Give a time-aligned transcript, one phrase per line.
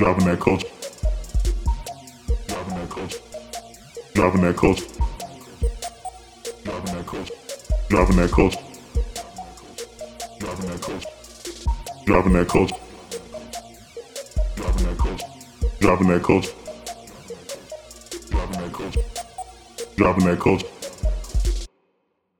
[0.00, 0.66] Driving that culture.
[2.48, 3.18] Driving that culture.
[4.14, 4.86] Driving that culture.
[6.64, 7.34] Driving that culture.
[7.90, 8.58] Driving that culture.
[10.38, 11.06] Driving that culture.
[12.06, 12.74] Driving that culture.
[14.56, 15.34] Driving that culture.
[15.80, 16.52] Driving that culture.
[18.30, 19.02] Driving that culture.
[19.96, 20.68] Driving that culture.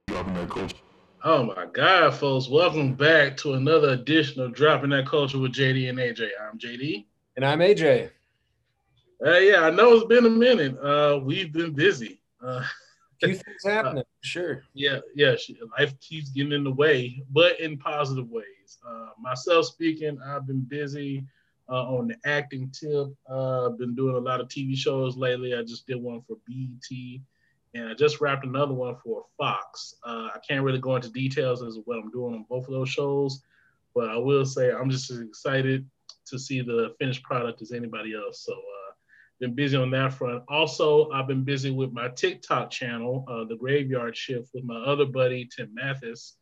[0.06, 0.76] Driving that culture.
[1.22, 2.48] Oh my God, folks!
[2.48, 6.30] Welcome back to another edition of Dropping That Culture with JD and AJ.
[6.40, 7.04] I'm JD.
[7.40, 8.10] And I'm AJ.
[9.24, 10.78] Uh, yeah, I know it's been a minute.
[10.78, 12.20] Uh, we've been busy.
[12.44, 12.62] Uh,
[13.22, 14.64] A few things happening, sure.
[14.74, 15.36] yeah, yeah.
[15.78, 18.76] Life keeps getting in the way, but in positive ways.
[18.86, 21.24] Uh, myself speaking, I've been busy
[21.70, 23.06] uh, on the acting tip.
[23.26, 25.54] Uh, I've been doing a lot of TV shows lately.
[25.54, 27.20] I just did one for BET,
[27.72, 29.94] and I just wrapped another one for Fox.
[30.04, 32.74] Uh, I can't really go into details as to what I'm doing on both of
[32.74, 33.42] those shows,
[33.94, 35.88] but I will say I'm just as excited
[36.30, 38.44] to see the finished product as anybody else.
[38.44, 38.52] So.
[38.52, 38.90] Uh,
[39.40, 40.44] been busy on that front.
[40.48, 45.06] Also, I've been busy with my TikTok channel, uh, The Graveyard Shift, with my other
[45.06, 46.36] buddy, Tim Mathis.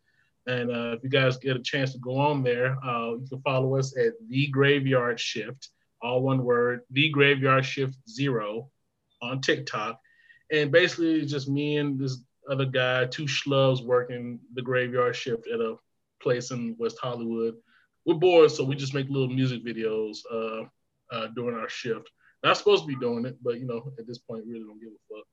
[0.48, 3.40] And uh, if you guys get a chance to go on there, uh, you can
[3.42, 5.68] follow us at The Graveyard Shift,
[6.02, 8.68] all one word, The Graveyard Shift Zero
[9.22, 10.00] on TikTok.
[10.50, 12.18] And basically, it's just me and this
[12.50, 15.76] other guy, two schlubs working the graveyard shift at a
[16.22, 17.54] place in West Hollywood.
[18.08, 20.64] We're bored, so we just make little music videos uh,
[21.14, 22.10] uh, during our shift.
[22.42, 24.88] Not supposed to be doing it, but you know, at this point, really don't give
[24.88, 25.26] a fuck.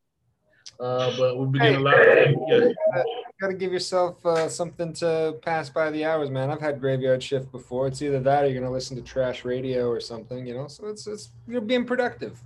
[0.78, 3.04] Uh, but we've been getting a lot of yeah,
[3.40, 6.52] Got to give yourself uh, something to pass by the hours, man.
[6.52, 7.88] I've had graveyard shift before.
[7.88, 10.68] It's either that or you're gonna listen to trash radio or something, you know.
[10.68, 12.44] So it's it's you're being productive.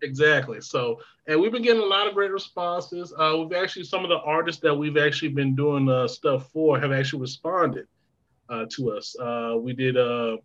[0.00, 0.60] exactly.
[0.60, 3.12] So, and we've been getting a lot of great responses.
[3.18, 6.78] Uh, we've actually some of the artists that we've actually been doing uh, stuff for
[6.78, 7.88] have actually responded
[8.48, 9.16] to us.
[9.18, 10.36] Uh, we did uh,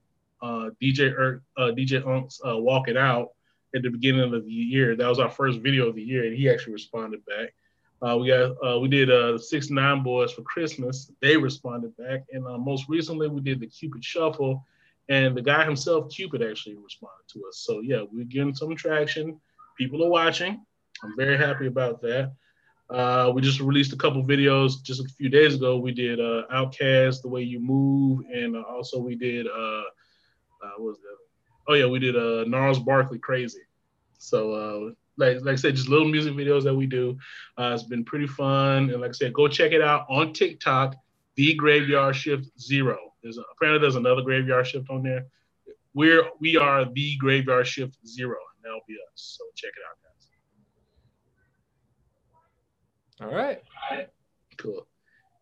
[0.41, 3.29] uh, DJ uh, DJ Unk's uh, "Walk It Out"
[3.75, 4.95] at the beginning of the year.
[4.95, 7.53] That was our first video of the year, and he actually responded back.
[8.01, 11.11] Uh, we got uh, we did uh, six nine boys for Christmas.
[11.21, 14.65] They responded back, and uh, most recently we did the Cupid Shuffle,
[15.09, 17.57] and the guy himself, Cupid, actually responded to us.
[17.57, 19.39] So yeah, we're getting some traction.
[19.77, 20.65] People are watching.
[21.03, 22.33] I'm very happy about that.
[22.91, 25.77] Uh, we just released a couple videos just a few days ago.
[25.77, 29.83] We did uh, OutKast, The Way You Move, and uh, also we did uh,
[30.63, 31.17] uh, what was that?
[31.67, 32.45] Oh yeah, we did uh,
[32.79, 33.61] Barkley Crazy.
[34.17, 37.17] So uh, like like I said, just little music videos that we do.
[37.57, 40.95] Uh, it's been pretty fun, and like I said, go check it out on TikTok.
[41.35, 42.97] The Graveyard Shift Zero.
[43.23, 45.27] There's a, apparently there's another Graveyard Shift on there.
[45.93, 49.37] We're we are the Graveyard Shift Zero, and that'll be us.
[49.37, 50.10] So check it out, guys.
[53.21, 53.61] All right.
[54.57, 54.87] Cool.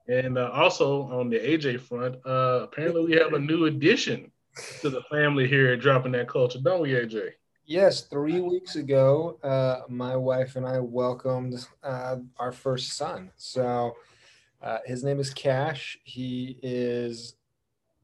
[0.07, 4.31] And uh, also on the AJ front, uh, apparently we have a new addition
[4.81, 7.31] to the family here at Dropping That Culture, don't we, AJ?
[7.66, 13.31] Yes, three weeks ago, uh, my wife and I welcomed uh, our first son.
[13.38, 13.95] So
[14.62, 16.00] uh, his name is Cash.
[16.03, 17.35] He is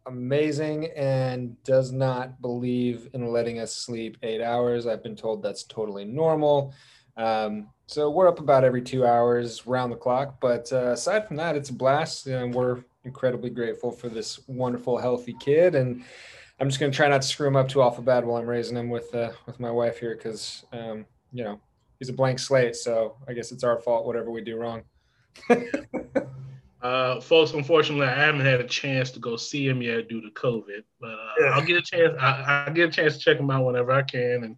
[0.05, 4.85] amazing and does not believe in letting us sleep eight hours.
[4.85, 6.73] I've been told that's totally normal.
[7.17, 10.39] Um, so we're up about every two hours round the clock.
[10.39, 12.27] But uh, aside from that, it's a blast.
[12.27, 15.75] And we're incredibly grateful for this wonderful, healthy kid.
[15.75, 16.03] And
[16.59, 18.77] I'm just gonna try not to screw him up too awful bad while I'm raising
[18.77, 21.59] him with uh, with my wife here, because um, you know
[21.99, 22.75] he's a blank slate.
[22.75, 24.83] So I guess it's our fault whatever we do wrong.
[26.85, 30.29] Uh, folks, unfortunately, I haven't had a chance to go see him yet due to
[30.29, 31.45] COVID, but uh, Yeah.
[31.47, 32.13] I'll get a chance.
[32.19, 34.55] I, I'll get a chance to check him out whenever I can, and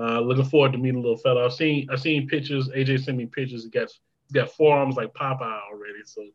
[0.00, 1.44] uh, looking forward to meeting little fella.
[1.44, 2.68] I've seen I've seen pictures.
[2.68, 3.64] AJ sent me pictures.
[3.64, 3.88] He got
[4.26, 6.00] he's got forearms like Popeye already.
[6.04, 6.26] So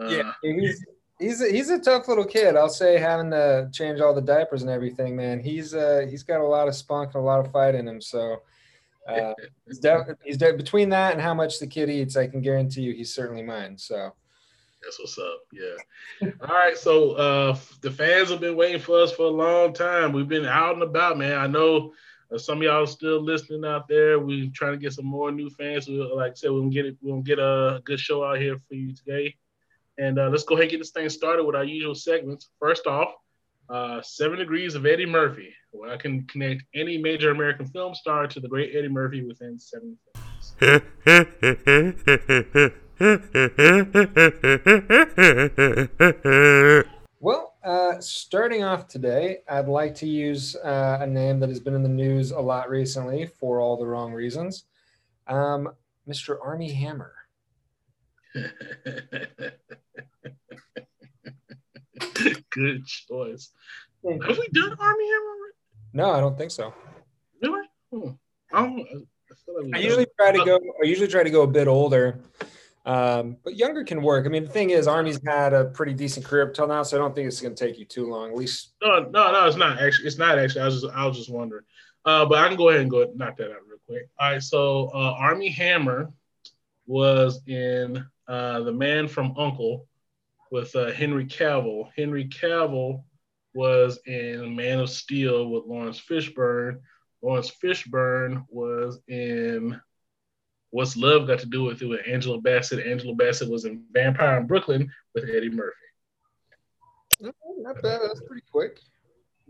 [0.00, 0.84] uh, yeah, he's
[1.18, 2.56] he's a, he's a tough little kid.
[2.56, 5.40] I'll say having to change all the diapers and everything, man.
[5.40, 8.00] He's uh he's got a lot of spunk and a lot of fight in him.
[8.00, 8.42] So
[9.08, 9.34] uh,
[9.66, 12.82] he's de- he's de- between that and how much the kid eats, I can guarantee
[12.82, 13.76] you he's certainly mine.
[13.76, 14.12] So
[14.84, 15.40] That's what's up.
[15.52, 16.28] Yeah.
[16.42, 16.78] All right.
[16.78, 20.12] So uh, the fans have been waiting for us for a long time.
[20.12, 21.38] We've been out and about, man.
[21.38, 21.92] I know
[22.32, 24.18] uh, some of y'all are still listening out there.
[24.18, 25.88] We're trying to get some more new fans.
[25.88, 26.96] We, like I said, we're gonna get it.
[27.02, 29.34] We're gonna get a good show out here for you today.
[29.98, 32.50] And uh, let's go ahead and get this thing started with our usual segments.
[32.58, 33.12] First off,
[33.68, 38.26] uh, Seven Degrees of Eddie Murphy, where I can connect any major American film star
[38.26, 40.54] to the great Eddie Murphy within seven films.
[47.20, 51.74] Well, uh, starting off today, I'd like to use uh, a name that has been
[51.74, 54.64] in the news a lot recently for all the wrong reasons.
[55.26, 55.70] Um,
[56.08, 56.36] Mr.
[56.42, 57.12] Armie Hammer.
[62.50, 63.50] Good choice.
[64.04, 65.54] Have we done Armie Hammer?
[65.92, 66.72] No, I don't think so.
[67.42, 67.66] Really?
[67.92, 68.10] Hmm.
[68.52, 68.80] I don't.
[69.74, 70.56] I, I usually try to go.
[70.82, 72.20] I usually try to go a bit older,
[72.86, 74.26] um, but younger can work.
[74.26, 76.96] I mean, the thing is, Armie's had a pretty decent career up till now, so
[76.96, 78.30] I don't think it's going to take you too long.
[78.30, 80.06] At least, No, no, no, it's not actually.
[80.06, 80.62] It's not actually.
[80.62, 81.64] I was just, I was just wondering.
[82.04, 84.08] Uh, but I can go ahead and go knock that out real quick.
[84.18, 84.42] All right.
[84.42, 86.10] So uh, Armie Hammer
[86.86, 89.86] was in uh, The Man from Uncle
[90.50, 91.90] with uh, Henry Cavill.
[91.96, 93.04] Henry Cavill
[93.52, 96.80] was in Man of Steel with Laurence Fishburne.
[97.22, 99.78] Laurence Fishburne was in
[100.70, 102.86] What's Love Got to Do with It with Angela Bassett.
[102.86, 105.74] Angela Bassett was in Vampire in Brooklyn with Eddie Murphy.
[107.20, 108.00] not bad.
[108.02, 108.80] That's pretty quick.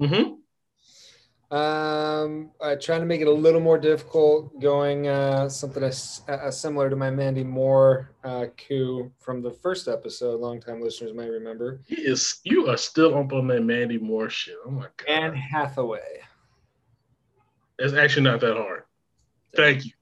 [0.00, 0.34] Mm-hmm.
[1.52, 6.48] Um, uh, trying to make it a little more difficult, going uh, something as, uh,
[6.50, 10.40] similar to my Mandy Moore uh, coup from the first episode.
[10.40, 11.80] Longtime listeners might remember.
[11.86, 12.38] He is.
[12.44, 14.54] You are still up on that Mandy Moore shit.
[14.64, 15.08] Oh my god.
[15.08, 16.20] Anne Hathaway.
[17.80, 18.84] It's actually not that hard.
[19.56, 19.92] Thank you,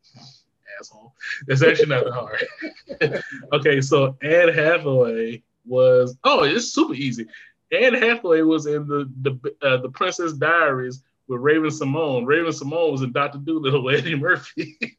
[0.81, 1.15] asshole.
[1.47, 3.23] It's actually not that hard.
[3.53, 6.17] okay, so Anne Hathaway was.
[6.25, 7.27] Oh, it's super easy.
[7.73, 12.27] Anne Hathaway was in the the uh, the Princess Diaries with Raven-Symoné.
[12.27, 14.79] Raven Simone was in Doctor Dolittle with Eddie Murphy.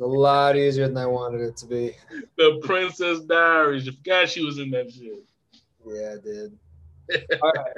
[0.00, 1.96] A lot easier than I wanted it to be.
[2.36, 3.84] the Princess Diaries.
[3.84, 5.24] You forgot she was in that shit.
[5.84, 6.58] Yeah, I did.
[7.42, 7.72] All right.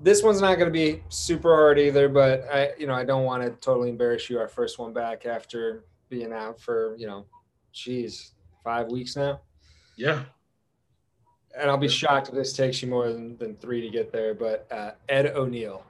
[0.00, 3.22] This one's not going to be super hard either, but I, you know, I don't
[3.22, 4.40] want to totally embarrass you.
[4.40, 7.24] Our first one back after being out for, you know,
[7.72, 8.32] geez,
[8.62, 9.40] five weeks now.
[9.96, 10.24] Yeah.
[11.58, 14.34] And I'll be shocked if this takes you more than, than three to get there.
[14.34, 15.82] But uh, Ed O'Neill,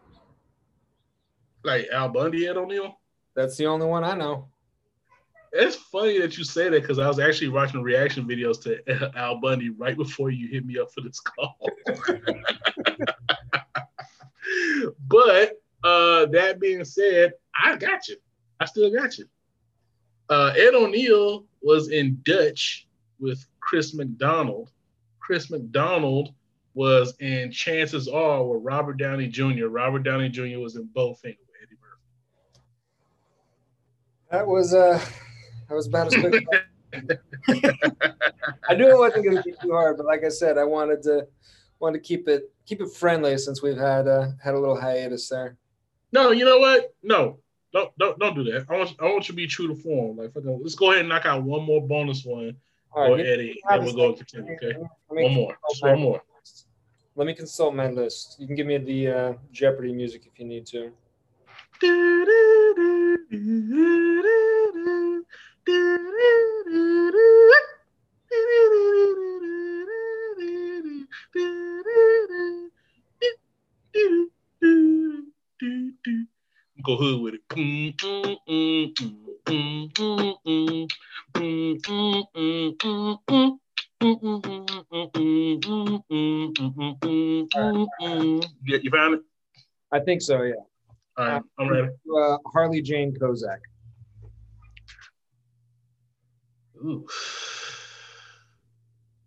[1.64, 2.96] Like Al Bundy, Ed O'Neill.
[3.34, 4.46] that's the only one I know.
[5.52, 9.40] It's funny that you say that because I was actually watching reaction videos to Al
[9.40, 11.58] Bundy right before you hit me up for this call.
[15.08, 18.16] but uh, that being said, I got you.
[18.60, 19.26] I still got you.
[20.28, 22.86] Uh, Ed O'Neill was in Dutch
[23.18, 24.70] with Chris McDonald.
[25.20, 26.34] Chris McDonald
[26.74, 29.66] was in Chances Are with Robert Downey Jr.
[29.66, 30.58] Robert Downey Jr.
[30.58, 32.02] was in Bowfinger with Eddie Murphy.
[34.30, 34.98] That was uh,
[35.68, 36.46] that was about as quick.
[38.68, 41.02] I knew it wasn't going to be too hard, but like I said, I wanted
[41.04, 41.26] to
[41.78, 45.28] wanted to keep it keep it friendly since we've had uh, had a little hiatus
[45.28, 45.56] there.
[46.12, 46.94] No, you know what?
[47.02, 47.38] No,
[47.72, 48.66] don't don't don't do that.
[48.68, 50.18] I want I want you to be true to form.
[50.18, 52.56] Like fucking, let's go ahead and knock out one more bonus one
[52.94, 54.54] All for right, Eddie, and we'll go continue.
[54.54, 54.74] Okay,
[55.08, 56.22] one more, just one more.
[57.14, 58.36] Let me consult my list.
[58.38, 60.92] You can give me the uh, Jeopardy music if you need to.
[76.82, 77.42] Go hood with it.
[88.66, 89.20] Yeah, you found it?
[89.92, 90.42] I think so.
[90.42, 90.54] Yeah.
[91.16, 91.88] All right, I'm ready.
[92.16, 93.58] Uh, Harley Jane Kozak.
[96.78, 97.06] Ooh.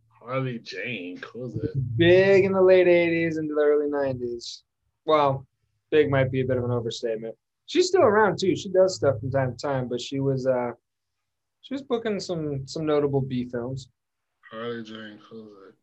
[0.10, 1.98] Harley Jane, it?
[1.98, 4.64] Big in the late '80s into the early '90s.
[5.06, 5.46] Well,
[5.92, 7.36] big might be a bit of an overstatement.
[7.68, 8.56] She's still around too.
[8.56, 10.72] She does stuff from time to time, but she was uh,
[11.62, 13.90] she was booking some some notable B films.
[14.52, 15.74] Harley Jane, who's?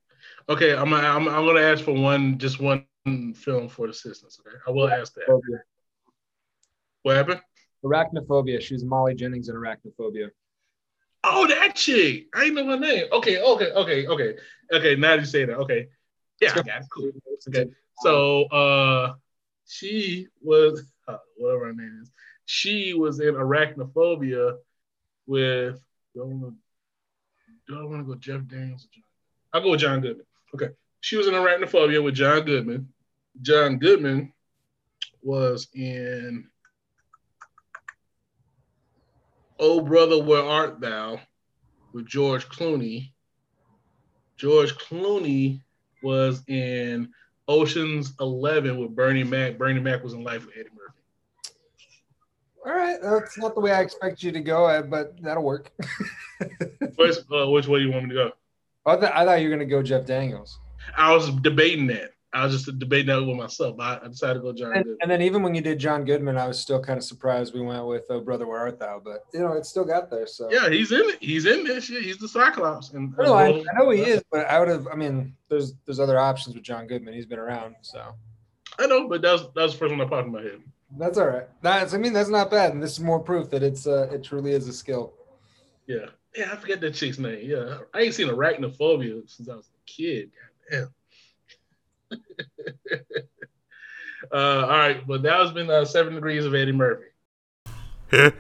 [0.48, 2.86] Okay, I'm, I'm I'm gonna ask for one, just one
[3.34, 4.40] film for the sisters.
[4.46, 5.40] Okay, I will ask that.
[7.02, 7.40] What happened?
[7.84, 8.60] Arachnophobia.
[8.60, 10.30] She was Molly Jennings in Arachnophobia.
[11.24, 12.26] Oh, that chick.
[12.34, 13.06] I didn't know her name.
[13.12, 14.36] Okay, okay, okay, okay,
[14.72, 14.96] okay.
[14.96, 15.88] Now you say that, okay,
[16.40, 16.86] yeah, I got it.
[16.92, 17.10] Cool.
[17.48, 17.66] Okay.
[18.02, 19.14] So, uh,
[19.66, 22.11] she was uh, whatever her name is.
[22.44, 24.56] She was in Arachnophobia
[25.26, 25.80] with.
[26.14, 26.54] Do I want to?
[27.68, 28.87] Do I want to go Jeff Daniels?
[29.52, 30.26] I'll go with John Goodman.
[30.54, 30.68] Okay.
[31.00, 32.88] She was in Arachnophobia with John Goodman.
[33.40, 34.32] John Goodman
[35.23, 36.49] was in
[39.59, 41.21] Oh Brother, Where Art Thou
[41.92, 43.12] with George Clooney.
[44.37, 45.61] George Clooney
[46.02, 47.12] was in
[47.49, 49.58] Ocean's Eleven with Bernie Mac.
[49.58, 50.99] Bernie Mac was in Life with Eddie Murphy.
[52.64, 55.72] All right, that's not the way I expect you to go, uh, but that'll work.
[56.96, 58.32] Which, uh, which way do you want me to go?
[58.87, 60.58] I, th- I thought you were gonna go Jeff Daniels.
[60.96, 62.12] I was debating that.
[62.34, 63.76] I was just debating that with myself.
[63.78, 64.98] I, I decided to go John And, Goodman.
[65.02, 67.60] and then even when you did John Goodman, I was still kind of surprised we
[67.60, 70.26] went with "Oh Brother, Where Art Thou?" But you know, it still got there.
[70.26, 71.18] So Yeah, he's in it.
[71.20, 72.02] He's in this shit.
[72.02, 72.90] He's the Cyclops.
[72.90, 74.88] And No, I, I know he is, but I would have.
[74.88, 77.12] I mean, there's there's other options with John Goodman.
[77.14, 78.14] He's been around, so
[78.78, 80.62] I know, but that's that's the first one that popped in my head.
[80.98, 81.48] That's all right.
[81.60, 84.24] That's I mean that's not bad, and this is more proof that it's uh it
[84.24, 85.12] truly is a skill.
[85.86, 86.06] Yeah.
[86.34, 87.40] Yeah, I forget that chick's name.
[87.42, 87.78] Yeah.
[87.92, 90.30] I ain't seen arachnophobia since I was a kid.
[90.70, 90.94] God damn.
[94.33, 97.04] uh, all right, but that has been uh, seven degrees of Eddie Murphy.
[98.12, 98.35] Alrighty.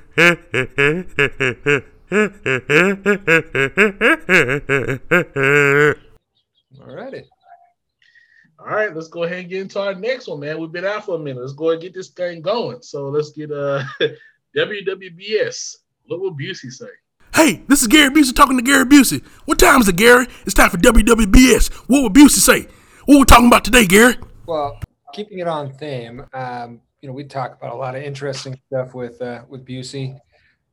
[8.58, 10.60] All right, let's go ahead and get into our next one, man.
[10.60, 11.40] We've been out for a minute.
[11.40, 12.82] Let's go ahead and get this thing going.
[12.82, 13.82] So let's get uh
[14.56, 15.76] WWBS.
[16.06, 16.86] What will Busey say?
[17.34, 19.24] Hey, this is Gary Busey talking to Gary Busey.
[19.46, 20.26] What time is it, Gary?
[20.44, 21.72] It's time for WWBS.
[21.88, 22.68] What will Busey say?
[23.04, 24.14] What we talking about today, Gary?
[24.46, 24.78] Well,
[25.12, 28.94] keeping it on theme, um, you know, we talk about a lot of interesting stuff
[28.94, 30.20] with uh, with Busey.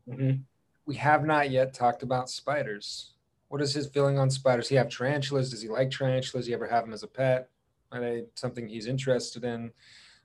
[0.07, 0.43] Mhm.
[0.85, 3.13] We have not yet talked about spiders.
[3.47, 4.65] What is his feeling on spiders?
[4.65, 5.49] Does he have tarantulas?
[5.49, 6.45] Does he like tarantulas?
[6.45, 7.49] Do you ever have them as a pet?
[7.91, 9.71] Are they something he's interested in?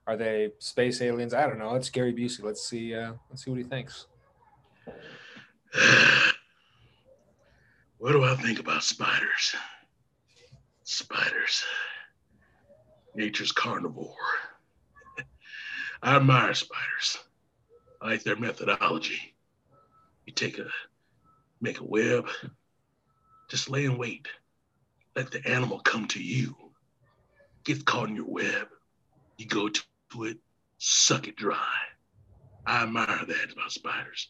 [0.06, 1.32] Are they space aliens?
[1.32, 1.74] I don't know.
[1.74, 2.42] It's Gary Busey.
[2.42, 2.94] Let's see.
[2.94, 4.08] Uh, let's see what he thinks.
[7.96, 9.56] what do I think about spiders?
[10.82, 11.64] Spiders.
[13.14, 14.14] Nature's carnivore.
[16.02, 17.18] I admire spiders.
[18.00, 19.34] I like their methodology.
[20.26, 20.66] You take a
[21.60, 22.28] make a web,
[23.48, 24.26] just lay in wait.
[25.16, 26.56] Let the animal come to you.
[27.64, 28.68] Get caught in your web.
[29.38, 30.38] You go to it,
[30.78, 31.74] suck it dry.
[32.66, 34.28] I admire that about spiders.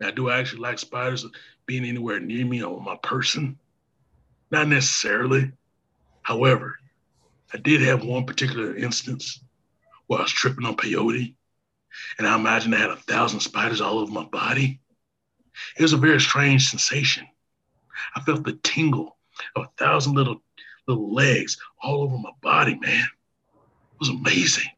[0.00, 1.26] Now, do I actually like spiders
[1.66, 3.58] being anywhere near me or my person?
[4.50, 5.52] Not necessarily.
[6.22, 6.78] However,
[7.52, 9.40] I did have one particular instance
[10.06, 11.34] where I was tripping on peyote,
[12.18, 14.80] and I imagined I had a thousand spiders all over my body.
[15.76, 17.26] It was a very strange sensation.
[18.14, 19.16] I felt the tingle
[19.56, 20.42] of a thousand little
[20.86, 23.04] little legs all over my body, man.
[23.04, 24.68] It was amazing.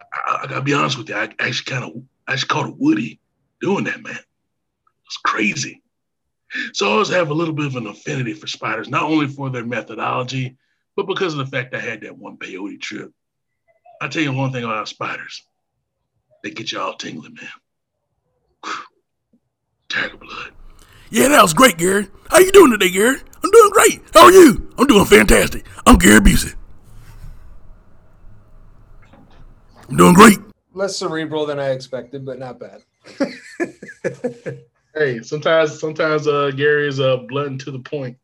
[0.00, 2.74] I, I gotta be honest with you, I actually kind of I actually caught a
[2.78, 3.20] Woody
[3.60, 4.18] doing that, man.
[5.06, 5.82] It's crazy.
[6.72, 9.50] So I always have a little bit of an affinity for spiders, not only for
[9.50, 10.56] their methodology,
[10.98, 13.12] but because of the fact I had that one peyote trip.
[14.02, 15.44] I tell you one thing about spiders,
[16.42, 17.48] they get you all tingling, man.
[18.64, 18.72] Whew.
[19.88, 20.50] Tiger blood.
[21.10, 22.08] Yeah, that was great, Gary.
[22.28, 23.16] How you doing today, Gary?
[23.44, 24.02] I'm doing great.
[24.12, 24.68] How are you?
[24.76, 25.64] I'm doing fantastic.
[25.86, 26.56] I'm Gary Busey.
[29.88, 30.38] I'm doing great.
[30.74, 32.82] Less cerebral than I expected, but not bad.
[34.94, 38.16] Hey, sometimes sometimes uh Gary is uh blunt to the point.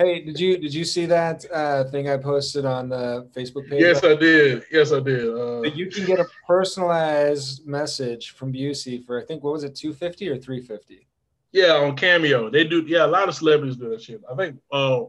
[0.00, 3.82] Hey, did you did you see that uh, thing I posted on the Facebook page?
[3.82, 4.64] Yes, I did.
[4.72, 5.28] Yes, I did.
[5.28, 9.74] Uh, you can get a personalized message from Busey for I think what was it,
[9.74, 11.06] two fifty or three fifty?
[11.52, 12.48] Yeah, on Cameo.
[12.48, 12.82] They do.
[12.86, 14.22] Yeah, a lot of celebrities do that shit.
[14.32, 15.02] I think uh,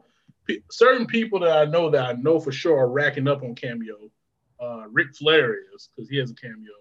[0.45, 3.55] pe- certain people that I know that I know for sure are racking up on
[3.55, 3.95] Cameo.
[4.59, 6.73] Uh, Ric Flair is because he has a cameo.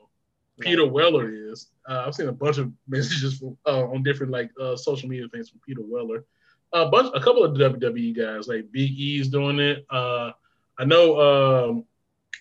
[0.59, 1.69] Peter Weller is.
[1.89, 5.29] Uh, I've seen a bunch of messages from, uh, on different like uh, social media
[5.29, 6.25] things from Peter Weller.
[6.73, 9.85] A bunch, a couple of WWE guys like Big E's doing it.
[9.91, 10.31] Uh,
[10.79, 11.85] I know um,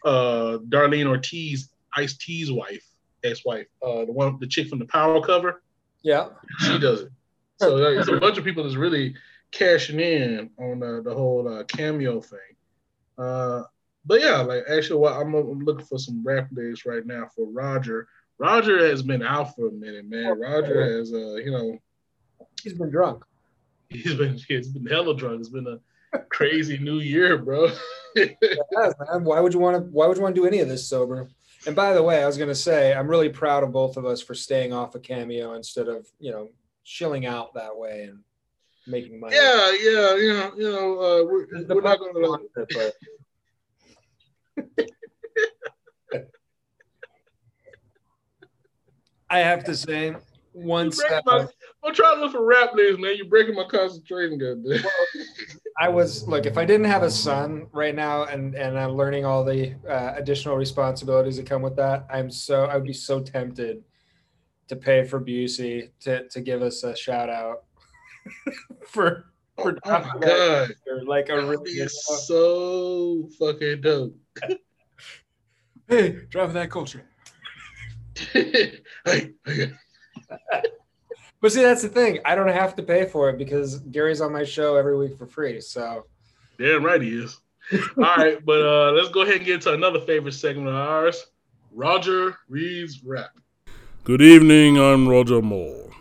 [0.05, 2.86] uh, Darlene Ortiz, Ice T's wife,
[3.24, 5.62] ex-wife, uh, the one, the chick from the Power cover
[6.03, 6.29] Yeah.
[6.59, 7.12] she does it.
[7.57, 9.15] So like, it's a bunch of people that's really
[9.51, 12.39] cashing in on uh, the whole uh, cameo thing.
[13.17, 13.63] Uh,
[14.05, 17.48] but yeah, like actually, what I'm, I'm looking for some rap days right now for
[17.51, 18.07] Roger.
[18.38, 20.39] Roger has been out for a minute, man.
[20.39, 21.77] Roger has, uh, you know,
[22.63, 23.24] He's been drunk.
[23.89, 25.39] He's been he's been hella drunk.
[25.39, 25.67] It's been
[26.13, 27.69] a crazy new year, bro.
[28.15, 29.24] Yes, man.
[29.24, 31.29] Why would you want to why would you want to do any of this sober?
[31.67, 34.19] And by the way, I was gonna say I'm really proud of both of us
[34.19, 36.50] for staying off a cameo instead of, you know,
[36.84, 38.19] chilling out that way and
[38.88, 39.36] making money.
[39.36, 42.34] yeah, yeah, you know, you know, uh, we're, we're not gonna.
[42.58, 42.93] it,
[44.58, 44.69] but-
[49.29, 50.15] I have to say,
[50.66, 51.48] once my-
[51.84, 53.16] I'm trying to look for rap names, man.
[53.16, 54.84] You're breaking my concentration, goddamn.
[55.80, 59.24] I was look, if I didn't have a son right now and and I'm learning
[59.25, 63.22] all the uh, additional responsibilities that come with that, I'm so I would be so
[63.22, 63.84] tempted
[64.68, 67.63] to pay for Busey to to give us a shout out
[68.88, 70.70] for for Oh my god,
[71.06, 74.16] like a really so fucking dope.
[75.88, 77.06] hey driving that culture.
[78.34, 79.72] hey, hey,
[81.41, 82.19] But see, that's the thing.
[82.25, 85.25] I don't have to pay for it because Gary's on my show every week for
[85.25, 85.62] free.
[85.62, 86.05] So
[86.57, 87.39] damn right he is.
[87.98, 91.27] All right, but uh, let's go ahead and get to another favorite segment of ours.
[91.71, 93.31] Roger reads rap.
[94.03, 95.91] Good evening, I'm Roger Moore.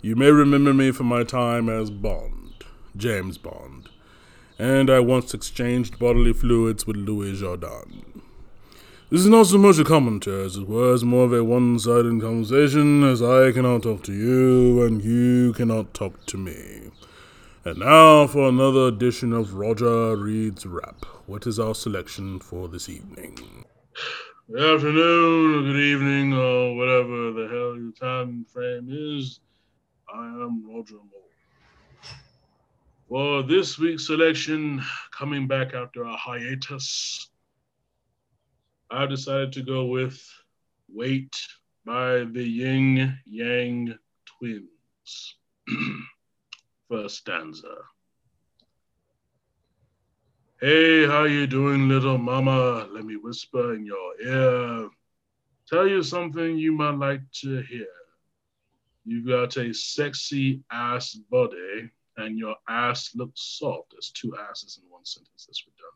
[0.00, 2.64] You may remember me from my time as Bond,
[2.96, 3.90] James Bond,
[4.58, 8.13] and I once exchanged bodily fluids with Louis Jourdan.
[9.14, 12.20] This is not so much a commentary as it was more of a one sided
[12.20, 16.90] conversation, as I cannot talk to you and you cannot talk to me.
[17.64, 21.04] And now for another edition of Roger Reads Rap.
[21.26, 23.64] What is our selection for this evening?
[24.50, 29.38] Good afternoon, or good evening, or whatever the hell your time frame is.
[30.12, 32.10] I am Roger Moore.
[33.08, 37.30] For this week's selection, coming back after a hiatus,
[38.90, 40.22] I've decided to go with
[40.88, 41.36] Wait
[41.84, 45.36] by the Ying Yang Twins.
[46.88, 47.74] First stanza.
[50.60, 52.86] Hey, how you doing, little mama?
[52.90, 54.88] Let me whisper in your ear.
[55.66, 57.86] Tell you something you might like to hear.
[59.04, 63.92] You got a sexy ass body, and your ass looks soft.
[63.92, 65.46] There's two asses in one sentence.
[65.46, 65.94] That's redundant.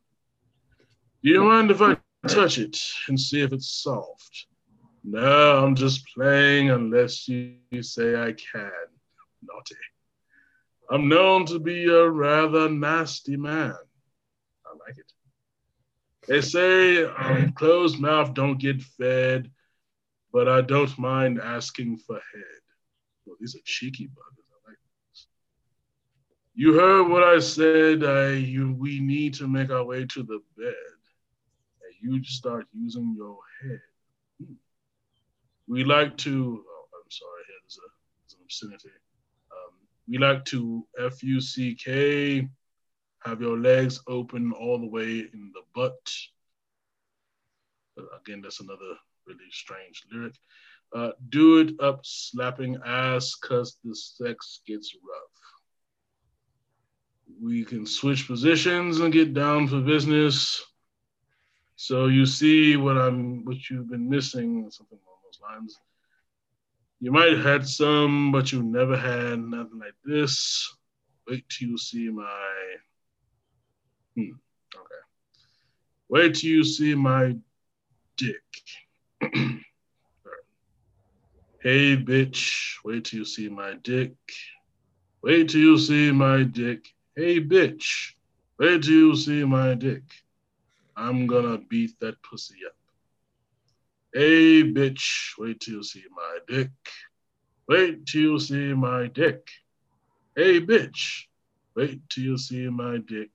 [1.23, 2.76] Do you mind if I touch it
[3.08, 4.46] and see if it's soft?
[5.04, 8.70] No, I'm just playing unless you say I can.
[9.42, 9.76] Naughty.
[10.90, 13.75] I'm known to be a rather nasty man.
[14.66, 15.12] I like it.
[16.26, 19.50] They say um, closed mouth don't get fed,
[20.32, 22.60] but I don't mind asking for head.
[23.25, 24.50] Well, these are cheeky buggers.
[24.50, 24.78] I like
[25.10, 25.26] this.
[26.54, 28.04] You heard what I said.
[28.04, 30.75] I you we need to make our way to the bed.
[32.00, 33.81] You start using your head.
[35.67, 36.64] We like to.
[36.67, 37.43] Oh, I'm sorry.
[37.62, 37.88] There's, a,
[38.23, 38.97] there's an obscenity.
[39.50, 39.75] Um,
[40.09, 42.49] we like to F U C K
[43.25, 46.12] have your legs open all the way in the butt.
[48.21, 50.37] Again, that's another really strange lyric.
[50.95, 55.33] Uh, do it up slapping ass cause the sex gets rough.
[57.43, 60.64] We can switch positions and get down for business.
[61.80, 65.81] So you see what I'm what you've been missing, something along those lines.
[66.98, 70.74] You might have had some, but you never had nothing like this.
[71.29, 72.74] Wait till you see my
[74.16, 74.33] Hmm.
[74.74, 75.03] Okay.
[76.09, 77.37] Wait till you see my
[78.16, 78.42] dick.
[81.62, 82.74] hey, bitch.
[82.85, 84.14] Wait till you see my dick.
[85.22, 86.88] Wait till you see my dick.
[87.14, 88.14] Hey, bitch.
[88.59, 90.03] Wait till you see my dick.
[90.98, 92.74] I'm gonna beat that pussy up.
[94.12, 95.38] Hey, bitch.
[95.38, 96.70] Wait till you see my dick.
[97.68, 99.48] Wait till you see my dick.
[100.34, 101.26] Hey, bitch.
[101.76, 103.30] Wait till you see my dick.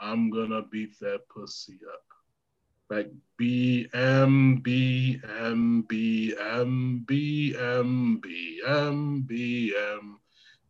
[0.00, 2.04] I'm gonna beat that pussy up.
[2.88, 10.20] Like B M B M B M B M B M B M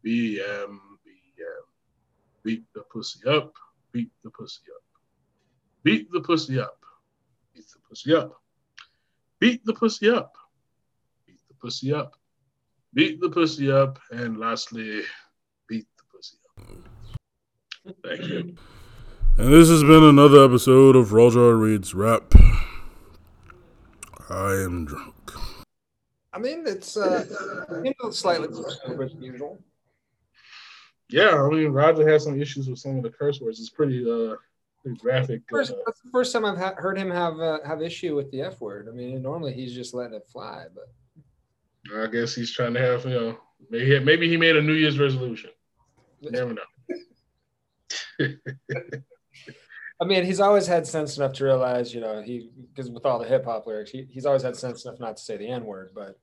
[0.02, 1.64] B M B M.
[2.42, 3.54] Beat the pussy up.
[3.92, 4.81] Beat the pussy up.
[5.82, 6.78] Beat the pussy up.
[7.54, 8.40] Beat the pussy up.
[9.40, 10.36] Beat the pussy up.
[11.26, 12.16] Beat the pussy up.
[12.94, 13.98] Beat the pussy up.
[14.10, 15.02] And lastly,
[15.68, 17.96] beat the pussy up.
[18.04, 18.56] Thank you.
[19.38, 22.34] And this has been another episode of Roger Reads Rap.
[24.28, 25.32] I am drunk.
[26.32, 27.24] I mean, it's uh,
[27.82, 28.48] you know, slightly
[28.86, 29.58] sober than usual.
[31.08, 33.60] Yeah, I mean, Roger has some issues with some of the curse words.
[33.60, 34.51] It's pretty, uh, pretty
[34.98, 35.42] graphic.
[35.50, 38.30] First, uh, that's the first time I've ha- heard him have uh, have issue with
[38.30, 38.88] the F word.
[38.88, 40.88] I mean, normally he's just letting it fly, but
[41.96, 43.38] I guess he's trying to have, you know,
[43.70, 45.50] maybe maybe he made a New Year's resolution.
[46.20, 46.62] You never know.
[50.00, 53.18] I mean, he's always had sense enough to realize, you know, he because with all
[53.18, 55.64] the hip hop lyrics, he, he's always had sense enough not to say the N
[55.64, 55.90] word.
[55.94, 56.18] But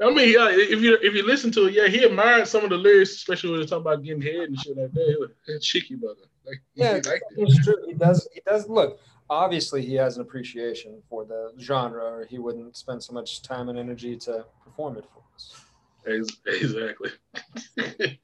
[0.00, 2.70] I mean, yeah, if you if you listen to it, yeah, he admired some of
[2.70, 5.30] the lyrics, especially when they're talking about getting head and shit like that.
[5.46, 6.22] He was cheeky brother.
[6.46, 7.00] Like, he yeah,
[7.36, 7.76] it's true.
[7.86, 8.28] He does.
[8.32, 9.00] He does look.
[9.30, 13.68] Obviously, he has an appreciation for the genre, or he wouldn't spend so much time
[13.68, 15.54] and energy to perform it for us.
[16.04, 17.10] Exactly.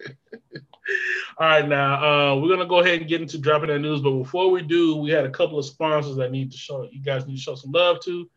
[1.38, 4.00] All right, now uh, we're gonna go ahead and get into dropping that news.
[4.00, 7.00] But before we do, we had a couple of sponsors that need to show you
[7.00, 8.28] guys need to show some love to.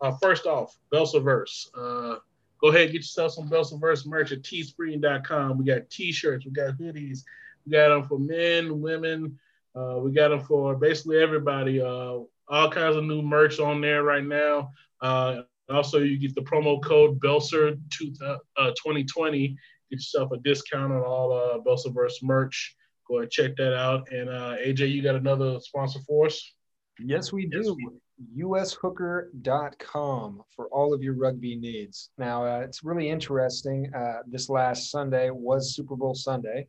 [0.00, 1.68] Uh, first off, Belsaverse.
[1.76, 2.18] Uh,
[2.60, 5.58] go ahead and get yourself some Belsaverse merch at teespring.com.
[5.58, 7.20] We got t-shirts, we got hoodies,
[7.64, 9.38] we got them for men, women.
[9.74, 11.80] Uh, we got them for basically everybody.
[11.80, 14.72] Uh, all kinds of new merch on there right now.
[15.00, 19.48] Uh, also, you get the promo code Belser two, uh, 2020.
[19.48, 19.56] Get
[19.90, 22.74] yourself a discount on all uh, Belsaverse merch.
[23.06, 24.10] Go ahead check that out.
[24.10, 26.52] And uh, AJ, you got another sponsor for us?
[26.98, 28.00] Yes, we Yes, do.
[28.36, 32.10] USHooker.com for all of your rugby needs.
[32.18, 33.92] Now, uh, it's really interesting.
[33.94, 36.66] Uh, this last Sunday was Super Bowl Sunday,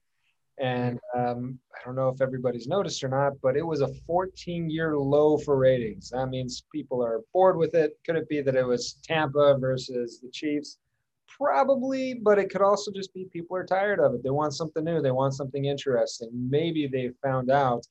[0.59, 4.69] And um, I don't know if everybody's noticed or not, but it was a 14
[4.69, 6.09] year low for ratings.
[6.09, 7.97] That means people are bored with it.
[8.05, 10.77] Could it be that it was Tampa versus the Chiefs?
[11.27, 14.23] Probably, but it could also just be people are tired of it.
[14.23, 16.29] They want something new, they want something interesting.
[16.33, 17.85] Maybe they found out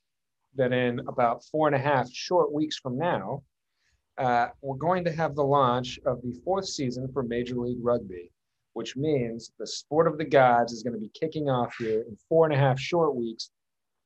[0.59, 3.42] that in about four and a half short weeks from now,
[4.18, 8.31] uh, we're going to have the launch of the fourth season for Major League Rugby
[8.79, 12.16] which means the sport of the gods is going to be kicking off here in
[12.29, 13.51] four and a half short weeks.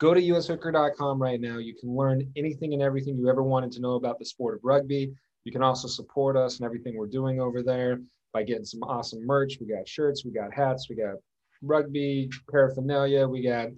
[0.00, 1.58] Go to ushooker.com right now.
[1.58, 4.60] You can learn anything and everything you ever wanted to know about the sport of
[4.64, 5.12] rugby.
[5.44, 8.00] You can also support us and everything we're doing over there
[8.32, 9.58] by getting some awesome merch.
[9.60, 11.16] We got shirts, we got hats, we got
[11.60, 13.68] rugby paraphernalia, we got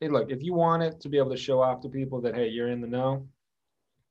[0.00, 2.34] hey, look, if you want it to be able to show off to people that
[2.34, 3.26] hey, you're in the know,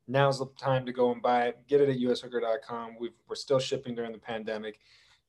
[0.07, 1.59] now's the time to go and buy it.
[1.67, 2.95] Get it at ushooker.com.
[2.99, 4.79] we are still shipping during the pandemic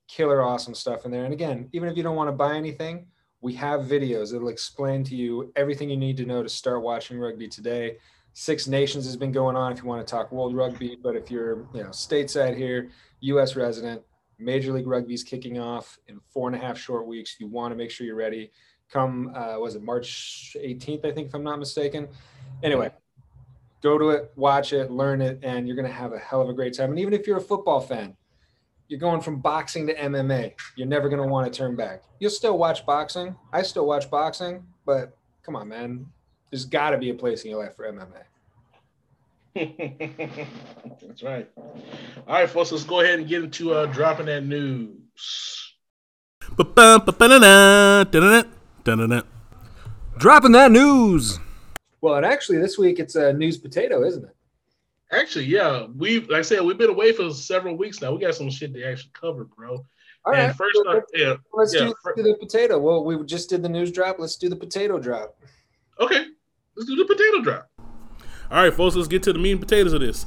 [0.08, 1.24] killer awesome stuff in there.
[1.24, 3.06] And again, even if you don't want to buy anything,
[3.40, 7.18] we have videos that'll explain to you everything you need to know to start watching
[7.18, 7.96] rugby today.
[8.32, 11.30] Six Nations has been going on if you want to talk world rugby, but if
[11.30, 12.90] you're you know stateside here,
[13.20, 14.02] US resident,
[14.38, 17.36] Major League Rugby's kicking off in four and a half short weeks.
[17.40, 18.50] You want to make sure you're ready.
[18.90, 21.04] Come, uh, was it March 18th?
[21.04, 22.08] I think, if I'm not mistaken.
[22.62, 22.90] Anyway,
[23.82, 26.48] go to it, watch it, learn it, and you're going to have a hell of
[26.48, 26.90] a great time.
[26.90, 28.16] And even if you're a football fan,
[28.88, 30.54] you're going from boxing to MMA.
[30.76, 32.04] You're never going to want to turn back.
[32.20, 33.34] You'll still watch boxing.
[33.52, 36.06] I still watch boxing, but come on, man.
[36.50, 38.22] There's got to be a place in your life for MMA.
[41.06, 41.50] That's right.
[41.56, 45.74] All right, folks, let's go ahead and get into uh, dropping that news.
[50.18, 51.38] Dropping that news.
[52.00, 54.36] Well, and actually, this week it's a news potato, isn't it?
[55.10, 58.12] Actually, yeah, we like I said, we've been away for several weeks now.
[58.12, 59.84] We got some shit to actually cover, bro.
[60.24, 62.78] All and right, first, let's, yeah, let's yeah, do, first, do the potato.
[62.78, 64.18] Well, we just did the news drop.
[64.18, 65.36] Let's do the potato drop.
[66.00, 66.26] Okay,
[66.76, 67.68] let's do the potato drop.
[68.50, 70.26] All right, folks, let's get to the meat and potatoes of this.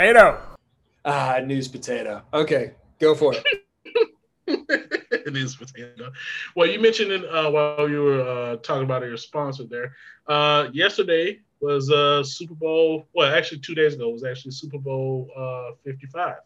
[0.00, 0.40] Potato.
[1.04, 2.22] Ah, news potato.
[2.32, 3.44] Okay, go for it.
[4.46, 6.10] it is potato.
[6.56, 9.94] Well, you mentioned it uh, while you were uh, talking about your sponsor there.
[10.26, 13.08] Uh, yesterday was uh, Super Bowl.
[13.12, 16.36] Well, actually, two days ago was actually Super Bowl uh, 55,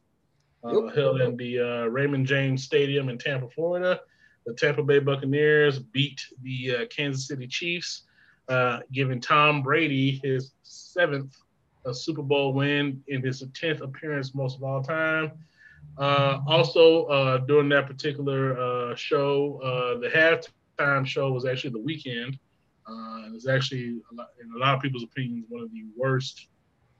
[0.64, 4.00] uh, held in the uh, Raymond James Stadium in Tampa, Florida.
[4.46, 8.02] The Tampa Bay Buccaneers beat the uh, Kansas City Chiefs,
[8.48, 11.36] uh, giving Tom Brady his seventh
[11.86, 15.32] a Super Bowl win in his 10th appearance, most of all time.
[15.98, 21.78] Uh, also, uh, during that particular uh, show, uh, the halftime show was actually the
[21.78, 22.38] Weeknd.
[22.86, 25.84] Uh, it was actually, a lot, in a lot of people's opinions, one of the
[25.96, 26.48] worst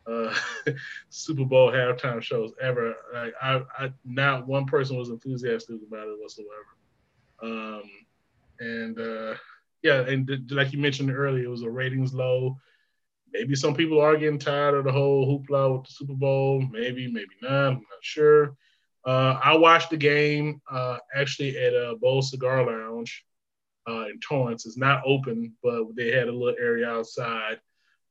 [0.07, 0.33] uh,
[1.09, 2.95] Super Bowl halftime shows ever.
[3.15, 6.67] I, I, I, not one person was enthusiastic about it whatsoever.
[7.43, 7.83] Um,
[8.61, 9.37] and
[9.83, 12.57] yeah, and th- like you mentioned earlier, it was a ratings low
[13.35, 16.63] maybe some people are getting tired of the whole hoopla with the Super Bowl.
[16.71, 17.51] Maybe, maybe not.
[17.51, 18.57] I'm not sure.
[19.05, 23.25] Uh, I watched the game uh, actually at a Bowl Cigar Lounge
[23.89, 24.65] uh, in Torrance.
[24.65, 27.59] It's not open, but they had a little area outside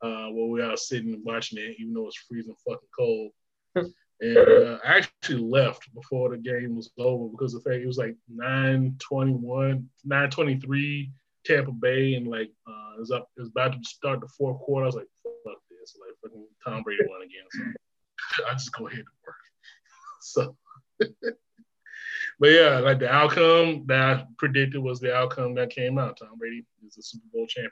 [0.03, 3.31] uh, where we were sitting and watching it, even though it's freezing fucking cold.
[3.75, 7.97] and uh, I actually left before the game was over because the fact it was
[7.97, 11.11] like 921, 923
[11.45, 14.59] Tampa Bay, and like uh, it was up, it was about to start the fourth
[14.59, 14.85] quarter.
[14.85, 18.87] I was like, "Fuck this!" Like fucking Tom Brady won again, so I just go
[18.87, 19.35] ahead and work.
[20.21, 20.55] so,
[22.39, 26.17] but yeah, like the outcome that I predicted was the outcome that came out.
[26.17, 27.71] Tom Brady is the Super Bowl champion.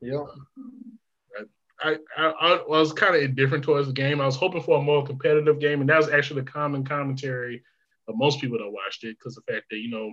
[0.00, 0.24] Yeah.
[1.84, 4.20] I, I, I, was kind of indifferent towards the game.
[4.20, 7.62] I was hoping for a more competitive game, and that was actually the common commentary
[8.08, 10.12] of most people that watched it because the fact that you know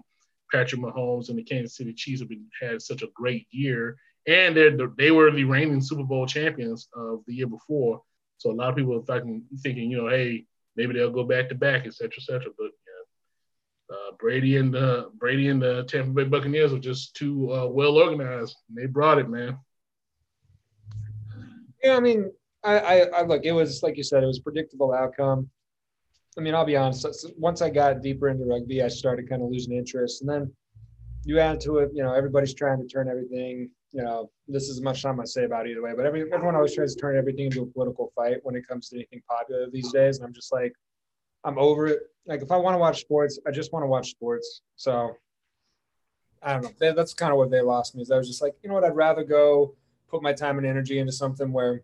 [0.52, 4.56] Patrick Mahomes and the Kansas City Chiefs have been, had such a great year, and
[4.56, 8.02] they they were the reigning Super Bowl champions of the year before.
[8.38, 11.50] So a lot of people are thinking, thinking, you know, hey, maybe they'll go back
[11.50, 12.52] to back, et cetera, et cetera.
[12.58, 17.52] But yeah, uh, Brady and the Brady and the Tampa Bay Buccaneers are just too
[17.52, 18.56] uh, well organized.
[18.70, 19.58] They brought it, man.
[21.84, 22.32] Yeah, I mean,
[22.64, 23.44] I, I, I look.
[23.46, 25.50] It was like you said, it was predictable outcome.
[26.38, 27.06] I mean, I'll be honest.
[27.38, 30.52] Once I got deeper into rugby, I started kind of losing interest, and then
[31.26, 33.70] you add to it, you know, everybody's trying to turn everything.
[33.92, 36.56] You know, this is as much time I say about either way, but every, everyone
[36.56, 39.68] always tries to turn everything into a political fight when it comes to anything popular
[39.72, 40.74] these days, and I'm just like,
[41.44, 42.00] I'm over it.
[42.26, 44.62] Like, if I want to watch sports, I just want to watch sports.
[44.76, 45.15] So,
[46.44, 46.72] I don't know.
[46.80, 48.02] That- That's kind of what they lost me.
[48.02, 48.84] Is I was just like, you know what?
[48.84, 49.76] I'd rather go
[50.08, 51.82] put my time and energy into something where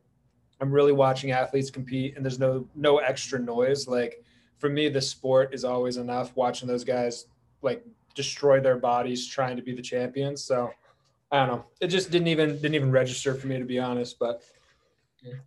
[0.61, 3.87] I'm really watching athletes compete and there's no no extra noise.
[3.87, 4.23] Like
[4.65, 6.35] for me, the sport is always enough.
[6.35, 7.27] Watching those guys
[7.61, 10.43] like destroy their bodies trying to be the champions.
[10.43, 10.71] So
[11.31, 11.65] I don't know.
[11.81, 14.17] It just didn't even didn't even register for me to be honest.
[14.17, 14.41] But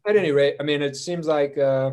[0.07, 1.91] at any rate, I mean, it seems like uh,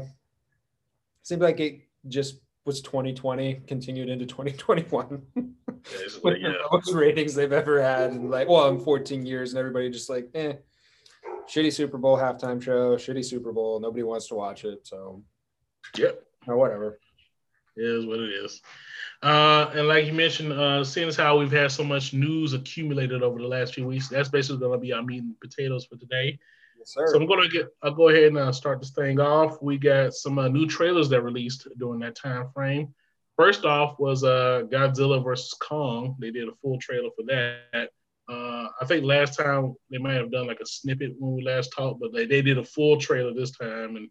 [1.24, 6.50] seems like it just was 2020 continued into 2021 with yeah.
[6.50, 10.10] the lowest ratings they've ever had and like well in 14 years and everybody just
[10.10, 10.54] like eh
[11.48, 15.22] shitty super bowl halftime show shitty super bowl nobody wants to watch it so
[15.96, 16.24] Yep.
[16.48, 16.98] or whatever
[17.76, 18.62] It is what it is.
[19.22, 23.24] Uh, and like you mentioned, uh, seeing as how we've had so much news accumulated
[23.24, 25.96] over the last few weeks, that's basically going to be our meat and potatoes for
[25.96, 26.38] today.
[26.78, 29.20] yes sir So I'm going to get, I'll go ahead and uh, start this thing
[29.20, 29.62] off.
[29.62, 32.94] We got some uh, new trailers that released during that time frame.
[33.38, 36.16] First off was uh, Godzilla versus Kong.
[36.20, 37.90] They did a full trailer for that.
[38.28, 41.74] Uh, I think last time they might have done like a snippet when we last
[41.76, 44.10] talked, but they, they did a full trailer this time, and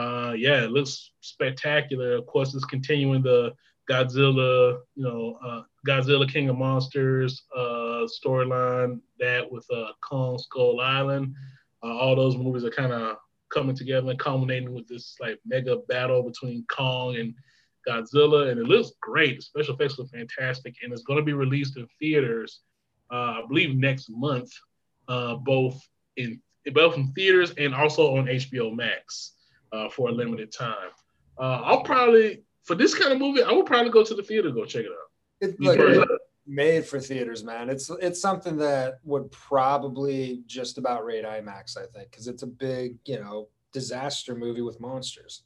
[0.00, 2.14] uh, yeah, it looks spectacular.
[2.14, 3.52] Of course, it's continuing the
[3.90, 10.80] Godzilla, you know, uh, Godzilla King of Monsters uh, storyline that with uh, Kong Skull
[10.80, 11.34] Island.
[11.82, 13.16] Uh, all those movies are kind of
[13.52, 17.34] coming together and culminating with this like mega battle between Kong and
[17.88, 19.36] Godzilla, and it looks great.
[19.36, 22.60] The special effects look fantastic, and it's going to be released in theaters,
[23.10, 24.50] uh, I believe next month,
[25.08, 25.80] uh, both
[26.16, 26.40] in
[26.74, 29.32] both in theaters and also on HBO Max
[29.72, 30.90] uh, for a limited time.
[31.38, 34.48] Uh, I'll probably for this kind of movie, I would probably go to the theater
[34.48, 35.48] to go check it out.
[35.48, 36.12] It, Me look, it's
[36.46, 37.70] made for theaters, man.
[37.70, 42.46] It's it's something that would probably just about rate IMAX, I think, because it's a
[42.46, 45.42] big, you know, disaster movie with monsters.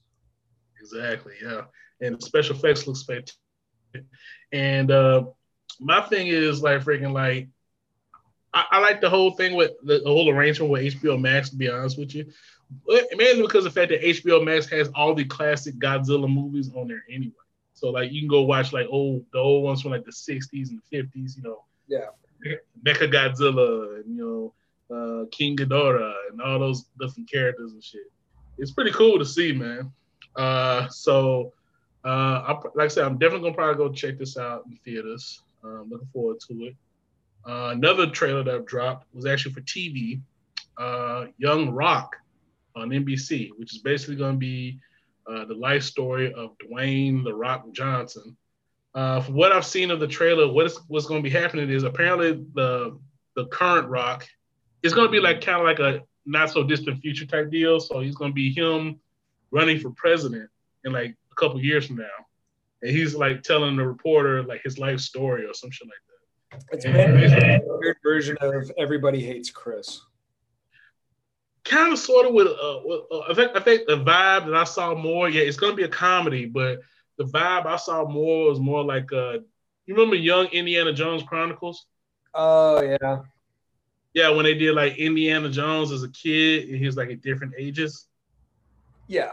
[0.80, 1.62] Exactly, yeah.
[2.00, 3.40] And the special effects looks fantastic.
[4.52, 5.26] And uh,
[5.80, 7.48] my thing is like freaking like
[8.52, 11.50] I, I like the whole thing with the, the whole arrangement with HBO Max.
[11.50, 12.26] To be honest with you,
[13.16, 16.88] mainly because of the fact that HBO Max has all the classic Godzilla movies on
[16.88, 17.32] there anyway.
[17.74, 20.70] So like you can go watch like old the old ones from like the '60s
[20.70, 21.36] and '50s.
[21.36, 22.06] You know, Yeah.
[22.84, 24.52] Mecha Godzilla and you
[24.90, 28.10] know uh, King Ghidorah and all those different characters and shit.
[28.58, 29.92] It's pretty cool to see, man.
[30.36, 31.52] Uh, so,
[32.04, 35.42] uh, I, like I said, I'm definitely gonna probably go check this out in theaters.
[35.62, 36.76] Um, looking forward to it.
[37.46, 40.20] Uh, another trailer that I've dropped was actually for TV.
[40.76, 42.16] Uh, Young Rock
[42.76, 44.78] on NBC, which is basically going to be
[45.26, 48.36] uh, the life story of Dwayne the Rock Johnson.
[48.94, 51.70] Uh, from what I've seen of the trailer, what is what's going to be happening
[51.70, 52.98] is apparently the
[53.34, 54.26] the current Rock
[54.82, 57.80] is going to be like kind of like a not so distant future type deal.
[57.80, 59.00] So he's going to be him
[59.50, 60.48] running for president
[60.84, 62.04] in like a couple years from now,
[62.82, 66.04] and he's like telling the reporter like his life story or some shit like that.
[66.70, 70.02] It's a weird version of Everybody Hates Chris.
[71.64, 74.64] Kind of sort of with, uh, uh, I think I think the vibe that I
[74.64, 76.80] saw more, yeah, it's gonna be a comedy, but
[77.18, 79.38] the vibe I saw more was more like uh
[79.86, 81.86] you remember Young Indiana Jones Chronicles?
[82.34, 83.22] Oh yeah,
[84.14, 87.22] Yeah, when they did like Indiana Jones as a kid and he was like at
[87.22, 88.06] different ages.
[89.08, 89.32] yeah.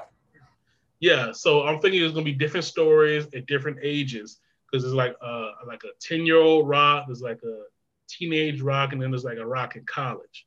[1.00, 4.39] Yeah, so I'm thinking it's gonna be different stories at different ages
[4.70, 7.63] because it's like uh like a 10 year old rock, there's like a
[8.08, 10.46] teenage rock, and then there's like a rock in college.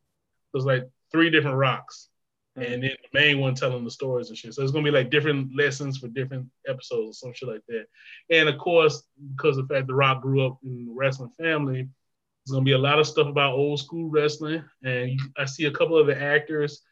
[0.52, 2.08] There's like three different rocks.
[2.56, 4.52] and then the main one telling the stories and shit.
[4.52, 7.86] So it's gonna be like different lessons for different episodes or some shit like that.
[8.30, 9.04] And of course,
[9.36, 12.72] because of the fact the Rock grew up in the wrestling family, there's gonna be
[12.72, 14.62] a lot of stuff about old school wrestling.
[14.84, 16.82] And you, I see a couple of the actors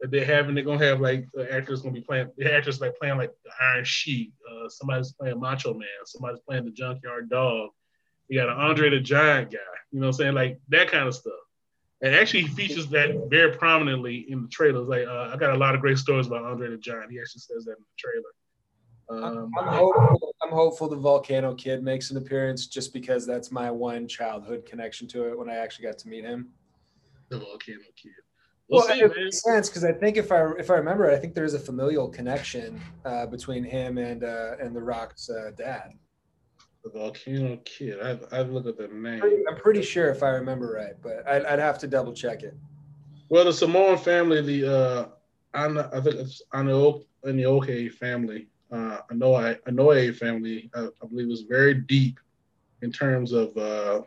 [0.00, 0.54] that they're having.
[0.54, 3.50] They're gonna have like the actors gonna be playing the actors like playing like the
[3.60, 4.32] Iron Sheik.
[4.48, 5.88] Uh, somebody's playing Macho Man.
[6.04, 7.70] Somebody's playing the Junkyard Dog.
[8.28, 9.58] You got an Andre the Giant guy.
[9.90, 10.34] You know what I'm saying?
[10.34, 11.34] Like that kind of stuff.
[12.02, 14.88] And actually, he features that very prominently in the trailers.
[14.88, 17.12] Like, uh, I got a lot of great stories about Andre the Giant.
[17.12, 18.32] He actually says that in the trailer.
[19.08, 23.70] Um, I'm hopeful, I'm hopeful the Volcano Kid makes an appearance just because that's my
[23.70, 26.48] one childhood connection to it when I actually got to meet him.
[27.28, 28.12] the Volcano Kid.
[28.68, 31.18] We'll, Well, see, it makes sense because I think if I if I remember, I
[31.18, 35.92] think there's a familial connection uh, between him and uh, and the Rock's uh, dad.
[36.84, 37.98] The Volcano Kid.
[38.02, 39.22] I I look at the name.
[39.48, 42.54] I'm pretty sure if I remember right, but I'd, I'd have to double check it.
[43.28, 45.08] Well, the Samoan family, the uh,
[45.54, 51.42] Ana, I think it's Ano Anioke family, uh, Anoa'i Anoa'i family, I, I believe is
[51.42, 52.18] very deep
[52.82, 54.02] in terms of uh,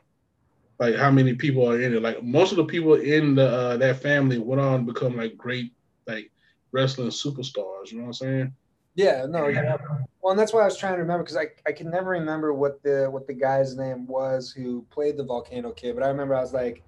[0.80, 2.02] like how many people are in it.
[2.02, 5.38] Like most of the people in the uh, that family went on to become like
[5.38, 5.72] great
[6.08, 6.32] like
[6.72, 7.92] wrestling superstars.
[7.92, 8.54] You know what I'm saying?
[8.96, 9.78] Yeah, no, yeah.
[10.22, 12.54] Well, and that's why I was trying to remember because I, I can never remember
[12.54, 16.34] what the what the guy's name was who played the Volcano Kid, but I remember
[16.34, 16.82] I was like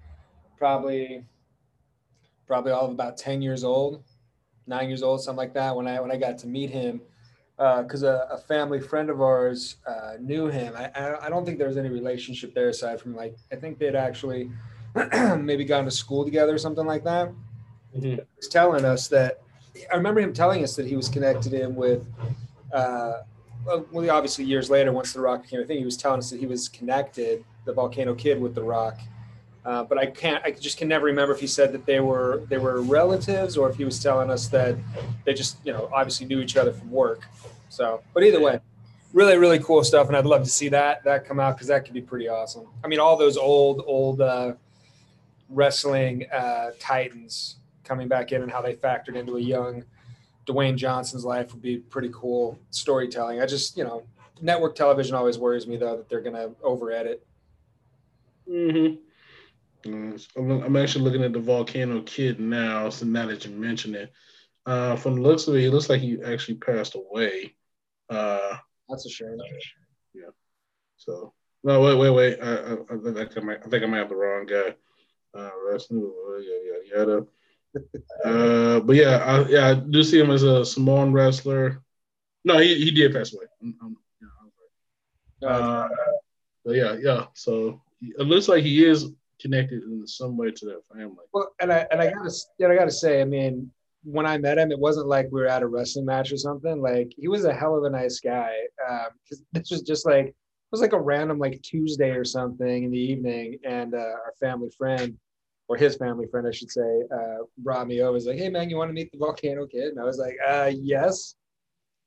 [0.56, 1.24] probably
[2.46, 4.02] probably all of about ten years old,
[4.66, 7.02] nine years old, something like that when I when I got to meet him
[7.58, 10.74] because uh, a, a, family friend of ours uh, knew him.
[10.76, 13.78] I, I, I don't think there was any relationship there aside from like I think
[13.78, 14.50] they'd actually
[15.38, 17.32] maybe gone to school together or something like that.
[17.96, 18.22] Mm-hmm.
[18.36, 19.42] He's telling us that
[19.92, 22.06] I remember him telling us that he was connected in with.
[22.72, 23.22] Uh,
[23.66, 26.40] well, obviously years later, once The Rock became a thing, he was telling us that
[26.40, 28.98] he was connected, the Volcano Kid, with The Rock.
[29.64, 30.42] Uh, but I can't.
[30.44, 33.68] I just can never remember if he said that they were they were relatives or
[33.68, 34.76] if he was telling us that
[35.26, 37.26] they just you know obviously knew each other from work.
[37.68, 38.60] So, but either way,
[39.12, 41.84] really really cool stuff, and I'd love to see that that come out because that
[41.84, 42.66] could be pretty awesome.
[42.82, 44.54] I mean, all those old old uh,
[45.50, 47.56] wrestling uh, titans
[47.88, 49.82] coming back in and how they factored into a young
[50.46, 53.40] Dwayne Johnson's life would be pretty cool storytelling.
[53.40, 54.04] I just, you know,
[54.40, 57.26] network television always worries me though that they're going to over edit.
[58.48, 58.96] Mm-hmm.
[60.36, 62.88] I'm actually looking at the Volcano Kid now.
[62.90, 64.12] So now that you mention it,
[64.66, 67.54] uh, from the looks of it, he looks like he actually passed away.
[68.10, 68.56] Uh,
[68.88, 69.36] That's a shame.
[70.14, 70.30] Yeah.
[70.96, 72.38] So no, wait, wait, wait.
[72.40, 74.74] I, I, I, think I might, I think I might have the wrong guy.
[75.34, 77.26] Uh, yada yada yada.
[78.24, 81.82] Uh, but yeah, I, yeah, I do see him as a Samoan wrestler.
[82.44, 83.46] No, he, he did pass away.
[85.40, 85.88] yeah, uh,
[86.64, 87.26] but yeah, yeah.
[87.34, 91.24] So it looks like he is connected in some way to that family.
[91.32, 93.70] Well, and I and I gotta and I gotta say, I mean,
[94.04, 96.80] when I met him, it wasn't like we were at a wrestling match or something.
[96.80, 98.52] Like he was a hell of a nice guy.
[99.24, 102.84] Because um, this was just like it was like a random like Tuesday or something
[102.84, 105.16] in the evening, and uh, our family friend
[105.68, 108.16] or his family friend, I should say, uh, brought me over.
[108.16, 110.36] He's like, "Hey man, you want to meet the Volcano Kid?" And I was like,
[110.46, 111.34] uh, "Yes,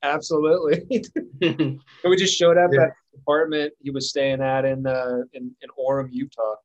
[0.02, 1.04] absolutely."
[1.42, 2.82] and we just showed up yeah.
[2.82, 6.56] at the apartment he was staying at in uh, in, in Orem, Utah.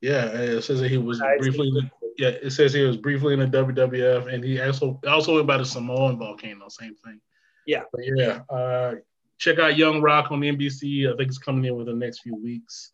[0.00, 1.70] Yeah, it says that he was briefly.
[1.70, 5.46] The, yeah, it says he was briefly in the WWF, and he also also went
[5.46, 6.68] by the Samoan volcano.
[6.68, 7.20] Same thing.
[7.66, 8.40] Yeah, but yeah.
[8.48, 8.94] Uh,
[9.38, 11.12] check out Young Rock on NBC.
[11.12, 12.92] I think it's coming in within the next few weeks.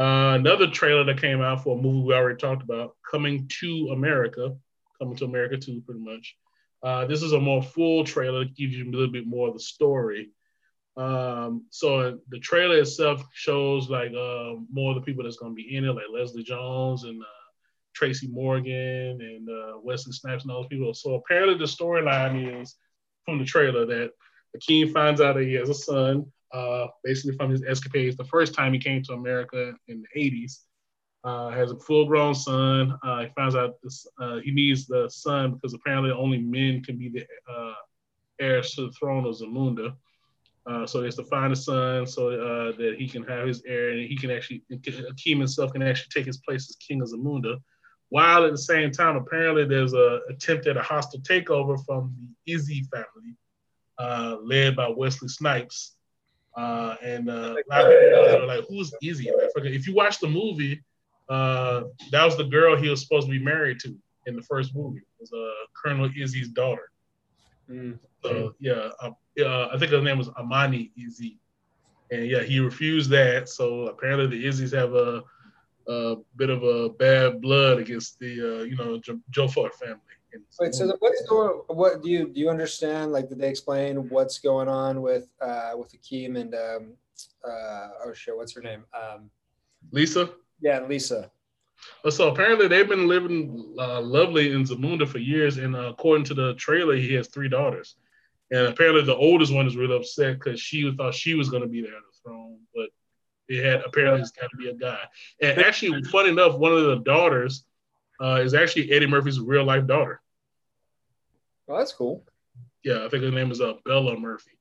[0.00, 3.90] Uh, another trailer that came out for a movie we already talked about, Coming to
[3.92, 4.56] America,
[4.98, 6.36] Coming to America 2, pretty much.
[6.82, 9.54] Uh, this is a more full trailer that gives you a little bit more of
[9.54, 10.30] the story.
[10.96, 15.62] Um, so the trailer itself shows like uh, more of the people that's going to
[15.62, 17.26] be in it, like Leslie Jones and uh,
[17.94, 20.94] Tracy Morgan and uh, Wesley Snipes and all those people.
[20.94, 22.74] So apparently the storyline is
[23.26, 24.12] from the trailer that
[24.56, 28.16] Akeem finds out that he has a son uh, basically from his escapades.
[28.16, 30.60] The first time he came to America in the 80s,
[31.24, 32.98] uh, has a full grown son.
[33.02, 36.96] Uh, he finds out this, uh, he needs the son because apparently only men can
[36.98, 37.74] be the uh,
[38.40, 39.94] heirs to the throne of Zamunda.
[40.66, 43.62] Uh, so he has to find a son so uh, that he can have his
[43.66, 47.08] heir and he can actually, Akeem himself can actually take his place as king of
[47.08, 47.56] Zamunda.
[48.08, 52.14] While at the same time, apparently there's a attempt at a hostile takeover from
[52.46, 53.36] the Izzi family,
[54.42, 55.92] led by Wesley Snipes.
[56.56, 60.82] Uh, and uh, lot of people like, "Who's Izzi?" If you watch the movie,
[61.28, 64.74] uh, that was the girl he was supposed to be married to in the first
[64.74, 64.98] movie.
[64.98, 66.90] It was uh, Colonel Izzi's daughter.
[67.70, 67.98] Mm.
[68.22, 69.10] So yeah, uh,
[69.40, 71.36] uh, I think her name was Amani Izzi,
[72.10, 73.48] and yeah, he refused that.
[73.48, 75.22] So apparently the Izzi's have a,
[75.88, 80.00] a bit of a bad blood against the uh, you know jo- Joffer family.
[80.58, 81.62] Wait, so what's going?
[81.68, 82.40] What do you do?
[82.40, 83.12] You understand?
[83.12, 86.92] Like, did they explain what's going on with uh with Akeem and um
[87.44, 88.84] uh oh shit, what's her name?
[88.94, 89.30] Um,
[89.90, 90.30] Lisa.
[90.60, 91.30] Yeah, Lisa.
[92.04, 96.24] Uh, so apparently they've been living uh, lovely in Zamunda for years, and uh, according
[96.26, 97.96] to the trailer, he has three daughters.
[98.50, 101.68] And apparently the oldest one is really upset because she thought she was going to
[101.68, 102.88] be there on the throne, but
[103.48, 104.98] it had apparently it's got to be a guy.
[105.40, 107.64] And actually, funny enough, one of the daughters
[108.20, 110.20] uh, is actually Eddie Murphy's real life daughter.
[111.68, 112.24] Oh, that's cool.
[112.84, 114.58] Yeah, I think her name is uh, Bella Murphy.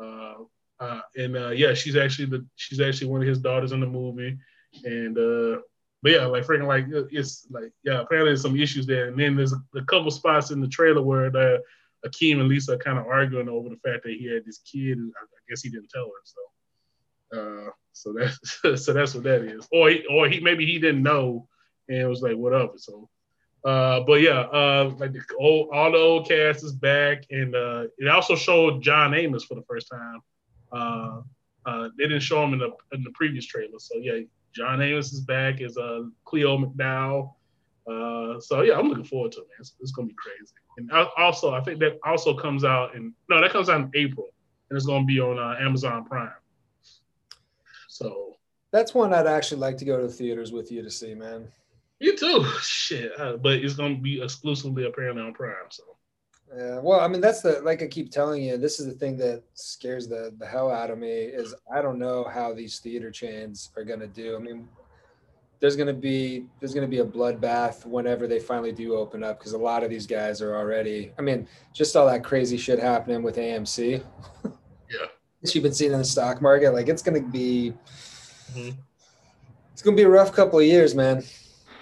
[0.00, 0.34] Uh,
[0.78, 3.86] uh, and uh, yeah, she's actually the she's actually one of his daughters in the
[3.86, 4.36] movie.
[4.84, 5.60] And uh,
[6.02, 9.08] but yeah, like freaking like it's like yeah, apparently there's some issues there.
[9.08, 11.62] And then there's a, a couple spots in the trailer where the
[12.06, 14.98] Akeem and Lisa are kind of arguing over the fact that he had this kid.
[14.98, 16.22] And I, I guess he didn't tell her.
[16.24, 16.40] So
[17.32, 18.38] uh, so that's
[18.84, 19.66] so that's what that is.
[19.72, 21.48] Or he, or he maybe he didn't know
[21.88, 22.72] and it was like whatever.
[22.76, 23.08] So
[23.66, 27.86] uh, but yeah, uh, like the old, all the old cast is back, and uh,
[27.98, 30.20] it also showed John Amos for the first time.
[30.70, 31.22] Uh,
[31.66, 34.20] uh, they didn't show him in the in the previous trailer, so yeah,
[34.54, 37.32] John Amos is back as uh, Cleo McDowell.
[37.90, 39.56] Uh, so yeah, I'm looking forward to it, man.
[39.58, 40.52] It's, it's gonna be crazy.
[40.78, 44.28] And also, I think that also comes out in no, that comes out in April,
[44.70, 46.30] and it's gonna be on uh, Amazon Prime.
[47.88, 48.36] So
[48.70, 51.48] that's one I'd actually like to go to the theaters with you to see, man.
[51.98, 52.44] You too.
[52.60, 55.54] Shit, uh, but it's gonna be exclusively apparently on Prime.
[55.70, 55.82] So.
[56.56, 58.56] Yeah, well, I mean, that's the like I keep telling you.
[58.56, 61.98] This is the thing that scares the the hell out of me is I don't
[61.98, 64.36] know how these theater chains are gonna do.
[64.36, 64.68] I mean,
[65.58, 69.54] there's gonna be there's gonna be a bloodbath whenever they finally do open up because
[69.54, 71.12] a lot of these guys are already.
[71.18, 74.02] I mean, just all that crazy shit happening with AMC.
[74.88, 75.06] Yeah,
[75.52, 77.72] you've been seeing in the stock market, like it's gonna be.
[78.52, 78.78] Mm-hmm.
[79.72, 81.24] It's gonna be a rough couple of years, man.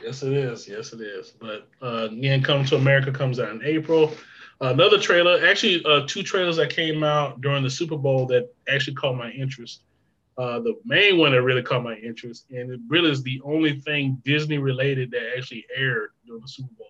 [0.05, 0.69] Yes, it is.
[0.69, 1.31] Yes, it is.
[1.31, 4.13] But uh, again, Coming to America comes out in April.
[4.61, 8.51] Uh, another trailer, actually, uh, two trailers that came out during the Super Bowl that
[8.69, 9.85] actually caught my interest.
[10.37, 13.81] Uh, the main one that really caught my interest, and it really is the only
[13.81, 16.87] thing Disney related that actually aired during the Super Bowl,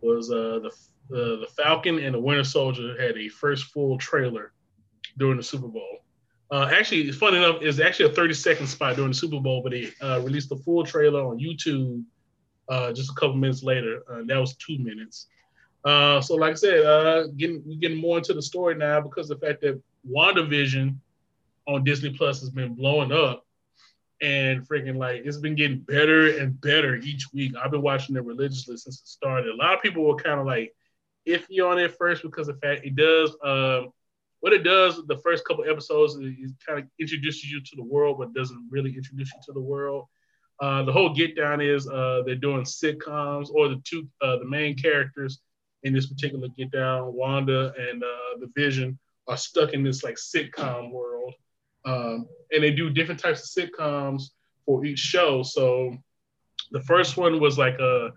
[0.00, 0.70] was uh, the
[1.08, 4.52] the Falcon and the Winter Soldier had a first full trailer
[5.18, 6.04] during the Super Bowl.
[6.52, 9.72] Uh, actually, funny enough, it's actually a 30 second spot during the Super Bowl, but
[9.72, 12.04] they uh, released the full trailer on YouTube
[12.70, 14.02] uh, just a couple minutes later.
[14.10, 15.26] Uh, that was two minutes.
[15.84, 19.40] Uh, so, like I said, uh, getting getting more into the story now because of
[19.40, 20.96] the fact that WandaVision
[21.66, 23.44] on Disney Plus has been blowing up,
[24.22, 27.54] and freaking like it's been getting better and better each week.
[27.56, 29.50] I've been watching it religiously since it started.
[29.50, 30.74] A lot of people were kind of like
[31.26, 33.34] iffy on it first because the fact it does.
[33.42, 33.82] Uh,
[34.40, 38.18] what it does the first couple episodes it kind of introduces you to the world,
[38.18, 40.06] but doesn't really introduce you to the world.
[40.60, 44.44] Uh, the whole get down is uh, they're doing sitcoms, or the two uh, the
[44.44, 45.40] main characters
[45.82, 50.16] in this particular get down, Wanda and uh, the Vision, are stuck in this like
[50.16, 51.34] sitcom world,
[51.86, 54.24] um, and they do different types of sitcoms
[54.66, 55.42] for each show.
[55.42, 55.96] So
[56.72, 58.12] the first one was like a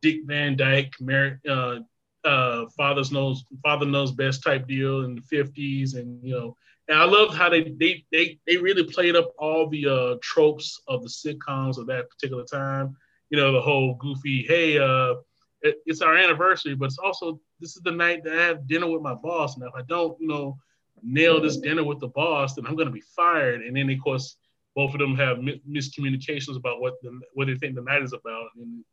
[0.00, 1.80] Dick Van Dyke, Mary, uh,
[2.24, 6.56] uh, father's knows father knows best type deal in the 50s, and you know
[6.88, 10.80] and I love how they they they they really played up all the uh, tropes
[10.86, 12.96] of the sitcoms of that particular time.
[13.30, 15.14] You know, the whole goofy, hey, uh,
[15.62, 18.90] it, it's our anniversary, but it's also this is the night that I have dinner
[18.90, 19.56] with my boss.
[19.56, 20.58] Now, if I don't, you know,
[21.02, 23.62] nail this dinner with the boss, then I'm going to be fired.
[23.62, 24.36] And then, of course,
[24.76, 28.48] both of them have miscommunications about what the, what they think the night is about,
[28.56, 28.84] and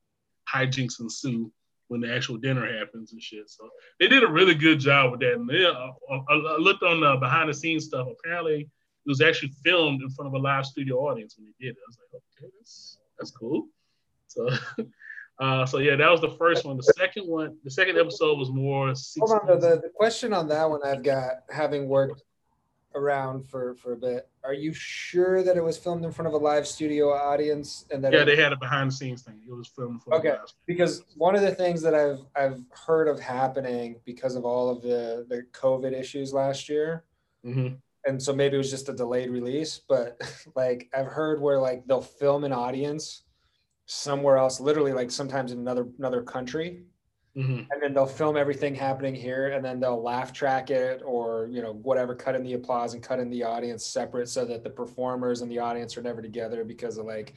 [0.51, 1.51] hijinks ensue
[1.91, 3.49] when the actual dinner happens and shit.
[3.49, 3.69] So
[3.99, 5.33] they did a really good job with that.
[5.33, 8.07] And they, uh, I, I, looked on the behind the scenes stuff.
[8.09, 8.69] Apparently, it
[9.05, 11.79] was actually filmed in front of a live studio audience when they did it.
[11.85, 13.67] I was like, okay, that's that's cool.
[14.27, 14.49] So.
[15.39, 16.77] Uh, so yeah, that was the first one.
[16.77, 18.93] The second one, the second episode was more.
[19.21, 22.21] Hold on, the, the question on that one I've got, having worked
[22.95, 24.27] around for for a bit.
[24.43, 28.03] Are you sure that it was filmed in front of a live studio audience and
[28.03, 28.13] that?
[28.13, 29.39] Yeah, it, they had a behind the scenes thing.
[29.47, 30.01] It was filmed.
[30.11, 34.69] okay, because one of the things that I've I've heard of happening because of all
[34.69, 37.03] of the the COVID issues last year.
[37.45, 37.75] Mm-hmm.
[38.05, 40.19] And so maybe it was just a delayed release, but
[40.55, 43.23] like I've heard where like they'll film an audience
[43.85, 46.83] somewhere else, literally like sometimes in another another country,
[47.36, 47.71] Mm-hmm.
[47.71, 51.61] And then they'll film everything happening here and then they'll laugh track it or, you
[51.61, 54.69] know, whatever, cut in the applause and cut in the audience separate so that the
[54.69, 57.34] performers and the audience are never together because of like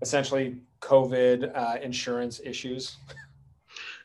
[0.00, 2.96] essentially COVID uh, insurance issues.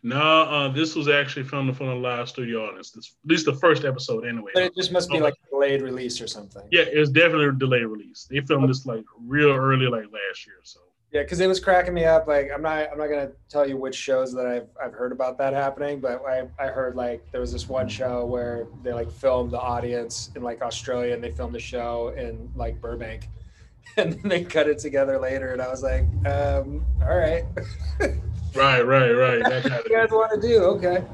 [0.04, 2.92] No, uh, this was actually filmed in front of a live studio audience.
[2.92, 4.52] This, at least the first episode, anyway.
[4.54, 6.62] But it just must be like a delayed release or something.
[6.72, 8.28] Yeah, it was definitely a delayed release.
[8.30, 10.58] They filmed this like real early, like last year.
[10.62, 10.82] So
[11.16, 12.28] yeah, because it was cracking me up.
[12.28, 15.38] Like I'm not I'm not gonna tell you which shows that I've I've heard about
[15.38, 19.10] that happening, but I, I heard like there was this one show where they like
[19.10, 23.30] filmed the audience in like Australia and they filmed the show in like Burbank.
[23.98, 27.46] And then they cut it together later, and I was like, um, all right.
[28.54, 29.42] right, right, right.
[29.42, 31.06] That kind of you guys want to do, okay.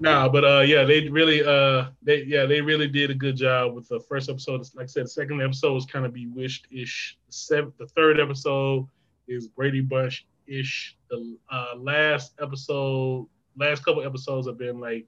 [0.00, 3.74] Nah, but uh, yeah, they really, uh, they yeah, they really did a good job
[3.74, 4.60] with the first episode.
[4.74, 7.18] Like I said, the second episode was kind of bewitched ish.
[7.50, 8.86] The, the third episode
[9.28, 10.96] is Brady Bunch ish.
[11.10, 15.06] The uh, last episode, last couple episodes have been like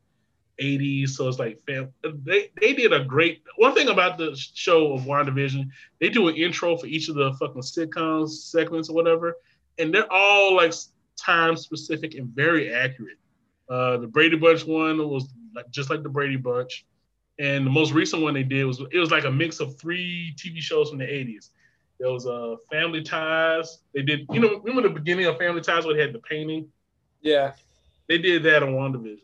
[0.61, 1.93] 80s, so it's like fam.
[2.25, 3.43] They they did a great.
[3.57, 5.69] One thing about the show of WandaVision,
[6.01, 9.37] they do an intro for each of the fucking sitcoms segments or whatever,
[9.79, 10.73] and they're all like
[11.17, 13.19] time specific and very accurate.
[13.69, 16.87] Uh, the Brady Bunch one was like just like the Brady Bunch,
[17.39, 20.35] and the most recent one they did was it was like a mix of three
[20.39, 21.51] TV shows from the 80s.
[21.99, 23.79] There was uh, Family Ties.
[23.95, 26.69] They did, you know, remember the beginning of Family Ties where they had the painting?
[27.23, 27.53] Yeah.
[28.09, 29.21] They did that on WandaVision.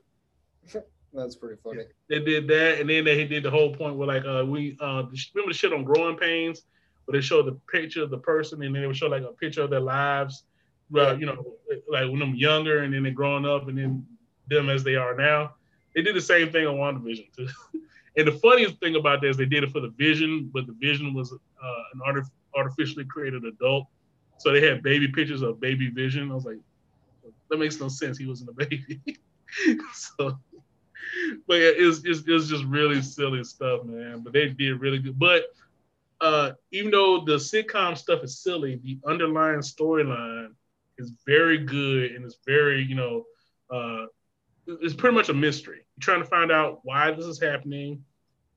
[1.12, 1.84] That's pretty funny.
[2.08, 5.04] They did that, and then they did the whole point where like uh, we uh,
[5.34, 6.62] remember the shit on Growing Pains,
[7.04, 9.32] where they showed the picture of the person, and then they would show like a
[9.32, 10.44] picture of their lives
[10.96, 11.56] uh, you know,
[11.88, 14.06] like when I'm younger and then they're growing up and then
[14.48, 15.54] them as they are now.
[15.94, 17.48] They did the same thing on WandaVision too.
[18.16, 20.74] and the funniest thing about that is they did it for the Vision, but the
[20.78, 22.26] Vision was uh, an art-
[22.57, 23.86] artificially created adult.
[24.38, 26.30] So they had baby pictures of baby Vision.
[26.30, 26.59] I was like,
[27.50, 28.18] that makes no sense.
[28.18, 29.00] He wasn't a baby.
[29.92, 30.38] so,
[31.46, 34.22] but yeah, it's, it's, it's just really silly stuff, man.
[34.24, 35.18] But they did really good.
[35.18, 35.44] But
[36.20, 40.55] uh, even though the sitcom stuff is silly, the underlying storyline
[40.98, 43.24] is very good and it's very, you know,
[43.70, 44.07] uh,
[44.66, 45.84] it's pretty much a mystery.
[45.96, 48.05] You're trying to find out why this is happening.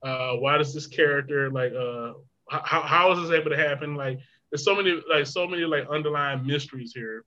[0.04, 2.14] Uh, why does this character like uh
[2.50, 3.96] how, how is this able to happen?
[3.96, 4.20] Like
[4.52, 7.26] there's so many like so many like underlying mysteries here.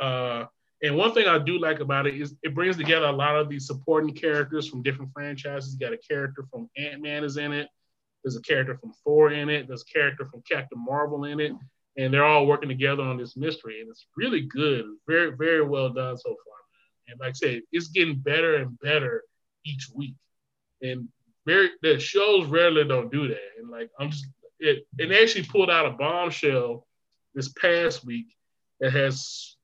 [0.00, 0.46] Uh
[0.82, 3.48] and one thing I do like about it is it brings together a lot of
[3.48, 5.72] these supporting characters from different franchises.
[5.72, 7.68] You got a character from Ant-Man is in it.
[8.22, 9.66] There's a character from Thor in it.
[9.66, 11.52] There's a character from Captain Marvel in it.
[11.96, 13.80] And they're all working together on this mystery.
[13.80, 14.84] And it's really good.
[15.06, 16.56] Very, very well done so far.
[17.08, 19.22] And like I said, it's getting better and better
[19.64, 20.16] each week.
[20.82, 21.08] And
[21.46, 23.50] very the shows rarely don't do that.
[23.58, 24.26] And like I'm just
[24.58, 26.86] it and they actually pulled out a bombshell
[27.34, 28.26] this past week
[28.80, 29.56] that has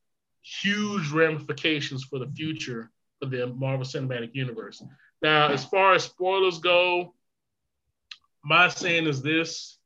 [0.42, 2.90] huge ramifications for the future
[3.22, 4.82] of the Marvel Cinematic Universe.
[5.22, 7.14] Now, as far as spoilers go,
[8.42, 9.78] my saying is this,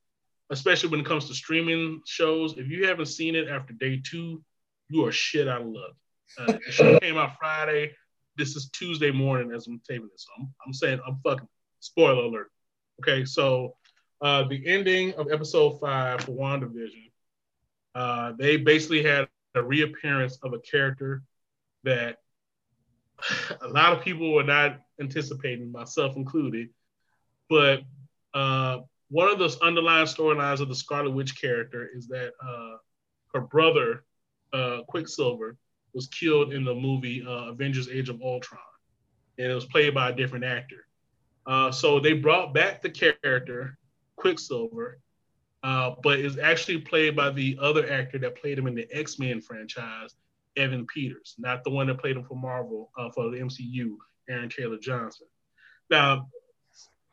[0.50, 4.42] especially when it comes to streaming shows, if you haven't seen it after day two,
[4.88, 5.92] you are shit out of luck.
[6.38, 7.92] Uh, the show came out Friday.
[8.36, 10.26] This is Tuesday morning as I'm taping this.
[10.26, 11.48] So I'm, I'm saying I'm fucking
[11.84, 12.50] spoiler alert.
[13.00, 13.76] Okay, so
[14.20, 17.10] uh, the ending of episode five for WandaVision,
[17.94, 21.22] uh, they basically had a reappearance of a character
[21.84, 22.18] that
[23.62, 26.68] a lot of people were not anticipating, myself included.
[27.50, 27.82] But
[28.32, 28.80] uh,
[29.10, 32.78] one of those underlying storylines of the Scarlet Witch character is that uh,
[33.32, 34.04] her brother,
[34.52, 35.56] uh, Quicksilver,
[35.92, 38.60] was killed in the movie uh, Avengers: Age of Ultron,
[39.38, 40.83] and it was played by a different actor.
[41.46, 43.78] Uh, so they brought back the character
[44.16, 44.98] Quicksilver,
[45.62, 49.18] uh, but is actually played by the other actor that played him in the X
[49.18, 50.14] Men franchise,
[50.56, 53.96] Evan Peters, not the one that played him for Marvel uh, for the MCU,
[54.28, 55.26] Aaron Taylor Johnson.
[55.90, 56.28] Now,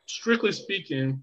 [0.06, 1.22] strictly speaking,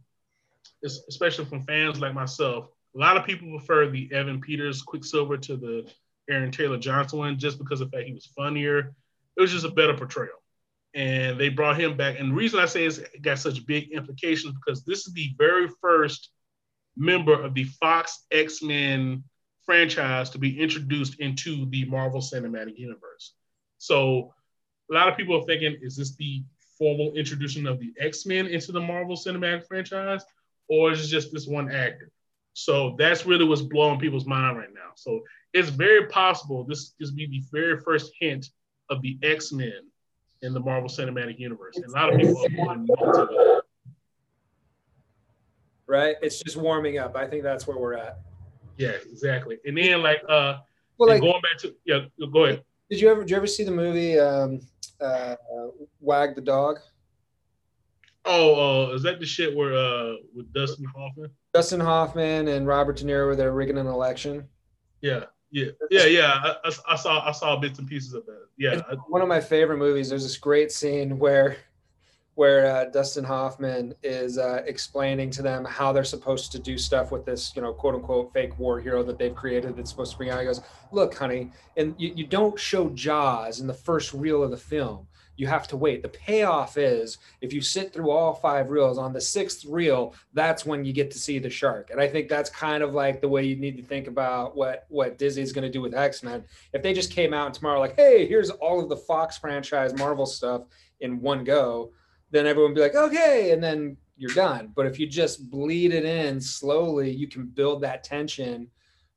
[0.84, 5.56] especially from fans like myself, a lot of people prefer the Evan Peters Quicksilver to
[5.56, 5.90] the
[6.28, 8.94] Aaron Taylor Johnson one just because of the fact he was funnier.
[9.36, 10.37] It was just a better portrayal.
[10.94, 12.18] And they brought him back.
[12.18, 15.68] And the reason I say it's got such big implications because this is the very
[15.80, 16.30] first
[16.96, 19.22] member of the Fox X Men
[19.64, 23.34] franchise to be introduced into the Marvel Cinematic Universe.
[23.76, 24.34] So
[24.90, 26.42] a lot of people are thinking, is this the
[26.78, 30.24] formal introduction of the X Men into the Marvel Cinematic franchise,
[30.68, 32.10] or is it just this one actor?
[32.54, 34.90] So that's really what's blowing people's mind right now.
[34.96, 35.20] So
[35.52, 38.46] it's very possible this this be the very first hint
[38.90, 39.90] of the X Men
[40.42, 41.76] in the Marvel Cinematic Universe.
[41.76, 42.44] And a lot of people
[43.00, 43.62] are
[45.86, 47.16] Right, it's just warming up.
[47.16, 48.18] I think that's where we're at.
[48.76, 49.58] Yeah, exactly.
[49.64, 50.58] And then like uh,
[50.98, 52.62] well, like going back to yeah, go ahead.
[52.90, 54.60] Did you ever did you ever see the movie um,
[55.00, 55.34] uh,
[56.00, 56.78] Wag the Dog?
[58.26, 61.30] Oh, uh, is that the shit where uh with Dustin Hoffman?
[61.54, 64.46] Dustin Hoffman and Robert De Niro were there rigging an election.
[65.00, 66.54] Yeah, yeah, yeah, yeah.
[66.64, 68.46] I, I, saw I saw bits and pieces of that.
[68.56, 70.08] Yeah, one of my favorite movies.
[70.08, 71.56] There's this great scene where
[72.34, 77.10] where uh, Dustin Hoffman is uh, explaining to them how they're supposed to do stuff
[77.10, 80.18] with this, you know, quote unquote fake war hero that they've created that's supposed to
[80.18, 80.38] bring out.
[80.38, 80.60] He goes,
[80.92, 85.08] "Look, honey, and you, you don't show Jaws in the first reel of the film
[85.38, 86.02] you have to wait.
[86.02, 90.66] The payoff is if you sit through all five reels on the sixth reel, that's
[90.66, 91.90] when you get to see the shark.
[91.90, 94.84] And I think that's kind of like the way you need to think about what
[94.88, 96.44] what Disney is going to do with X Men.
[96.72, 100.26] If they just came out tomorrow, like, hey, here's all of the Fox franchise Marvel
[100.26, 100.62] stuff
[101.00, 101.92] in one go,
[102.32, 104.72] then everyone would be like, okay, and then you're done.
[104.74, 108.68] But if you just bleed it in slowly, you can build that tension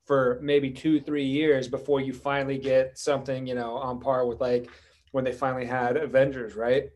[0.04, 4.40] for maybe two, three years before you finally get something, you know, on par with
[4.40, 4.70] like
[5.12, 6.90] when they finally had Avengers, right?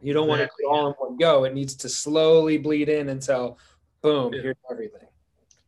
[0.00, 0.64] You don't want exactly.
[0.64, 1.44] to all in one go.
[1.44, 3.58] It needs to slowly bleed in until
[4.02, 4.42] boom, yeah.
[4.42, 5.08] here's everything.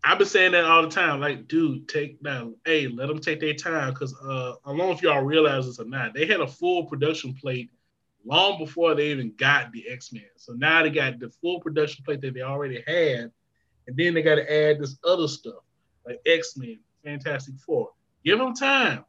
[0.05, 1.21] I've been saying that all the time.
[1.21, 3.93] Like, dude, take now, hey, let them take their time.
[3.95, 6.15] Cause uh, I don't know if y'all realize this or not.
[6.15, 7.71] They had a full production plate
[8.25, 10.27] long before they even got the X-Men.
[10.37, 13.33] So now they got the full production plate that they already had.
[13.89, 15.63] And then they got to add this other stuff
[16.07, 17.91] like X-Men, Fantastic Four.
[18.25, 19.05] Give them time.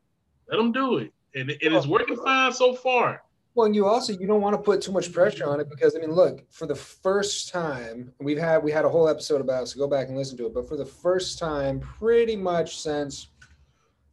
[0.50, 3.23] Let them do it and it is working fine so far.
[3.55, 5.95] Well, and you also you don't want to put too much pressure on it because
[5.95, 9.63] I mean, look, for the first time we've had we had a whole episode about
[9.63, 10.53] it, so go back and listen to it.
[10.53, 13.30] But for the first time, pretty much since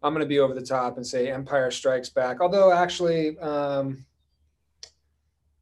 [0.02, 2.40] I'm going to be over the top and say Empire Strikes Back.
[2.40, 4.04] Although actually, um,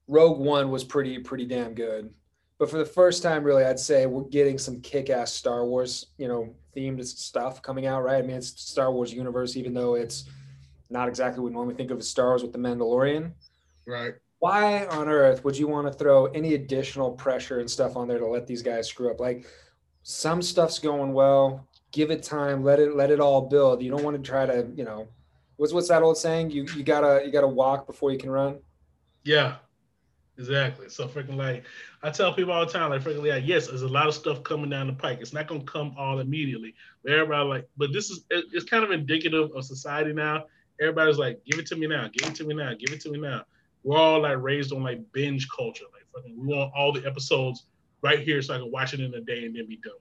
[0.06, 2.14] Rogue One was pretty pretty damn good.
[2.58, 6.28] But for the first time, really, I'd say we're getting some kick-ass Star Wars, you
[6.28, 8.22] know, themed stuff coming out, right?
[8.22, 10.30] I mean, it's Star Wars universe, even though it's
[10.92, 13.32] not exactly what we normally think of as Star Wars with the Mandalorian.
[13.86, 14.14] Right.
[14.38, 18.18] Why on earth would you want to throw any additional pressure and stuff on there
[18.18, 19.20] to let these guys screw up?
[19.20, 19.46] Like
[20.02, 21.68] some stuff's going well.
[21.92, 22.64] Give it time.
[22.64, 23.82] Let it let it all build.
[23.82, 25.08] You don't want to try to, you know,
[25.56, 26.50] what's what's that old saying?
[26.50, 28.58] You you gotta you gotta walk before you can run.
[29.24, 29.56] Yeah.
[30.38, 30.88] Exactly.
[30.88, 31.64] So freaking like
[32.02, 34.42] I tell people all the time, like freaking like, yes, there's a lot of stuff
[34.42, 35.18] coming down the pike.
[35.20, 36.74] It's not gonna come all immediately.
[37.04, 40.46] But everybody like, but this is it, it's kind of indicative of society now.
[40.80, 43.10] Everybody's like, give it to me now, give it to me now, give it to
[43.10, 43.44] me now.
[43.84, 45.84] We're all like raised on like binge culture.
[45.92, 47.64] Like fucking we want all the episodes
[48.02, 49.92] right here so I can watch it in a day and then be done.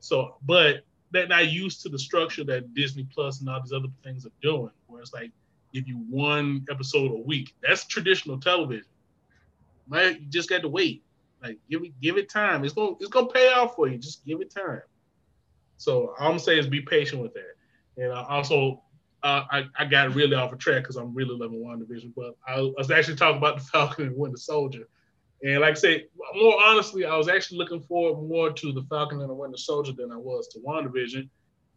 [0.00, 3.88] So, but they're not used to the structure that Disney Plus and all these other
[4.02, 5.30] things are doing, where it's like
[5.72, 7.54] give you one episode a week.
[7.62, 8.84] That's traditional television
[9.86, 11.02] Man, you just got to wait.
[11.42, 12.64] Like give it give it time.
[12.64, 13.98] It's gonna it's gonna pay off for you.
[13.98, 14.80] Just give it time.
[15.76, 18.02] So all I'm saying is be patient with that.
[18.02, 18.82] And I also
[19.24, 22.60] uh, I, I got really off a track because I'm really loving WandaVision, but I,
[22.60, 24.86] was actually talking about the Falcon and Winter Soldier.
[25.42, 26.04] And like I said,
[26.34, 29.92] more honestly, I was actually looking forward more to the Falcon and the Winter Soldier
[29.92, 31.28] than I was to WandaVision.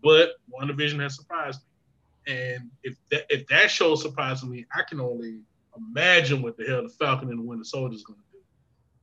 [0.03, 2.33] But WandaVision has surprised me.
[2.33, 5.39] And if that if that show surprised me, I can only
[5.77, 8.43] imagine what the hell the Falcon and the Winter Soldier is going to do.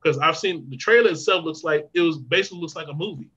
[0.01, 3.29] Because I've seen the trailer itself looks like it was basically looks like a movie,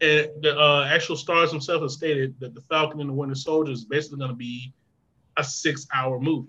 [0.00, 3.72] and the uh, actual stars themselves have stated that the Falcon and the Winter Soldier
[3.72, 4.72] is basically going to be
[5.36, 6.48] a six-hour movie.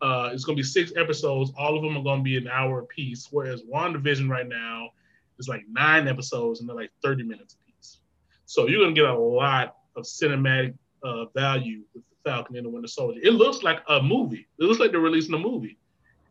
[0.00, 1.50] Uh, it's going to be six episodes.
[1.56, 3.28] All of them are going to be an hour apiece.
[3.30, 4.90] Whereas WandaVision right now
[5.38, 7.98] is like nine episodes and they're like 30 minutes apiece.
[8.46, 12.66] So you're going to get a lot of cinematic uh, value with the Falcon and
[12.66, 13.20] the Winter Soldier.
[13.22, 14.46] It looks like a movie.
[14.58, 15.78] It looks like they're releasing a movie,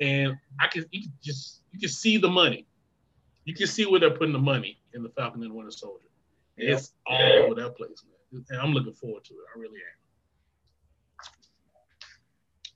[0.01, 2.65] and I can you can just you can see the money.
[3.45, 6.05] You can see where they're putting the money in the Falcon and the Winter Soldier.
[6.57, 8.45] It's all over that place, man.
[8.49, 9.39] And I'm looking forward to it.
[9.55, 10.03] I really am.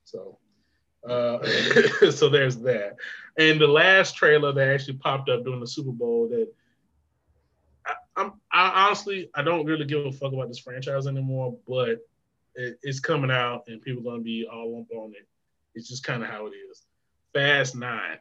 [0.04, 0.38] So,
[1.08, 2.96] uh, so there's that.
[3.38, 6.48] And the last trailer that actually popped up during the Super Bowl that
[7.86, 12.00] I, I'm I honestly I don't really give a fuck about this franchise anymore, but
[12.56, 15.28] it, it's coming out and people are gonna be all up on it.
[15.76, 16.84] It's just kind of how it is.
[17.34, 18.18] Fast Nine,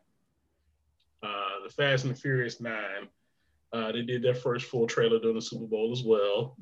[1.23, 3.09] uh, the Fast and the Furious Nine.
[3.73, 6.57] Uh, they did their first full trailer during the Super Bowl as well.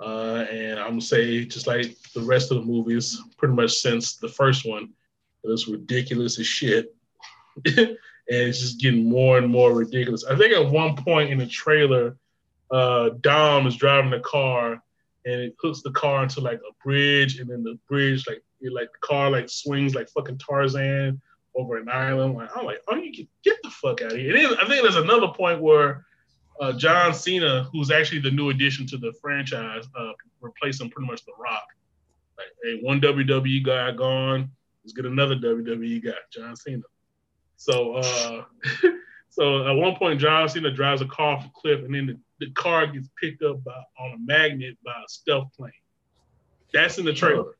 [0.00, 4.16] Uh, and I'm gonna say, just like the rest of the movies, pretty much since
[4.16, 4.90] the first one,
[5.44, 6.94] it was ridiculous as shit.
[7.64, 7.96] and
[8.28, 10.24] it's just getting more and more ridiculous.
[10.24, 12.16] I think at one point in the trailer,
[12.70, 14.82] uh, Dom is driving the car
[15.24, 18.72] and it hooks the car into like a bridge, and then the bridge like it,
[18.72, 21.20] like the car like swings like fucking Tarzan
[21.54, 22.34] over an island.
[22.34, 24.34] Like I'm like, oh, you get, get the fuck out of here.
[24.34, 26.06] And then I think there's another point where
[26.60, 31.24] uh, John Cena, who's actually the new addition to the franchise, uh, replacing pretty much
[31.24, 31.66] The Rock.
[32.36, 34.50] Like, hey, one WWE guy gone,
[34.84, 36.82] let's get another WWE guy, John Cena.
[37.56, 38.44] So, uh,
[39.28, 42.18] so at one point, John Cena drives a car off a cliff, and then the
[42.40, 45.72] the car gets picked up by, on a magnet by a stealth plane.
[46.72, 47.56] That's in the trailer.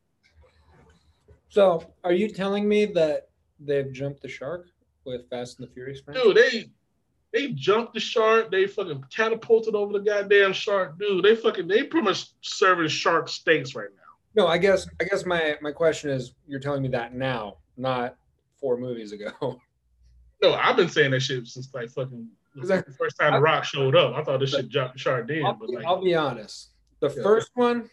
[1.49, 3.29] So, are you telling me that
[3.59, 4.69] they've jumped the shark
[5.05, 6.03] with Fast and the Furious?
[6.13, 6.71] Dude, they
[7.33, 8.51] they jumped the shark.
[8.51, 11.25] They fucking catapulted over the goddamn shark, dude.
[11.25, 14.43] They fucking they pretty much serving shark steaks right now.
[14.43, 18.17] No, I guess I guess my my question is, you're telling me that now, not
[18.61, 19.61] four movies ago.
[20.41, 23.97] No, I've been saying that shit since like fucking the first time The Rock showed
[23.97, 24.15] up.
[24.15, 25.45] I thought this shit jumped the shark then.
[25.45, 26.71] I'll, but like, I'll be honest.
[27.01, 27.23] The yeah.
[27.25, 27.91] first one,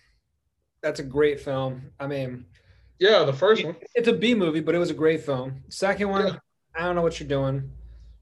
[0.83, 1.89] that's a great film.
[1.99, 2.45] I mean,
[2.99, 3.75] yeah, the first one.
[3.95, 5.63] It's a B movie, but it was a great film.
[5.69, 6.37] Second one, yeah.
[6.75, 7.71] I don't know what you're doing.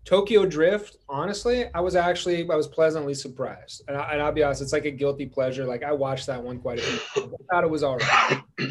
[0.05, 4.61] Tokyo Drift, honestly, I was actually I was pleasantly surprised, and, I, will be honest,
[4.61, 5.65] it's like a guilty pleasure.
[5.65, 7.01] Like I watched that one quite a bit.
[7.15, 8.41] I thought it was all right.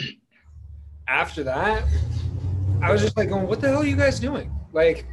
[1.08, 1.84] After that,
[2.82, 5.06] I was just like going, "What the hell are you guys doing?" Like,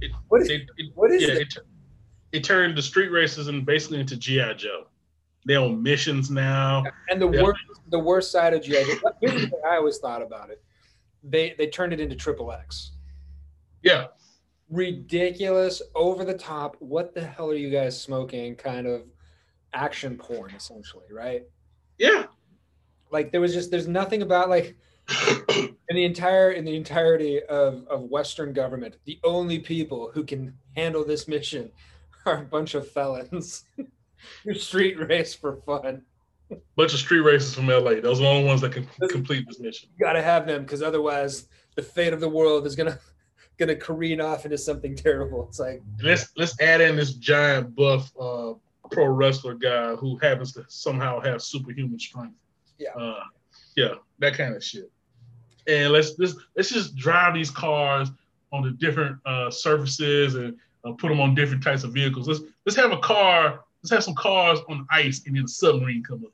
[0.00, 1.54] it, what is, it, it, what is yeah, it?
[2.32, 4.86] it turned the street racism basically into GI Joe.
[5.44, 6.84] They're on missions now.
[7.08, 9.12] And the worst, the worst side of GI Joe.
[9.20, 10.62] Here's the thing I always thought about it.
[11.24, 12.92] They they turned it into Triple X.
[13.82, 14.06] Yeah.
[14.70, 16.76] Ridiculous, over the top.
[16.80, 18.54] What the hell are you guys smoking?
[18.56, 19.02] Kind of
[19.72, 21.42] action porn, essentially, right?
[21.98, 22.24] Yeah.
[23.10, 24.76] Like there was just there's nothing about like
[25.56, 30.54] in the entire in the entirety of, of Western government, the only people who can
[30.76, 31.70] handle this mission
[32.26, 33.64] are a bunch of felons
[34.44, 36.02] who street race for fun.
[36.76, 38.00] Bunch of street racers from LA.
[38.00, 39.90] Those are the only ones that can complete this mission.
[39.98, 42.98] You gotta have them because otherwise the fate of the world is gonna
[43.58, 45.46] gonna careen off into something terrible.
[45.48, 48.54] It's like Let's let's add in this giant buff uh,
[48.90, 52.36] pro wrestler guy who happens to somehow have superhuman strength.
[52.78, 52.94] Yeah.
[52.94, 53.24] Uh,
[53.76, 54.90] yeah, that kind of shit.
[55.66, 58.10] And let's let's let's just drive these cars
[58.52, 62.28] on the different uh, surfaces and uh, put them on different types of vehicles.
[62.28, 63.64] Let's let's have a car.
[63.82, 66.32] Let's have some cars on ice and then a submarine come up.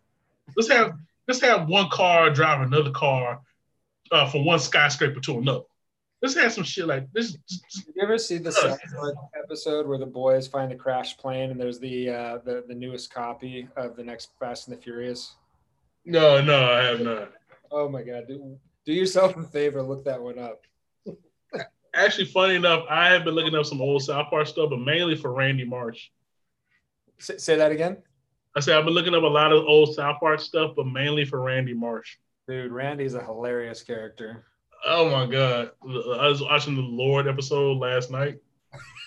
[0.57, 0.93] Let's have
[1.27, 3.41] let's have one car drive another car
[4.12, 5.64] uh, from one skyscraper to another.
[6.25, 7.33] Let's have some shit like this.
[7.33, 8.81] Did you ever see the South
[9.39, 13.12] episode where the boys find the crashed plane and there's the uh, the the newest
[13.12, 15.35] copy of the next Fast and the Furious?
[16.07, 17.33] No, no, I have not.
[17.70, 18.57] Oh my god, do,
[18.87, 20.62] do yourself a favor, look that one up.
[21.95, 25.16] Actually, funny enough, I have been looking up some old South Park stuff, but mainly
[25.16, 26.09] for Randy Marsh.
[27.18, 27.99] Say, say that again,
[28.57, 31.27] I said I've been looking up a lot of old South Park stuff, but mainly
[31.27, 32.16] for Randy Marsh.
[32.49, 32.72] dude.
[32.72, 34.47] Randy's a hilarious character.
[34.87, 38.39] Oh my god, I was watching the Lorde episode last night.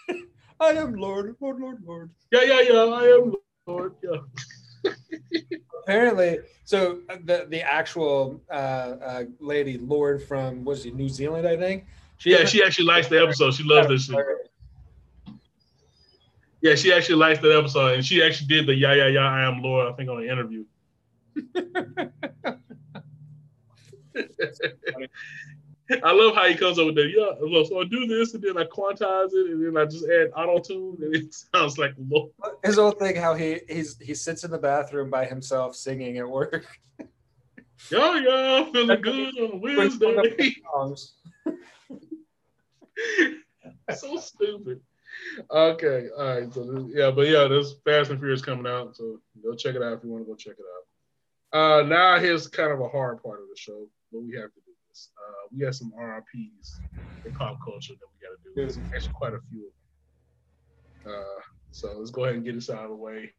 [0.59, 2.09] I am Lorde, Lorde, Lorde, Lorde.
[2.31, 2.79] Yeah, yeah, yeah.
[2.79, 3.33] I am
[3.67, 3.93] Lorde.
[4.03, 4.91] Yeah.
[5.83, 11.47] Apparently, so uh, the the actual uh, uh, lady Lorde from was he New Zealand,
[11.47, 11.85] I think.
[12.25, 13.53] Yeah, she actually likes the episode.
[13.53, 14.17] She loves this shit.
[16.61, 19.19] Yeah, she actually likes that episode, and she actually did the yeah, yeah, yeah.
[19.19, 19.93] I am Lorde.
[19.93, 20.65] I think on the interview.
[26.03, 27.09] I love how he comes up with that.
[27.09, 30.05] Yeah, well, so I do this, and then I quantize it, and then I just
[30.05, 32.31] add auto tune, and it sounds like Lorde.
[32.63, 36.29] His whole thing, how he he's he sits in the bathroom by himself singing at
[36.29, 36.65] work.
[37.91, 40.55] Yeah, yeah, feeling good on Wednesday.
[43.95, 44.81] So stupid.
[45.51, 46.53] Okay, all right.
[46.53, 49.83] So this, yeah, but yeah, there's Fast and Furious coming out, so go check it
[49.83, 51.83] out if you want to go check it out.
[51.83, 54.59] Uh, now here's kind of a hard part of the show, but we have to
[54.97, 55.09] this.
[55.17, 56.79] Uh, we have some RRPs
[57.25, 58.53] in pop culture that we got to do.
[58.55, 59.67] There's actually quite a few.
[59.67, 59.73] of
[61.03, 61.13] them.
[61.13, 61.41] Uh,
[61.71, 63.31] so let's go ahead and get this out of the way.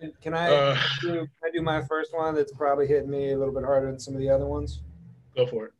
[0.00, 2.34] Can- Can I, Uh, do, can I do my first one?
[2.34, 4.82] That's probably hitting me a little bit harder than some of the other ones.
[5.36, 5.72] go for it.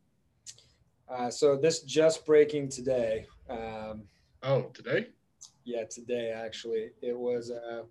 [1.09, 3.25] Uh, so this just breaking today.
[3.49, 4.03] Um,
[4.43, 5.07] Oh, today?
[5.65, 6.91] yeah, today actually.
[7.01, 7.83] It was uh,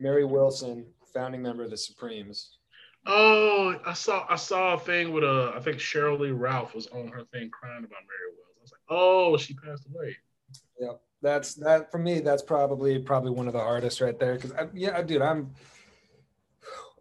[0.00, 2.58] Mary Wilson, founding member of the Supremes.
[3.06, 6.86] Oh, I saw I saw a thing with a I think Cheryl Lee Ralph was
[6.88, 8.56] on her thing crying about Mary Wells.
[8.58, 10.16] I was like, oh, she passed away.
[10.78, 10.92] Yeah,
[11.22, 12.20] That's that for me.
[12.20, 14.34] That's probably probably one of the hardest right there.
[14.34, 15.50] Because yeah, dude, I'm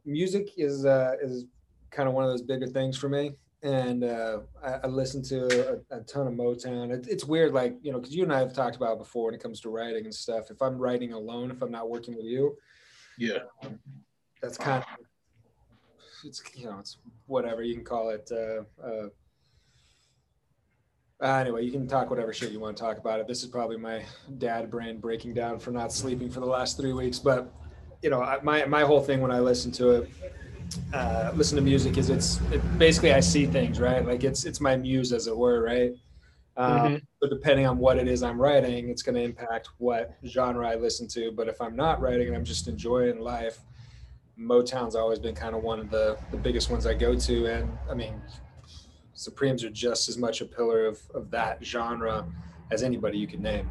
[0.06, 1.46] music is uh, is
[1.92, 5.82] kind of one of those bigger things for me, and uh, I, I listen to
[5.92, 6.92] a, a ton of Motown.
[6.92, 9.26] It, it's weird, like you know, because you and I have talked about it before
[9.26, 10.50] when it comes to writing and stuff.
[10.50, 12.58] If I'm writing alone, if I'm not working with you,
[13.18, 13.40] Yeah.
[14.42, 15.06] that's kind of
[16.24, 16.98] it's you know it's
[17.28, 18.30] whatever you can call it.
[18.32, 19.08] Uh, uh,
[21.22, 23.28] uh, anyway, you can talk whatever shit you want to talk about it.
[23.28, 24.04] This is probably my
[24.38, 27.20] dad brain breaking down for not sleeping for the last three weeks.
[27.20, 27.52] But
[28.02, 30.10] you know, I, my my whole thing when I listen to it,
[30.94, 34.06] uh, listen to music is it's it, basically I see things right.
[34.06, 35.92] Like it's it's my muse as it were, right?
[36.58, 37.02] Um, Mhm.
[37.22, 40.76] So depending on what it is I'm writing, it's going to impact what genre I
[40.76, 41.32] listen to.
[41.34, 43.60] But if I'm not writing and I'm just enjoying life,
[44.40, 47.46] Motown's always been kind of one of the the biggest ones I go to.
[47.46, 48.22] And I mean,
[49.14, 52.26] Supremes are just as much a pillar of of that genre
[52.72, 53.70] as anybody you can name.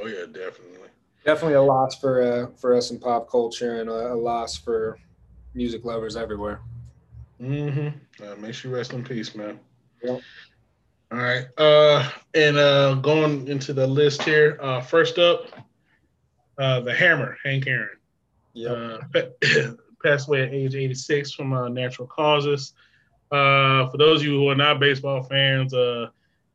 [0.00, 0.88] Oh yeah, definitely.
[1.24, 4.98] Definitely a loss for uh, for us in pop culture and a, a loss for
[5.54, 6.60] music lovers everywhere.
[7.40, 8.24] Mm-hmm.
[8.24, 9.58] Uh, make sure you rest in peace, man.
[10.02, 10.20] Yep.
[11.12, 11.46] All right.
[11.58, 14.58] Uh, and uh, going into the list here.
[14.60, 15.46] Uh, first up,
[16.58, 17.98] uh, the Hammer, Hank Aaron.
[18.56, 18.98] Uh,
[20.02, 22.74] passed away at age 86 from uh, natural causes.
[23.30, 26.08] Uh, for those of you who are not baseball fans, uh,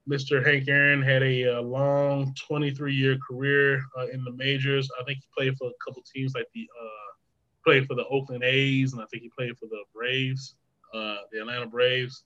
[0.07, 0.45] Mr.
[0.45, 4.89] Hank Aaron had a, uh long 23 year career uh, in the majors.
[4.99, 6.67] I think he played for a couple teams like the
[7.65, 10.55] played for the Oakland A's, and I think he played for the Braves,
[10.93, 12.23] the Atlanta Braves.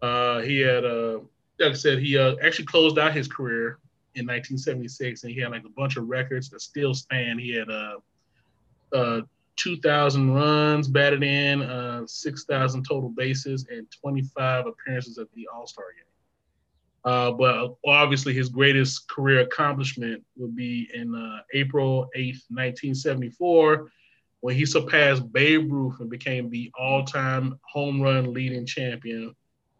[0.00, 3.80] He had, like I said, he actually closed out his career
[4.14, 7.40] in 1976, and he had like a bunch of records that still stand.
[7.40, 7.96] He had uh,
[8.92, 9.22] uh,
[9.56, 15.84] 2,000 runs batted in, uh, 6,000 total bases, and 25 appearances at the All Star
[15.94, 16.06] game.
[17.04, 23.90] Uh, but obviously, his greatest career accomplishment would be in uh, April 8th, 1974,
[24.40, 29.34] when he surpassed Babe Ruth and became the all time home run leading champion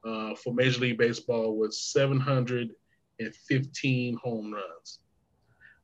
[0.04, 4.98] uh, for Major League Baseball with 715 home runs.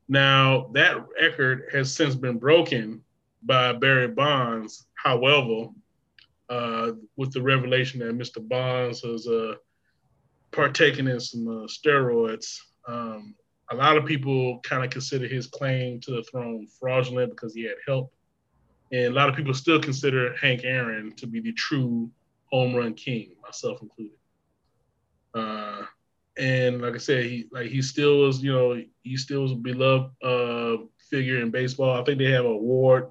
[0.08, 3.04] Now, that record has since been broken
[3.43, 4.86] by Barry Bonds.
[4.95, 5.68] However,
[6.49, 8.47] uh, with the revelation that Mr.
[8.47, 9.55] Bonds was uh,
[10.51, 13.34] partaking in some uh, steroids, um,
[13.70, 17.64] a lot of people kind of consider his claim to the throne fraudulent because he
[17.64, 18.12] had help.
[18.93, 22.11] And a lot of people still consider Hank Aaron to be the true
[22.51, 24.16] home run king, myself included.
[25.34, 25.82] Uh,
[26.39, 29.57] and like I said, he like he still was, you know, he still was a
[29.57, 30.76] beloved uh,
[31.11, 32.01] figure in baseball.
[32.01, 33.09] I think they have an award.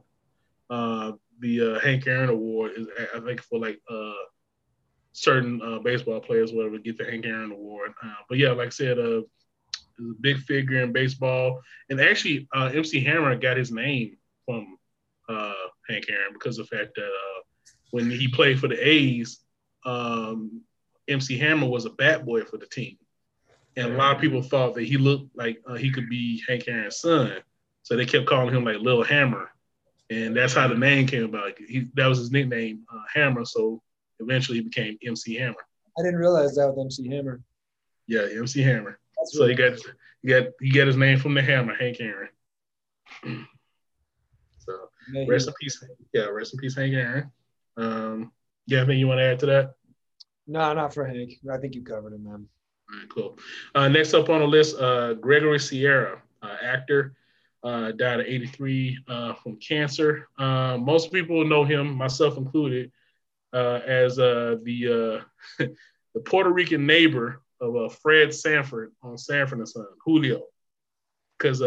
[0.69, 4.13] Uh, the uh, Hank Aaron Award is, I think, for like uh,
[5.17, 7.93] certain uh, baseball players, whatever, get the Hank Aaron Award.
[8.03, 9.21] Uh, but yeah, like I said, uh,
[9.99, 14.77] a big figure in baseball, and actually, uh, MC Hammer got his name from
[15.27, 15.53] uh,
[15.89, 17.41] Hank Aaron because of the fact that uh,
[17.91, 19.39] when he played for the A's,
[19.85, 20.61] um,
[21.07, 22.97] MC Hammer was a bat boy for the team,
[23.75, 26.67] and a lot of people thought that he looked like uh, he could be Hank
[26.67, 27.33] Aaron's son,
[27.81, 29.49] so they kept calling him like Little Hammer,
[30.09, 31.57] and that's how the name came about.
[31.57, 33.45] He, that was his nickname, uh, Hammer.
[33.45, 33.81] So
[34.19, 35.65] eventually, he became MC Hammer.
[35.97, 37.41] I didn't realize that with MC Hammer.
[38.07, 38.99] Yeah, MC Hammer.
[39.17, 39.79] That's So really he got
[40.21, 42.29] he got he got his name from the hammer, Hank Aaron.
[44.59, 44.89] so
[45.27, 45.83] rest in peace.
[46.13, 47.31] Yeah, rest in peace, Hank Aaron.
[47.75, 48.31] Um,
[48.65, 49.73] yeah, anything you want to add to that?
[50.47, 51.33] No, not for Hank.
[51.51, 52.47] I think you covered him, man.
[52.89, 53.37] All right, cool.
[53.75, 57.15] Uh, next up on the list, uh, Gregory Sierra, uh, actor,
[57.63, 60.27] uh, died at 83 uh, from cancer.
[60.37, 62.91] Uh, most people know him, myself included,
[63.53, 65.23] uh, as uh, the
[65.59, 65.65] uh,
[66.13, 70.43] the Puerto Rican neighbor of Fred Sanford on Sanford and Son, Julio.
[71.37, 71.59] Because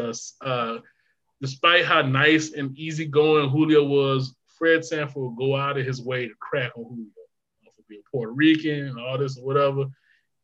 [1.40, 6.26] despite how nice and easygoing Julio was, Fred Sanford would go out of his way
[6.26, 7.06] to crack on Julio
[7.64, 9.86] for being Puerto Rican and all this or whatever.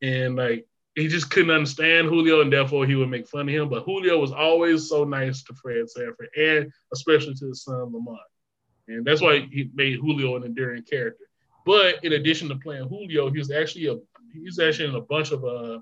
[0.00, 0.66] And like
[0.96, 3.68] he just couldn't understand Julio, and therefore he would make fun of him.
[3.68, 8.18] But Julio was always so nice to Fred Sanford, and especially to his son Lamont.
[8.88, 11.24] And that's why he made Julio an endearing character.
[11.66, 13.96] But in addition to playing Julio, he was actually a
[14.32, 15.80] he was actually in a bunch of uh,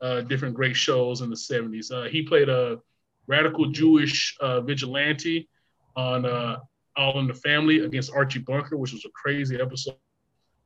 [0.00, 1.92] uh, different great shows in the 70s.
[1.92, 2.78] Uh, he played a
[3.26, 5.48] radical Jewish uh, vigilante
[5.96, 6.58] on uh,
[6.96, 9.96] All in the Family against Archie Bunker, which was a crazy episode.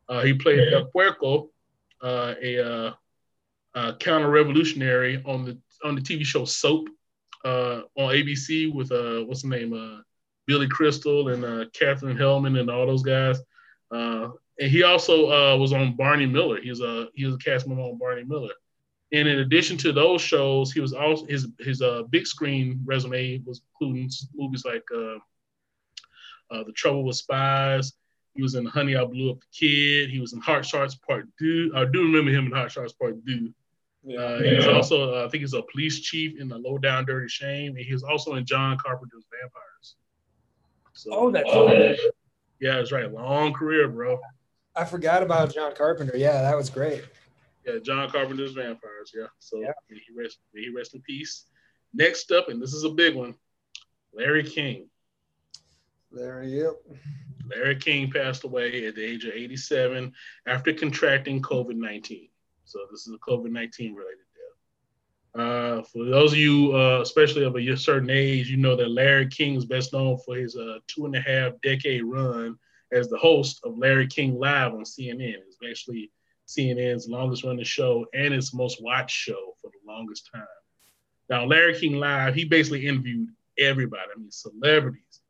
[0.09, 1.49] Uh, he played El Puerco,
[2.03, 2.95] uh, a
[3.75, 6.89] uh, uh, counter-revolutionary on the on the TV show Soap
[7.45, 10.01] uh, on ABC with uh, what's the name, uh,
[10.47, 13.41] Billy Crystal and uh, Katherine Helmond and all those guys.
[13.91, 16.61] Uh, and he also uh, was on Barney Miller.
[16.61, 18.53] He was a he was a cast member on Barney Miller.
[19.13, 23.43] And in addition to those shows, he was also his his uh, big screen resume
[23.45, 25.17] was including movies like uh,
[26.51, 27.93] uh, The Trouble with Spies.
[28.35, 30.11] He was in Honey, I Blew Up the Kid.
[30.11, 31.73] He was in Hot Shots Part Two.
[31.77, 33.53] I do remember him in Hot Shots Part Two.
[34.07, 37.07] Uh, he was also, uh, I think, he's a police chief in the Low Down
[37.07, 39.97] Dirty Shame, and he was also in John Carpenter's Vampires.
[40.93, 41.99] So, Oh, that's right.
[42.61, 43.11] yeah, that's right.
[43.11, 44.21] Long career, bro.
[44.77, 46.17] I forgot about John Carpenter.
[46.17, 47.03] Yeah, that was great.
[47.67, 49.13] Yeah, John Carpenter's Vampires.
[49.15, 49.27] Yeah.
[49.39, 49.73] So Yeah.
[49.89, 51.47] may he rest, may he rest in peace.
[51.95, 53.35] Next up, and this is a big one,
[54.13, 54.91] Larry King.
[56.13, 56.77] There you
[57.47, 60.13] Larry King passed away at the age of 87
[60.47, 62.29] after contracting COVID 19.
[62.65, 65.41] So this is a COVID 19 related death.
[65.41, 69.29] Uh, for those of you, uh, especially of a certain age, you know that Larry
[69.29, 72.57] King is best known for his uh, two and a half decade run
[72.93, 75.37] as the host of Larry King Live on CNN.
[75.47, 76.11] It's actually
[76.47, 80.47] CNN's longest running show and its most watched show for the longest time.
[81.29, 84.03] Now, Larry King Live, he basically interviewed everybody.
[84.15, 85.21] I mean, celebrities,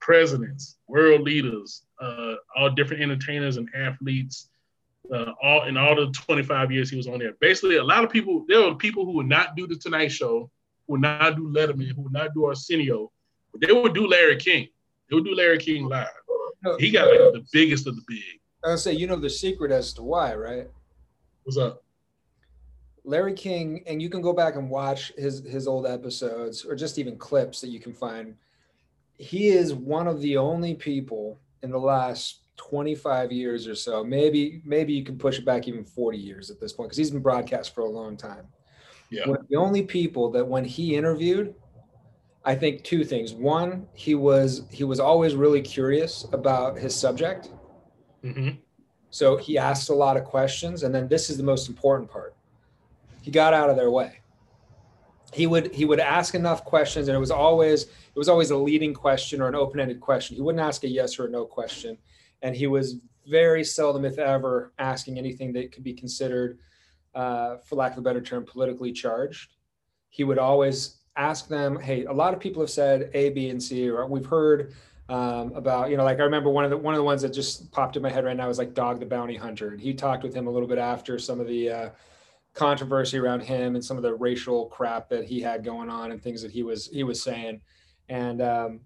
[0.00, 4.48] presidents, world leaders, uh, all different entertainers and athletes.
[5.12, 7.32] Uh, all in all the 25 years he was on there.
[7.40, 10.50] Basically, a lot of people, there were people who would not do the Tonight Show,
[10.86, 13.10] who would not do Letterman, who would not do Arsenio,
[13.50, 14.68] but they would do Larry King.
[15.10, 16.06] They would do Larry King live.
[16.78, 18.40] He got like the biggest of the big.
[18.64, 20.68] I was say, you know the secret as to why, right?
[21.42, 21.82] What's up?
[23.04, 26.98] Larry King, and you can go back and watch his his old episodes or just
[26.98, 28.36] even clips that you can find.
[29.18, 34.62] He is one of the only people in the last 25 years or so, maybe
[34.64, 37.20] maybe you can push it back even 40 years at this point because he's been
[37.20, 38.46] broadcast for a long time.
[39.10, 39.28] Yeah.
[39.28, 41.54] One of the only people that when he interviewed,
[42.44, 43.34] I think two things.
[43.34, 47.50] One, he was he was always really curious about his subject.
[48.22, 48.50] hmm
[49.10, 52.34] So he asked a lot of questions, and then this is the most important part.
[53.22, 54.20] He got out of their way.
[55.32, 58.56] He would he would ask enough questions, and it was always it was always a
[58.56, 60.36] leading question or an open-ended question.
[60.36, 61.98] He wouldn't ask a yes or a no question,
[62.42, 66.58] and he was very seldom, if ever, asking anything that could be considered,
[67.14, 69.54] uh, for lack of a better term, politically charged.
[70.10, 73.62] He would always ask them, "Hey, a lot of people have said A, B, and
[73.62, 74.72] C, or we've heard."
[75.08, 77.34] um, about you know like I remember one of the one of the ones that
[77.34, 79.68] just popped in my head right now was like Dog the Bounty Hunter.
[79.68, 81.90] And he talked with him a little bit after some of the uh,
[82.54, 86.22] controversy around him and some of the racial crap that he had going on and
[86.22, 87.60] things that he was he was saying.
[88.08, 88.80] And um,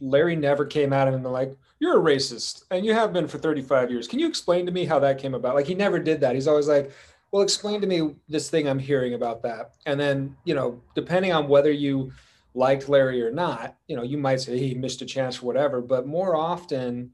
[0.00, 3.38] Larry never came at him and like, "You're a racist, and you have been for
[3.38, 4.08] 35 years.
[4.08, 6.34] Can you explain to me how that came about?" Like he never did that.
[6.34, 6.90] He's always like,
[7.30, 11.32] "Well, explain to me this thing I'm hearing about that." And then you know, depending
[11.32, 12.12] on whether you
[12.54, 15.80] liked Larry or not, you know, you might say he missed a chance or whatever.
[15.80, 17.12] But more often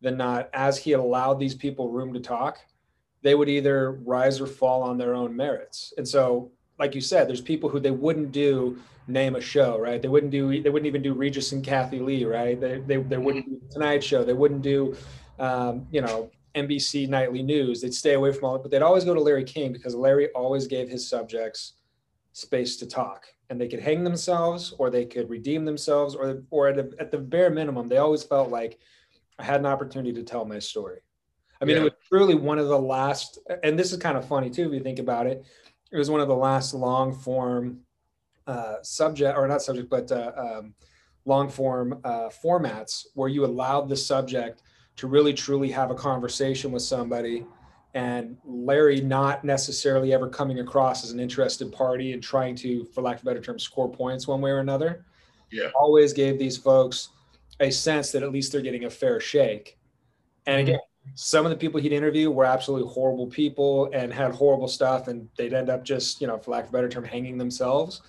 [0.00, 2.58] than not, as he allowed these people room to talk,
[3.22, 5.94] they would either rise or fall on their own merits.
[5.96, 10.00] And so, like you said, there's people who they wouldn't do name a show, right?
[10.00, 12.60] They wouldn't do they wouldn't even do Regis and Kathie Lee, right?
[12.60, 14.24] They they, they wouldn't do Tonight Show.
[14.24, 14.96] They wouldn't do
[15.38, 17.80] um, you know NBC nightly news.
[17.80, 20.28] They'd stay away from all it, but they'd always go to Larry King because Larry
[20.30, 21.74] always gave his subjects
[22.32, 26.68] space to talk and they could hang themselves or they could redeem themselves or or
[26.68, 28.78] at, a, at the bare minimum they always felt like
[29.38, 31.00] i had an opportunity to tell my story
[31.60, 31.82] i mean yeah.
[31.82, 34.72] it was truly one of the last and this is kind of funny too if
[34.72, 35.44] you think about it
[35.94, 37.80] it was one of the last long form
[38.46, 40.74] uh, subject or not subject but uh, um,
[41.24, 44.62] long form uh, formats where you allowed the subject
[44.96, 47.46] to really truly have a conversation with somebody
[47.94, 53.02] and Larry not necessarily ever coming across as an interested party and trying to, for
[53.02, 55.04] lack of a better term, score points one way or another.
[55.52, 55.70] Yeah.
[55.78, 57.10] Always gave these folks
[57.60, 59.78] a sense that at least they're getting a fair shake.
[60.46, 60.93] And again, mm-hmm.
[61.14, 65.28] Some of the people he'd interview were absolutely horrible people and had horrible stuff, and
[65.36, 68.02] they'd end up just, you know, for lack of a better term, hanging themselves.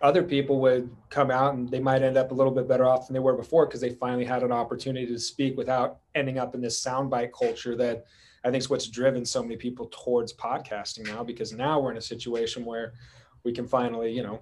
[0.00, 3.06] Other people would come out and they might end up a little bit better off
[3.06, 6.54] than they were before because they finally had an opportunity to speak without ending up
[6.54, 8.04] in this soundbite culture that
[8.44, 11.98] I think is what's driven so many people towards podcasting now because now we're in
[11.98, 12.94] a situation where
[13.44, 14.40] we can finally, you know,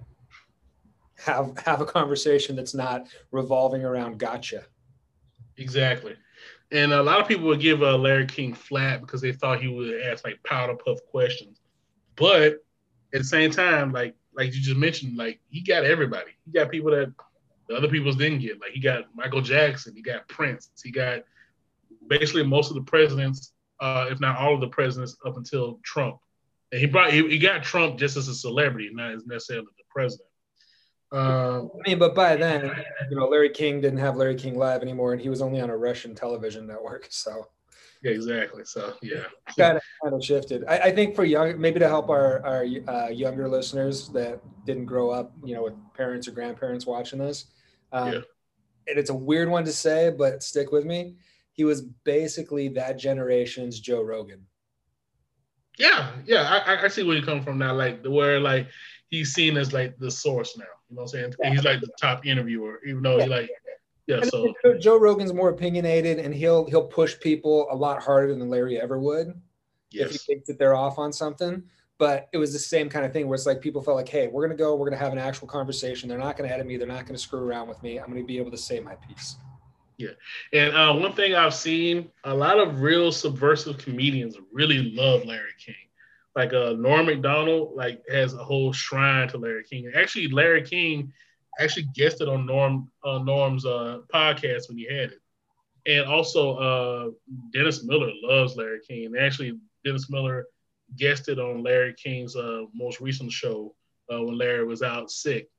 [1.17, 4.65] have have a conversation that's not revolving around gotcha.
[5.57, 6.15] Exactly.
[6.71, 9.67] And a lot of people would give uh, Larry King flat because they thought he
[9.67, 11.59] would ask like powder puff questions.
[12.15, 12.63] But
[13.13, 16.31] at the same time, like like you just mentioned, like he got everybody.
[16.45, 17.13] He got people that
[17.67, 18.61] the other peoples didn't get.
[18.61, 21.23] Like he got Michael Jackson, he got Prince, he got
[22.07, 26.19] basically most of the presidents uh, if not all of the presidents up until Trump.
[26.71, 29.83] And he brought he, he got Trump just as a celebrity, not as necessarily the
[29.89, 30.29] president.
[31.11, 32.71] Uh, I mean, but by then,
[33.09, 35.69] you know, Larry King didn't have Larry King Live anymore, and he was only on
[35.69, 37.09] a Russian television network.
[37.21, 37.47] So,
[38.01, 38.63] yeah, exactly.
[38.65, 39.25] So, yeah,
[39.57, 40.63] kind of kind of shifted.
[40.67, 44.85] I, I, think for young, maybe to help our our uh, younger listeners that didn't
[44.85, 47.45] grow up, you know, with parents or grandparents watching this.
[47.91, 48.19] Um, yeah.
[48.87, 51.15] And it's a weird one to say, but stick with me
[51.53, 54.45] he was basically that generation's Joe Rogan.
[55.77, 57.73] Yeah, yeah, I, I see where you come from now.
[57.73, 58.67] Like the where like
[59.09, 60.65] he's seen as like the source now.
[60.91, 61.33] You know what I'm saying?
[61.41, 61.49] Yeah.
[61.51, 63.23] He's like the top interviewer, even though yeah.
[63.23, 63.49] he like
[64.07, 64.23] yeah.
[64.23, 68.79] So Joe Rogan's more opinionated, and he'll he'll push people a lot harder than Larry
[68.79, 69.33] ever would
[69.91, 70.07] yes.
[70.07, 71.63] if he thinks that they're off on something.
[71.97, 74.27] But it was the same kind of thing where it's like people felt like, hey,
[74.27, 76.09] we're gonna go, we're gonna have an actual conversation.
[76.09, 76.75] They're not gonna edit me.
[76.77, 77.99] They're not gonna screw around with me.
[77.99, 79.37] I'm gonna be able to say my piece.
[79.97, 80.09] Yeah.
[80.51, 85.51] And uh, one thing I've seen, a lot of real subversive comedians really love Larry
[85.63, 85.75] King.
[86.35, 89.91] Like uh, Norm Macdonald like has a whole shrine to Larry King.
[89.95, 91.11] Actually, Larry King
[91.59, 95.19] actually guested on Norm uh, Norm's uh, podcast when he had it.
[95.85, 97.09] And also, uh,
[97.51, 99.13] Dennis Miller loves Larry King.
[99.19, 100.45] Actually, Dennis Miller
[100.97, 103.73] guested on Larry King's uh, most recent show
[104.11, 105.49] uh, when Larry was out sick.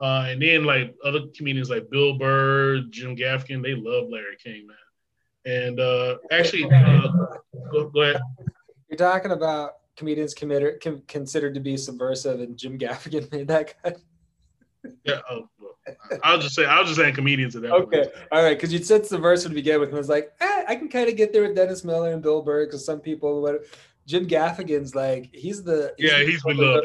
[0.00, 4.66] Uh, and then like other comedians like Bill Burr, Jim Gaffigan, they love Larry King,
[4.66, 4.76] man.
[5.44, 7.08] And uh, actually, uh,
[7.72, 8.20] go, go, ahead.
[8.88, 13.74] You're talking about comedians committed, com- considered to be subversive, and Jim Gaffigan made that
[13.82, 13.98] cut.
[15.04, 15.48] yeah, oh,
[16.22, 17.72] I'll just say I was just saying comedians at that.
[17.72, 18.12] Okay, point.
[18.30, 20.76] all right, because you said subversive to begin with, and I was like, eh, I
[20.76, 23.64] can kind of get there with Dennis Miller and Bill Burr, because some people, but
[24.06, 26.84] Jim Gaffigan's like he's the he's yeah, the he's beloved.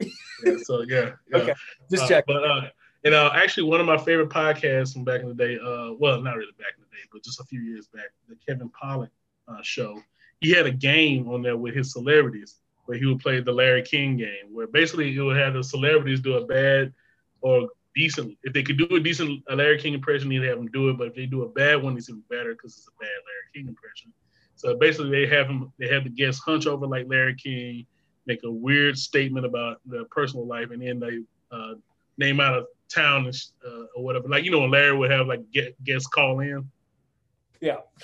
[0.00, 0.08] Yeah,
[0.44, 1.36] yeah, so yeah, yeah.
[1.36, 1.54] Okay,
[1.90, 2.24] just uh, check.
[2.26, 2.62] But uh,
[3.04, 5.58] you know, actually, one of my favorite podcasts from back in the day.
[5.58, 8.36] Uh, well, not really back in the day, but just a few years back, the
[8.46, 9.10] Kevin Pollak
[9.46, 10.00] uh, show.
[10.44, 13.82] He had a game on there with his celebrities where he would play the Larry
[13.82, 16.92] King game, where basically he would have the celebrities do a bad
[17.40, 18.36] or decent.
[18.42, 20.98] If they could do a decent Larry King impression, he'd have them do it.
[20.98, 23.48] But if they do a bad one, it's even better because it's a bad Larry
[23.54, 24.12] King impression.
[24.56, 25.72] So basically, they have him.
[25.78, 27.86] They have the guests hunch over like Larry King
[28.26, 31.20] make a weird statement about their personal life, and then they
[31.56, 31.74] uh,
[32.18, 33.26] name out a town
[33.66, 34.28] uh, or whatever.
[34.28, 35.40] Like you know, Larry would have like
[35.84, 36.70] guests call in.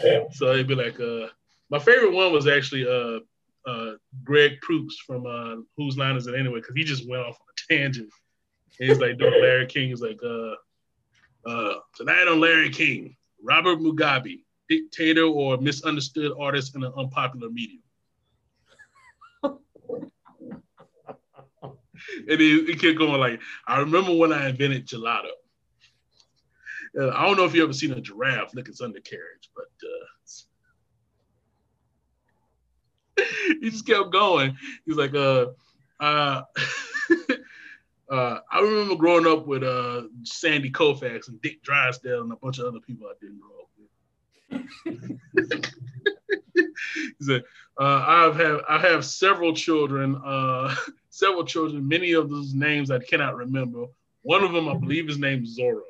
[0.03, 0.25] Yeah.
[0.33, 1.27] So it'd be like, uh,
[1.71, 3.21] my favorite one was actually uh,
[3.71, 3.93] uh,
[4.25, 6.59] Greg Proops from uh, Whose Line Is It Anyway?
[6.61, 8.11] Because he just went off on a tangent.
[8.79, 9.89] He's like doing Larry King.
[9.91, 10.55] He's like, uh,
[11.47, 17.83] Uh, tonight on Larry King, Robert Mugabe, dictator or misunderstood artist in an unpopular medium.
[22.29, 25.33] and he, he kept going like, I remember when I invented gelato.
[26.99, 30.07] Uh, I don't know if you ever seen a giraffe lick its undercarriage, but uh,
[33.61, 34.57] he just kept going.
[34.87, 35.47] He's like, uh,
[35.99, 36.43] uh,
[38.11, 42.59] uh, I remember growing up with uh, Sandy Koufax and Dick Drysdale and a bunch
[42.59, 43.91] of other people I didn't grow up with.
[46.95, 47.43] he said,
[47.79, 50.75] uh, I've have I have several children, uh,
[51.11, 53.87] several children, many of those names I cannot remember.
[54.23, 55.81] One of them, I believe, his name is Zorro.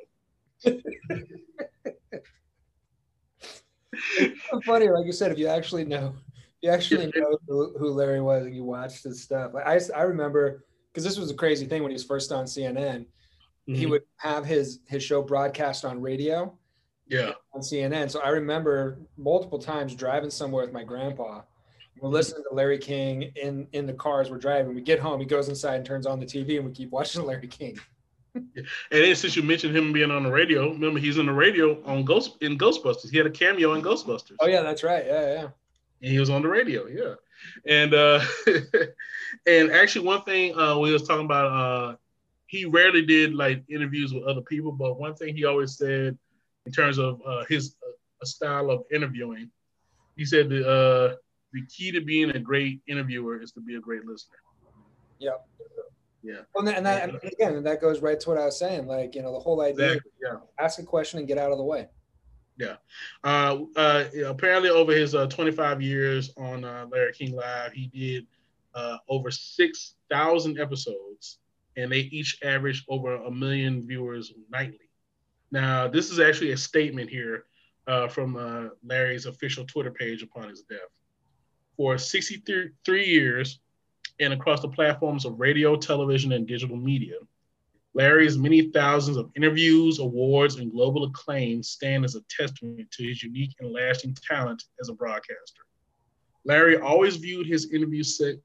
[4.64, 6.14] funny, like you said, if you actually know,
[6.62, 9.54] you actually know who, who Larry was and you watched his stuff.
[9.54, 12.44] Like I, I remember because this was a crazy thing when he was first on
[12.44, 13.06] CNN.
[13.68, 13.74] Mm-hmm.
[13.74, 16.56] He would have his his show broadcast on radio.
[17.06, 17.32] Yeah.
[17.54, 18.10] On CNN.
[18.10, 21.42] So I remember multiple times driving somewhere with my grandpa.
[21.96, 22.14] We're mm-hmm.
[22.14, 24.30] listening to Larry King in in the cars.
[24.30, 24.74] We're driving.
[24.74, 25.20] We get home.
[25.20, 27.78] He goes inside and turns on the TV, and we keep watching Larry King.
[28.34, 31.82] and then since you mentioned him being on the radio, remember he's in the radio
[31.84, 33.10] on Ghost in Ghostbusters.
[33.10, 34.36] He had a cameo in Ghostbusters.
[34.40, 35.04] Oh yeah, that's right.
[35.04, 35.48] Yeah, yeah.
[36.02, 36.86] And he was on the radio.
[36.86, 37.14] Yeah.
[37.66, 38.20] And uh
[39.46, 41.96] and actually one thing uh we was talking about uh
[42.50, 46.18] he rarely did like interviews with other people, but one thing he always said
[46.66, 49.48] in terms of uh, his uh, style of interviewing,
[50.16, 51.14] he said the uh,
[51.52, 54.38] the key to being a great interviewer is to be a great listener.
[55.20, 55.36] Yeah.
[56.22, 56.40] Yeah.
[56.54, 58.86] Well, and that and again, that goes right to what I was saying.
[58.86, 60.36] Like, you know, the whole idea exactly, yeah.
[60.58, 61.88] ask a question and get out of the way.
[62.60, 62.76] Yeah.
[63.24, 68.26] Uh, uh, apparently, over his uh, 25 years on uh, Larry King Live, he did
[68.74, 71.38] uh, over 6,000 episodes,
[71.78, 74.90] and they each averaged over a million viewers nightly.
[75.50, 77.44] Now, this is actually a statement here
[77.86, 80.78] uh, from Larry's official Twitter page upon his death.
[81.78, 83.58] For 63 years,
[84.20, 87.14] and across the platforms of radio, television, and digital media.
[87.94, 93.22] Larry's many thousands of interviews, awards, and global acclaim stand as a testament to his
[93.22, 95.62] unique and lasting talent as a broadcaster.
[96.44, 98.02] Larry always viewed his interview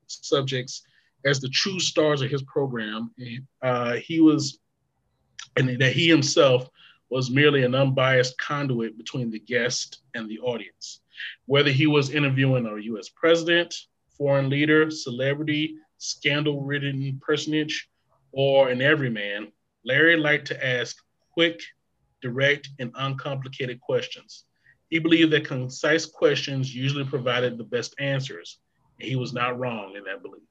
[0.08, 0.84] subjects
[1.26, 3.12] as the true stars of his program.
[3.62, 4.60] Uh, he was,
[5.58, 6.70] and that he himself
[7.10, 11.02] was merely an unbiased conduit between the guest and the audience.
[11.46, 13.74] Whether he was interviewing a US president,
[14.18, 17.90] foreign leader, celebrity, scandal ridden personage,
[18.36, 19.52] or an everyman,
[19.86, 20.98] Larry liked to ask
[21.34, 21.62] quick,
[22.22, 24.46] direct, and uncomplicated questions.
[24.90, 28.60] He believed that concise questions usually provided the best answers.
[29.00, 30.44] And he was not wrong in that belief.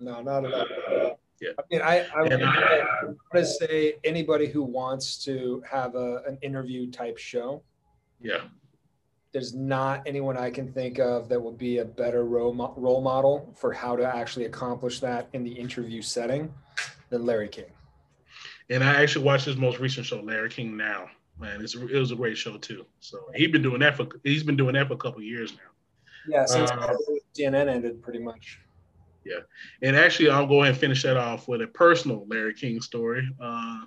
[0.00, 1.20] No, not at all.
[1.40, 1.50] Yeah.
[1.58, 6.22] I mean, I, I, would, I want to say anybody who wants to have a,
[6.26, 7.62] an interview type show.
[8.20, 8.42] Yeah
[9.34, 13.52] there's not anyone I can think of that would be a better role, role model
[13.58, 16.54] for how to actually accomplish that in the interview setting
[17.10, 17.66] than Larry King.
[18.70, 21.06] And I actually watched his most recent show, Larry King Now.
[21.40, 22.86] Man, it's, it was a great show too.
[23.00, 25.58] So he's been doing that for he's been doing that for a couple years now.
[26.28, 26.94] Yeah, since uh,
[27.36, 28.60] CNN ended, pretty much.
[29.24, 29.40] Yeah,
[29.82, 33.28] and actually, I'll go ahead and finish that off with a personal Larry King story.
[33.40, 33.80] Uh,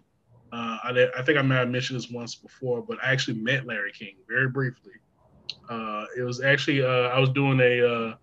[0.51, 3.65] uh, I, I think I may have mentioned this once before, but I actually met
[3.65, 4.93] Larry King very briefly
[5.69, 8.17] uh, it was actually uh, I was doing a,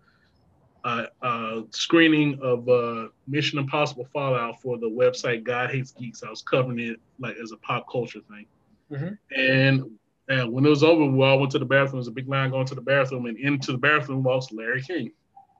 [0.84, 6.22] uh, a screening of uh, Mission Impossible Fallout for the website God Hates Geeks.
[6.22, 8.46] I was covering it like as a pop culture thing,
[8.90, 9.14] mm-hmm.
[9.38, 9.90] and
[10.28, 11.92] and when it was over, we all went to the bathroom.
[11.92, 14.82] There was a big line going to the bathroom, and into the bathroom walks Larry
[14.82, 15.12] King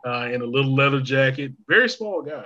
[0.06, 2.44] uh, in a little leather jacket, very small guy.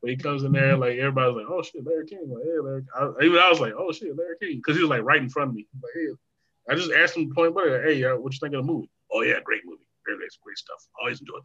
[0.00, 2.84] But he comes in there like everybody's like, "Oh shit, Larry King!" Like, hey, Larry.
[2.94, 5.28] I, even I was like, "Oh shit, Larry King," because he was like right in
[5.28, 5.66] front of me.
[5.82, 6.08] Like, hey,
[6.68, 8.90] I just asked him point blank, hey, uh, what you think of the movie?
[9.12, 10.86] Oh yeah, great movie, great, great, great stuff.
[11.00, 11.42] Always enjoyed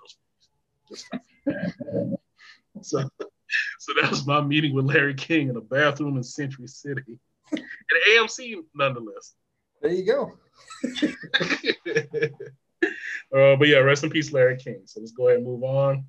[0.90, 1.06] those
[1.48, 2.18] movies.
[2.82, 3.10] so,
[3.80, 7.20] so that was my meeting with Larry King in a bathroom in Century City,
[7.54, 7.60] at
[8.10, 9.36] AMC, nonetheless.
[9.82, 10.38] There you go.
[13.36, 14.82] uh, but yeah, rest in peace, Larry King.
[14.86, 16.06] So let's go ahead and move on.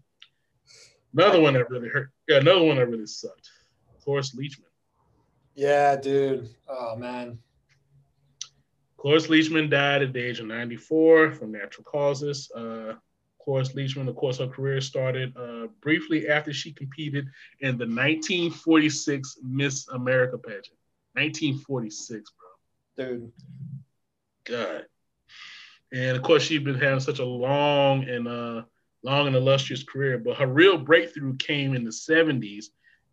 [1.14, 2.10] Another one that really hurt.
[2.28, 3.51] Yeah, another one that really sucked.
[4.02, 4.64] Cloris Leachman.
[5.55, 6.48] Yeah, dude.
[6.68, 7.39] Oh man.
[9.03, 12.49] Cloris Leachman died at the age of 94 from natural causes.
[12.55, 12.93] Uh,
[13.43, 17.27] Cloris Leachman, of course, her career started uh, briefly after she competed
[17.59, 20.79] in the 1946 Miss America pageant.
[21.15, 22.31] 1946,
[22.97, 23.05] bro.
[23.09, 23.33] Dude.
[24.45, 24.87] God.
[25.93, 28.62] And of course, she'd been having such a long and uh,
[29.03, 32.66] long and illustrious career, but her real breakthrough came in the 70s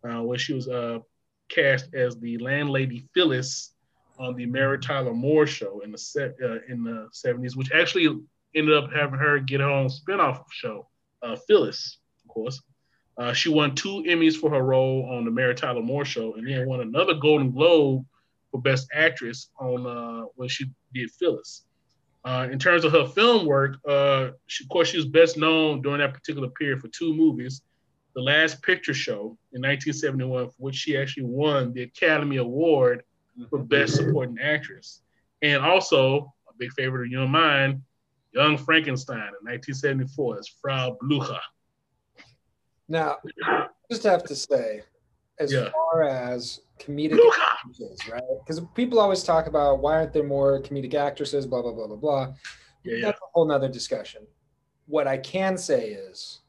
[0.08, 1.00] uh, when she was uh,
[1.48, 3.72] cast as the landlady Phyllis
[4.20, 8.06] on the Mary Tyler Moore show in the set uh, in the seventies, which actually
[8.54, 10.86] ended up having her get her own spinoff show,
[11.22, 12.60] uh, Phyllis, of course.
[13.16, 16.46] Uh, she won two Emmys for her role on the Mary Tyler Moore show, and
[16.46, 18.04] then won another Golden Globe
[18.50, 21.64] for Best Actress on uh, when she did Phyllis.
[22.24, 25.80] Uh, in terms of her film work, uh, she, of course, she was best known
[25.80, 27.62] during that particular period for two movies.
[28.14, 33.02] The Last Picture Show in 1971, for which she actually won the Academy Award
[33.48, 33.68] for mm-hmm.
[33.68, 35.02] Best Supporting Actress.
[35.42, 37.82] And also, a big favorite of your mind,
[38.32, 41.40] Young Frankenstein in 1974 as Frau Blucher.
[42.88, 43.18] Now,
[43.90, 44.82] just have to say,
[45.38, 45.70] as Yeah.
[45.70, 47.40] far as comedic Blucher!
[47.52, 48.22] actresses, right?
[48.44, 51.96] Because people always talk about why aren't there more comedic actresses, blah, blah, blah, blah,
[51.96, 52.34] blah.
[52.84, 53.06] Yeah, yeah.
[53.06, 54.26] That's a whole nother discussion.
[54.86, 56.40] What I can say is,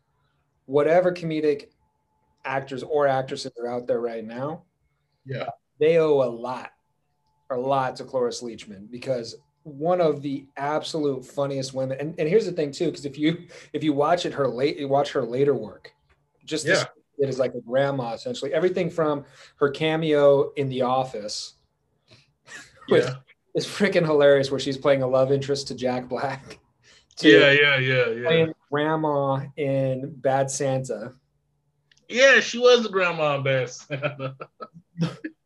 [0.65, 1.69] whatever comedic
[2.45, 4.63] actors or actresses are out there right now,
[5.25, 5.49] Yeah.
[5.79, 6.71] they owe a lot,
[7.51, 11.97] a lot to Cloris Leachman because one of the absolute funniest women.
[11.99, 14.77] And, and here's the thing too, because if you if you watch it her late,
[14.77, 15.93] you watch her later work,
[16.45, 16.83] just Yeah.
[17.19, 18.53] it is like a grandma essentially.
[18.53, 19.25] Everything from
[19.57, 21.53] her cameo in The Office,
[22.87, 23.15] which Yeah.
[23.53, 26.59] is freaking hilarious, where she's playing a love interest to Jack Black.
[27.17, 28.27] to Yeah, yeah, yeah, yeah.
[28.27, 31.13] playing grandma in Bad Santa.
[32.09, 33.87] Yeah, she was the grandma best.
[33.89, 34.35] the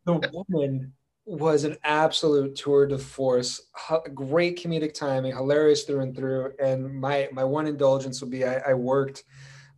[0.06, 0.92] woman
[1.26, 3.62] was an absolute tour de force.
[3.90, 6.52] H- Great comedic timing, hilarious through and through.
[6.62, 9.24] And my my one indulgence would be I, I worked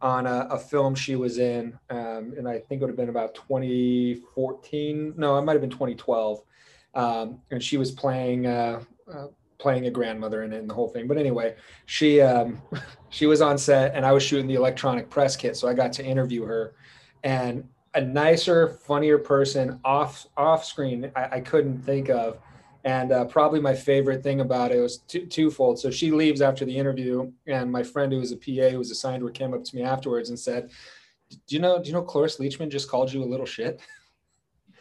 [0.00, 3.08] on a, a film she was in, um, and I think it would have been
[3.08, 5.14] about 2014.
[5.16, 6.42] No, it might have been 2012.
[6.94, 9.26] Um, and she was playing uh, uh,
[9.58, 11.08] playing a grandmother in it and the whole thing.
[11.08, 11.56] But anyway,
[11.86, 12.60] she um,
[13.08, 15.94] she was on set, and I was shooting the electronic press kit, so I got
[15.94, 16.74] to interview her.
[17.24, 22.38] And a nicer, funnier person off off screen I, I couldn't think of.
[22.84, 25.78] And uh, probably my favorite thing about it was two, twofold.
[25.78, 28.90] So she leaves after the interview, and my friend who was a PA who was
[28.90, 30.70] assigned to her came up to me afterwards and said,
[31.30, 31.82] "Do you know?
[31.82, 33.80] Do you know Cloris Leachman just called you a little shit?"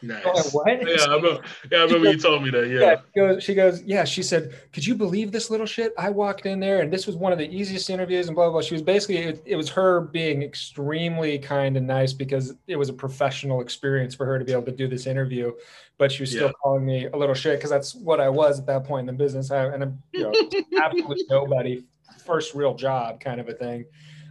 [0.02, 0.26] nice.
[0.26, 0.68] Like, what?
[0.68, 1.42] Yeah, I remember,
[1.72, 2.68] yeah, I remember you told me that.
[2.70, 2.96] Yeah, Yeah.
[3.14, 4.04] she goes, she goes, yeah.
[4.04, 7.16] She said, "Could you believe this little shit?" I walked in there, and this was
[7.16, 8.54] one of the easiest interviews, and blah blah.
[8.54, 8.62] blah.
[8.62, 12.90] She was basically, it, it was her being extremely kind and nice because it was
[12.90, 15.52] a professional experience for her to be able to do this interview,
[15.98, 16.52] but she was still Yeah.
[16.62, 19.24] calling me a little shit because that's what I was at that point in the
[19.24, 20.34] business, I, and I'm, you know,
[20.82, 21.84] absolute nobody,
[22.26, 23.86] first real job kind of a thing.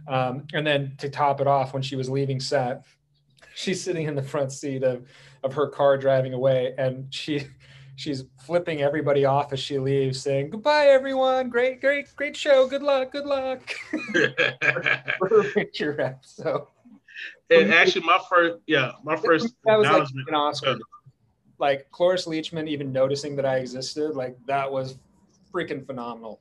[0.07, 2.83] Um, and then to top it off, when she was leaving set,
[3.55, 5.05] she's sitting in the front seat of
[5.47, 7.47] of her car driving away, and she
[7.95, 11.49] she's flipping everybody off as she leaves, saying goodbye, everyone.
[11.49, 12.67] Great, great, great show.
[12.67, 13.11] Good luck.
[13.11, 13.73] Good luck.
[15.53, 16.19] picture.
[16.21, 16.69] So
[17.49, 20.77] and actually, my first, yeah, my first that was like an Oscar.
[21.59, 24.99] Like Cloris Leachman even noticing that I existed, like that was
[25.51, 26.39] freaking phenomenal.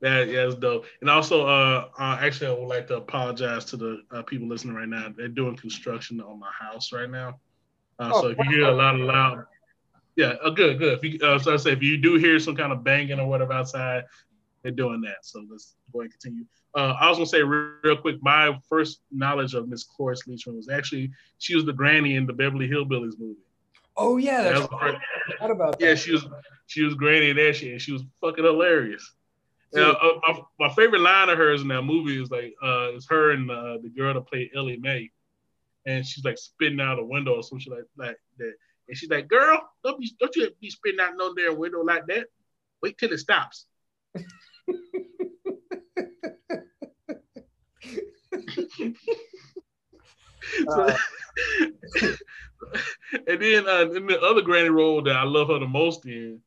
[0.00, 0.86] That yeah, it's dope.
[1.00, 4.74] And also, uh, uh, actually, I would like to apologize to the uh, people listening
[4.74, 5.12] right now.
[5.16, 7.38] They're doing construction on my house right now,
[7.98, 9.44] uh, Oh, so if you hear a lot of loud,
[10.16, 10.98] yeah, uh, good, good.
[10.98, 13.26] If you, uh, so I say if you do hear some kind of banging or
[13.28, 14.04] whatever outside,
[14.62, 15.16] they're doing that.
[15.22, 16.44] So let's go ahead and continue.
[16.74, 18.16] Uh, I was gonna say real, real quick.
[18.22, 22.32] My first knowledge of Miss Cloris Leachman was actually she was the granny in the
[22.32, 23.40] Beverly Hillbillies movie.
[23.96, 25.86] Oh yeah, That that's was I forgot about that.
[25.86, 26.26] yeah, she was
[26.66, 29.14] she was granny in that shit, and she was fucking hilarious.
[29.72, 33.06] Now, uh, my, my favorite line of hers in that movie is like, uh, it's
[33.08, 35.10] her and uh, the girl that played Ellie Mae,
[35.86, 38.52] and she's like spitting out a window or some shit like, like that,
[38.88, 42.06] and she's like, "Girl, don't be don't you be spitting out no damn window like
[42.08, 42.26] that.
[42.82, 43.66] Wait till it stops."
[50.64, 50.96] So-
[53.26, 56.40] and then uh, in the other granny role that I love her the most in,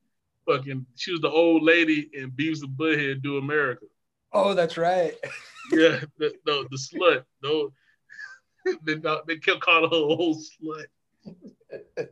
[0.45, 3.85] fucking, she was the old lady in Beavis and Butthead Do America.
[4.31, 5.15] Oh, that's right.
[5.71, 7.23] Yeah, the the, the slut.
[7.43, 7.71] No,
[8.83, 8.95] they,
[9.27, 12.07] they kept calling her old slut.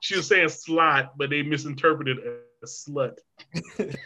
[0.00, 3.18] she was saying slot, but they misinterpreted a slut.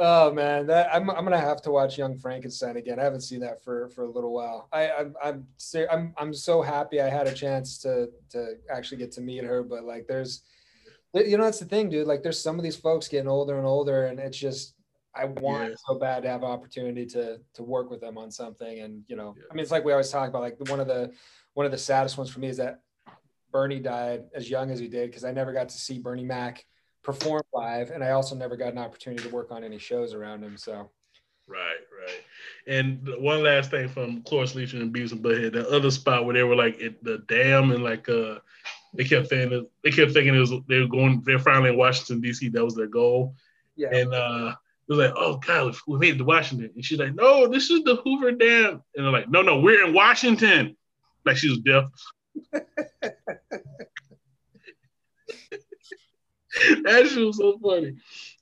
[0.00, 3.00] Oh man, that I'm, I'm gonna have to watch Young Frankenstein again.
[3.00, 4.68] I haven't seen that for for a little while.
[4.72, 5.46] I I'm I'm
[5.90, 9.64] I'm, I'm so happy I had a chance to to actually get to meet her.
[9.64, 10.42] But like, there's,
[11.14, 12.06] you know, that's the thing, dude.
[12.06, 14.74] Like, there's some of these folks getting older and older, and it's just
[15.18, 15.74] I want Yeah.
[15.86, 18.80] so bad to have an opportunity to to work with them on something.
[18.80, 19.44] And you know, Yeah.
[19.50, 20.42] I mean, it's like we always talk about.
[20.42, 21.12] Like one of the
[21.54, 22.80] one of the saddest ones for me is that
[23.50, 26.64] Bernie died as young as he did because I never got to see Bernie Mac
[27.02, 30.42] perform live, and I also never got an opportunity to work on any shows around
[30.44, 30.56] him.
[30.56, 30.90] So.
[31.46, 32.20] Right, right.
[32.66, 36.34] And one last thing from Cloris Leachman and Beavis and Butthead, the other spot where
[36.34, 38.38] they were like at the dam and like uh
[38.94, 41.78] they kept saying that they kept thinking it was they were going they're finally in
[41.78, 42.50] Washington D.C.
[42.50, 43.34] That was their goal,
[43.76, 43.94] Yeah.
[43.94, 44.54] and uh,
[44.88, 47.70] it was like, oh God, we made it to Washington, and she's like, no, this
[47.70, 50.76] is the Hoover Dam, and they're like, no, no, we're in Washington,
[51.24, 51.84] like she was deaf.
[56.84, 57.96] that shit was so funny.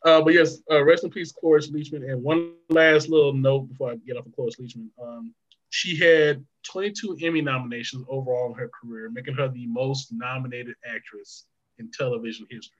[0.05, 2.09] Uh, but yes, uh, rest in peace, Cloris Leachman.
[2.09, 4.89] And one last little note before I get off of Cloris Leachman.
[5.02, 5.35] Um,
[5.70, 11.47] she had 22 Emmy nominations overall in her career, making her the most nominated actress
[11.78, 12.77] in television history.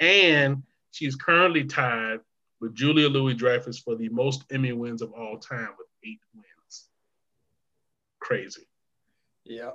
[0.00, 2.20] And she's currently tied
[2.64, 6.86] with Julia Louis Dreyfus for the most Emmy wins of all time with eight wins.
[8.20, 8.62] Crazy.
[9.44, 9.72] Yeah.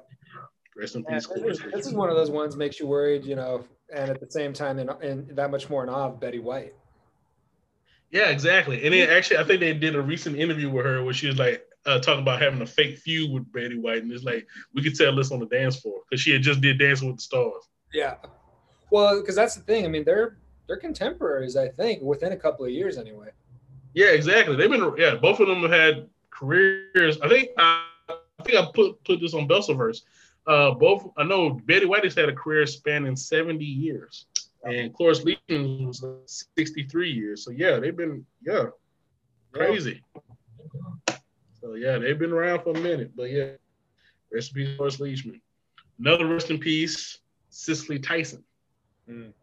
[0.75, 3.25] Rest in Yeah, peace, this, is, this is one of those ones makes you worried,
[3.25, 3.63] you know,
[3.93, 6.73] and at the same time, in, in that much more in awe of Betty White.
[8.09, 8.83] Yeah, exactly.
[8.83, 11.37] And then actually, I think they did a recent interview with her where she was
[11.37, 14.81] like uh, talking about having a fake feud with Betty White, and it's like we
[14.81, 17.21] could tell this on the dance floor because she had just did Dancing with the
[17.21, 17.69] Stars.
[17.93, 18.15] Yeah.
[18.91, 19.85] Well, because that's the thing.
[19.85, 20.37] I mean, they're
[20.69, 21.57] they're contemporaries.
[21.57, 23.29] I think within a couple of years, anyway.
[23.95, 24.55] Yeah, exactly.
[24.55, 27.19] They've been yeah, both of them have had careers.
[27.21, 30.03] I think I, I think I put put this on Belsaverse.
[30.45, 34.27] Uh, both I know Betty White has had a career spanning seventy years,
[34.63, 37.43] and Cloris Leachman was uh, sixty three years.
[37.43, 38.65] So yeah, they've been yeah
[39.51, 40.03] crazy.
[41.61, 43.11] So yeah, they've been around for a minute.
[43.15, 43.53] But yeah,
[44.31, 45.41] rest in peace, Cloris Leachman.
[45.99, 47.17] Another rest in peace,
[47.49, 48.43] Cicely Tyson.
[49.09, 49.33] Mm.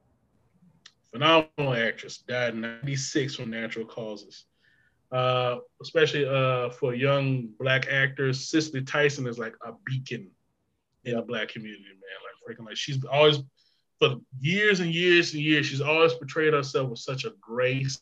[1.13, 4.45] Phenomenal actress, died in 96 from natural causes.
[5.13, 10.31] Uh, especially uh, for young black actors, Cicely Tyson is like a beacon
[11.05, 12.49] in the black community, man.
[12.49, 13.39] Like freaking like she's always
[13.99, 18.01] for years and years and years, she's always portrayed herself with such a grace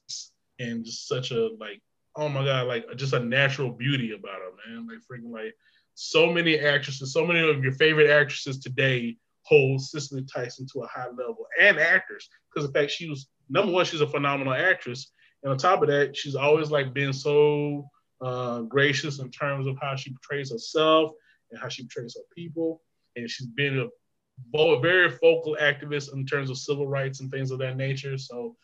[0.59, 1.81] and just such a like,
[2.16, 4.89] oh my god, like just a natural beauty about her, man.
[4.89, 5.55] Like freaking like
[5.94, 10.87] so many actresses, so many of your favorite actresses today hold Cicely Tyson to a
[10.87, 15.11] high level and actors because in fact she was number one, she's a phenomenal actress,
[15.43, 17.89] and on top of that, she's always like been so
[18.21, 21.12] uh, gracious in terms of how she portrays herself
[21.51, 22.83] and how she portrays her people,
[23.16, 27.59] and she's been a very vocal activist in terms of civil rights and things of
[27.59, 28.19] that nature.
[28.19, 28.57] So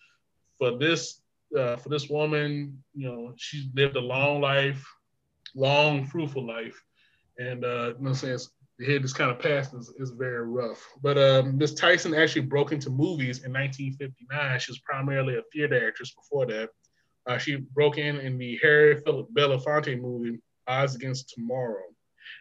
[0.58, 1.20] for this
[1.56, 4.84] uh, for this woman, you know, she's lived a long life,
[5.54, 6.80] long fruitful life,
[7.38, 8.38] and uh, you know, saying
[8.80, 10.82] the head is kind of passed is, is very rough.
[11.02, 14.58] But um, Miss Tyson actually broke into movies in 1959.
[14.58, 16.70] She was primarily a theater actress before that.
[17.26, 21.82] Uh, she broke in in the Harry Philip Belafonte movie Odds Against Tomorrow.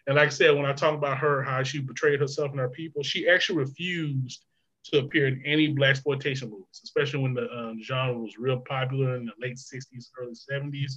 [0.07, 2.70] And like I said, when I talk about her, how she portrayed herself and her
[2.70, 4.45] people, she actually refused
[4.86, 9.26] to appear in any blaxploitation movies, especially when the um, genre was real popular in
[9.26, 10.94] the late 60s, early 70s.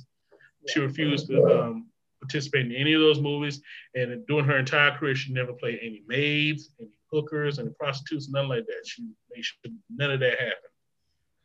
[0.69, 1.89] She refused to um,
[2.23, 3.61] participate in any of those movies.
[3.95, 8.49] And during her entire career, she never played any maids, any hookers, any prostitutes, nothing
[8.49, 8.87] like that.
[8.87, 9.03] She
[9.35, 10.73] made sure none of that happened.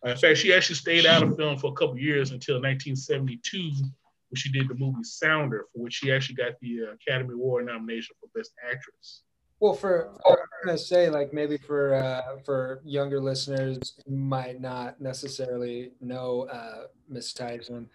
[0.06, 3.72] Uh, in fact, she actually stayed out of film for a couple years until 1972,
[3.72, 7.66] when she did the movie Sounder, for which she actually got the uh, Academy Award
[7.66, 9.24] nomination for Best Actress.
[9.60, 15.94] Well, for, I'm gonna say like maybe for uh, for younger listeners might not necessarily
[16.00, 17.90] know uh, Miss Tyson,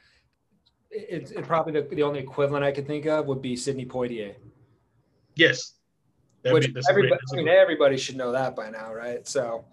[0.92, 4.34] it's it probably the, the only equivalent I could think of would be Sidney Poitier,
[5.34, 5.74] Yes.
[6.42, 9.26] That'd which be- everybody, I mean, everybody should know that by now, right?
[9.26, 9.64] So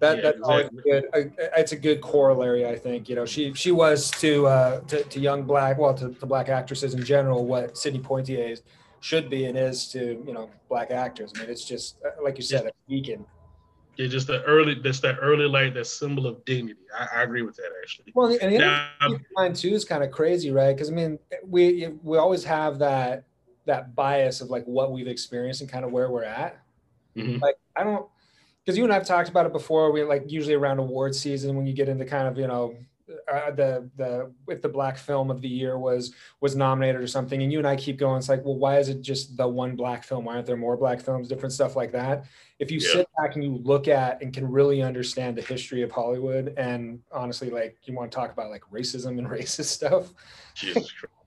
[0.00, 0.92] that Yeah, that's always exactly.
[0.92, 1.32] good.
[1.56, 3.08] It's a good corollary, I think.
[3.08, 6.48] You know, she she was to uh, to, to young black, well, to, to black
[6.48, 8.62] actresses in general, what Sidney Poitier is,
[9.00, 11.32] should be and is to you know black actors.
[11.36, 13.24] I mean, it's just uh, like you said, a beacon.
[13.98, 16.78] Yeah, just the early, that's that early light, that symbol of dignity.
[16.96, 18.12] I, I agree with that actually.
[18.14, 20.72] Well, and the Now, thing to keep in mind too is kind of crazy, right?
[20.74, 23.24] Because I mean, we we always have that
[23.66, 26.62] that bias of like what we've experienced and kind of where we're at.
[27.16, 27.40] mhm.
[27.42, 28.06] Like I don't,
[28.64, 29.90] because you and I've talked about it before.
[29.90, 32.76] We like usually around award season when you get into kind of you know
[33.30, 37.42] uh, the the if the black film of the year was was nominated or something,
[37.42, 38.18] and you and I keep going.
[38.18, 40.24] It's like, well, why is it just the one black film?
[40.24, 41.28] Why aren't there more black films?
[41.28, 42.24] Different stuff like that.
[42.58, 42.88] If you Yeah.
[42.88, 47.00] sit back and you look at and can really understand the history of Hollywood, and
[47.12, 50.12] honestly, like you want to talk about like racism and racist stuff,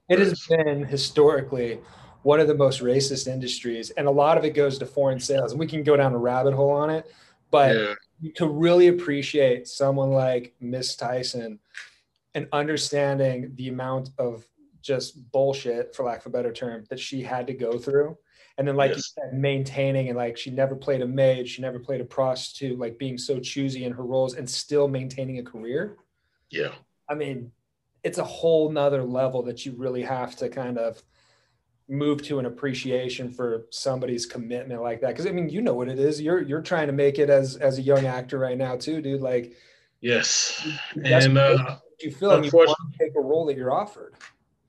[0.08, 1.80] it has been historically
[2.22, 5.52] one of the most racist industries, and a lot of it goes to foreign sales.
[5.52, 7.10] And we can go down a rabbit hole on it,
[7.50, 7.94] but Yeah.
[8.36, 11.58] to really appreciate someone like Miss Tyson
[12.34, 14.46] and understanding the amount of
[14.80, 18.16] just bullshit, for lack of a better term, that she had to go through.
[18.58, 21.78] And then, like you said, maintaining and like she never played a maid, she never
[21.78, 25.96] played a prostitute, like being so choosy in her roles and still maintaining a career.
[26.50, 26.72] Yeah.
[27.08, 27.52] I mean,
[28.02, 31.02] it's a whole nother level that you really have to kind of
[31.88, 35.88] move to an appreciation for somebody's commitment like that because i mean you know what
[35.88, 38.76] it is you're you're trying to make it as as a young actor right now
[38.76, 39.54] too dude like
[40.02, 44.14] Yes, and uh, you feel and you want to take a role that you're offered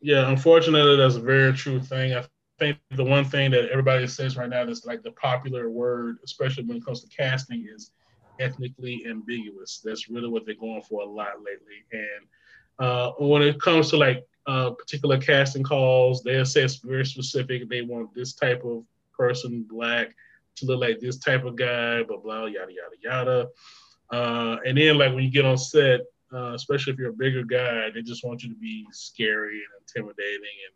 [0.03, 2.14] yeah, unfortunately, that's a very true thing.
[2.14, 2.26] I
[2.60, 6.65] think the one thing that everybody says right now that's like the popular word, especially
[6.65, 7.91] when it comes to casting, is
[8.38, 9.81] ethnically ambiguous.
[9.81, 11.85] That's really what they're going for a lot lately.
[11.93, 17.05] And uh, when it comes to like uh, particular casting calls, they'll say it's very
[17.05, 17.69] specific.
[17.69, 18.84] They want this type of
[19.18, 20.14] person, black,
[20.57, 23.47] to look like this type of guy, blah blah, yada yada yada.
[24.11, 26.01] Uh, and then like when you get on set,
[26.34, 29.81] uh, especially if you're a bigger guy, they just want you to be scary and
[29.81, 30.73] intimidating and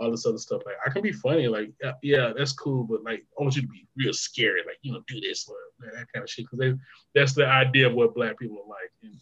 [0.00, 0.62] all this other stuff.
[0.64, 3.62] Like I can be funny, like yeah, yeah, that's cool, but like I want you
[3.62, 5.56] to be real scary, like you know, do this or
[5.92, 6.46] that kind of shit.
[6.50, 6.78] Because
[7.14, 8.90] that's the idea of what black people are like.
[9.02, 9.20] And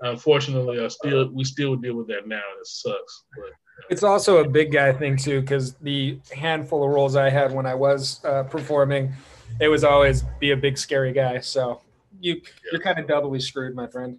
[0.00, 3.24] unfortunately, I still we still deal with that now, and it sucks.
[3.36, 3.52] But
[3.90, 7.66] It's also a big guy thing too, because the handful of roles I had when
[7.66, 9.12] I was uh, performing,
[9.60, 11.40] it was always be a big scary guy.
[11.40, 11.82] So
[12.18, 12.40] you
[12.72, 14.18] you're kind of doubly screwed, my friend.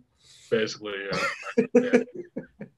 [0.52, 1.64] Basically, yeah.
[1.73, 2.03] Yeah.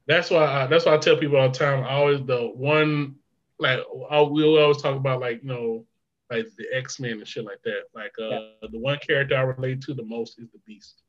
[0.06, 1.84] that's why I, that's why I tell people all the time.
[1.84, 3.16] I always the one
[3.58, 3.80] like
[4.10, 5.86] I, we always talk about like you know
[6.30, 7.82] like the X Men and shit like that.
[7.94, 11.02] Like uh, the one character I relate to the most is the Beast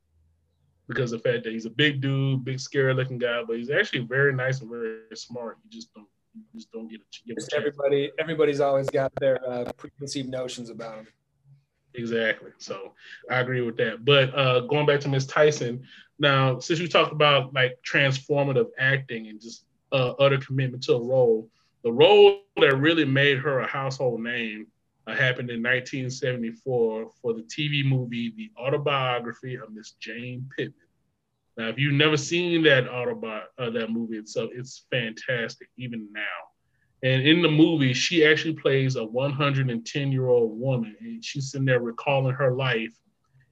[0.88, 3.72] because of the fact that he's a big dude, big scary looking guy, but he's
[3.72, 5.58] actually very nice and very smart.
[5.64, 7.54] You just don't you just don't get a, give a chance.
[7.54, 11.08] everybody everybody's always got their uh, preconceived notions about him.
[11.98, 12.52] Exactly.
[12.58, 12.94] So
[13.30, 14.04] I agree with that.
[14.06, 15.84] But uh, going back to Miss Tyson,
[16.20, 21.02] now since you talked about like transformative acting and just uh, utter commitment to a
[21.04, 21.50] role,
[21.84, 24.68] the role that really made her a household name
[25.08, 30.74] uh, happened in 1974 for the TV movie The Autobiography of Miss Jane Pittman.
[31.58, 36.22] Now, if you've never seen that autobi- uh, that movie itself, it's fantastic even now.
[37.06, 41.64] And in the movie, she actually plays a 110 year old woman, and she's sitting
[41.64, 42.98] there recalling her life.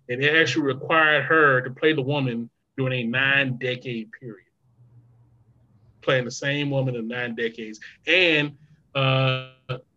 [0.10, 4.48] And it actually required her to play the woman during a nine decade period,
[6.02, 7.80] playing the same woman in nine decades.
[8.08, 8.58] And
[8.96, 9.52] uh,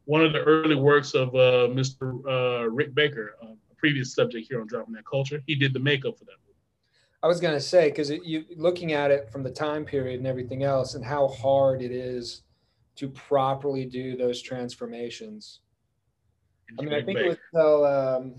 [0.05, 2.21] one of the early works of uh, Mr.
[2.29, 6.19] Uh, Rick Baker, a previous subject here on Dropping That Culture, he did the makeup
[6.19, 6.59] for that movie.
[7.23, 10.63] I was gonna say because you looking at it from the time period and everything
[10.63, 12.43] else, and how hard it is
[12.97, 15.61] to properly do those transformations.
[16.79, 18.35] I mean, I think it was till, um,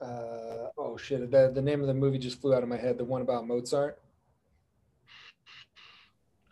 [0.00, 2.96] uh, oh shit, the, the name of the movie just flew out of my head.
[2.96, 4.00] The one about Mozart,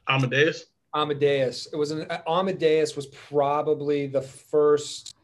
[0.09, 0.67] Amadeus.
[0.95, 1.67] Amadeus.
[1.73, 5.15] It was an Amadeus was probably the first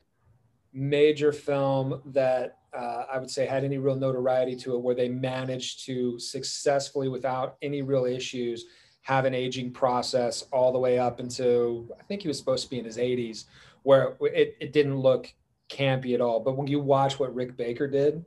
[0.73, 5.09] major film that uh, I would say had any real notoriety to it, where they
[5.09, 8.67] managed to successfully, without any real issues,
[9.05, 12.71] have an aging process all the way up into I think he was supposed to
[12.71, 13.45] be in his 80s,
[13.83, 15.33] where it, it didn't look
[15.69, 16.41] campy at all.
[16.41, 18.25] But when you watch what Rick Baker did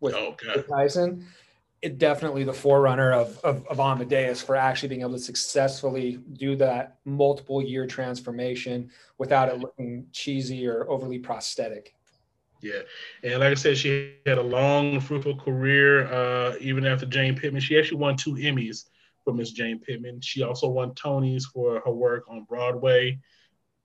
[0.00, 1.26] with, Oh, with Tyson,
[1.80, 6.56] it definitely the forerunner of, of, of Amadeus for actually being able to successfully do
[6.56, 11.94] that multiple year transformation without it looking cheesy or overly prosthetic.
[12.62, 12.80] Yeah,
[13.22, 16.12] and like I said, she had a long, fruitful career.
[16.12, 18.86] Uh, even after Jane Pittman, she actually won two Emmys
[19.30, 20.20] for Miss Jane Pittman.
[20.20, 23.18] She also won Tonys for her work on Broadway.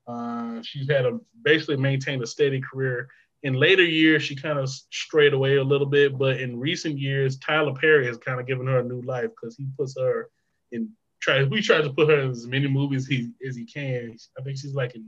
[0.07, 3.09] Uh, she's had a basically maintained a steady career.
[3.43, 7.37] In later years, she kind of strayed away a little bit, but in recent years,
[7.37, 10.29] Tyler Perry has kind of given her a new life because he puts her
[10.71, 10.89] in.
[11.21, 14.15] Try we try to put her in as many movies he as he can.
[14.37, 15.05] I think she's like in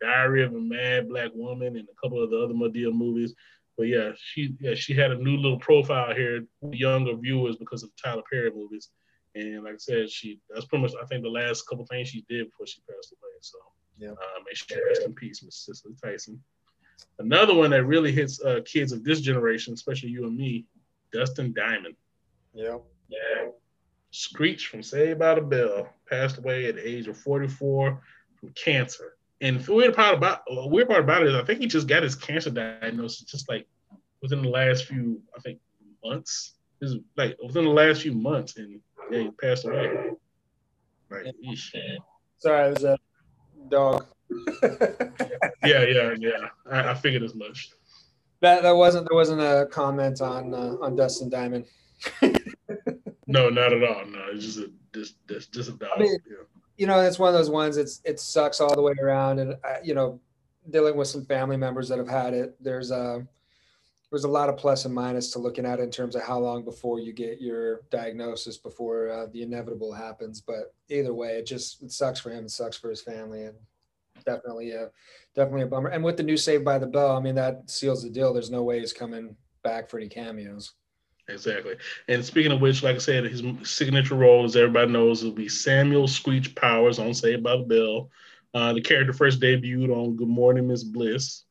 [0.00, 3.34] Diary of a Mad Black Woman and a couple of the other Madea movies.
[3.76, 7.90] But yeah, she yeah she had a new little profile here younger viewers because of
[8.02, 8.88] Tyler Perry movies.
[9.36, 12.24] And like I said, she that's pretty much I think the last couple things she
[12.28, 13.32] did before she passed away.
[13.40, 13.58] So
[13.98, 14.10] Yeah.
[14.12, 16.42] uh, may she rest in peace, Miss Cicely Tyson.
[17.18, 20.64] Another one that really hits uh, kids of this generation, especially you and me,
[21.12, 21.96] Dustin Diamond.
[22.54, 22.78] Yeah.
[23.08, 23.50] Yeah.
[24.10, 28.00] Screech from Saved by the Bell passed away at the age of 44
[28.40, 29.16] from cancer.
[29.42, 31.86] And the weird part about uh, weird part about it is I think he just
[31.88, 33.66] got his cancer diagnosis just like
[34.22, 35.60] within the last few I think
[36.02, 36.54] months.
[36.80, 38.80] Is like within the last few months, and
[39.10, 40.10] yeah, he passed away.
[41.10, 41.72] Like, eesh.
[42.38, 42.98] Sorry, it was a
[43.68, 44.06] dog.
[45.64, 46.48] yeah, yeah, yeah.
[46.70, 47.70] I, I figured as much.
[48.40, 51.64] That that wasn't there wasn't a comment on uh, on Dustin Diamond.
[53.26, 54.06] No, not at all.
[54.06, 55.90] No, it's just a just just, just a dog.
[55.96, 56.36] I mean- yeah.
[56.78, 57.78] You know, it's one of those ones.
[57.78, 60.20] It's it sucks all the way around, and uh, you know,
[60.68, 62.54] dealing with some family members that have had it.
[62.62, 63.26] There's a
[64.10, 66.64] there's a lot of plus and minus to looking at in terms of how long
[66.64, 70.40] before you get your diagnosis before uh, the inevitable happens.
[70.40, 72.44] But either way, it just it sucks for him.
[72.44, 73.56] It sucks for his family, and
[74.24, 74.90] definitely a
[75.34, 75.88] definitely a bummer.
[75.88, 78.32] And with the new Saved by the Bell, I mean that seals the deal.
[78.32, 80.72] There's no way he's coming back for any cameos.
[81.28, 81.74] Exactly.
[82.06, 85.48] And speaking of which, like I said, his signature role, as everybody knows, will be
[85.48, 88.10] Samuel Screech Powers on Saved by the Bell.
[88.54, 91.44] Uh, the character first debuted on Good Morning Miss Bliss.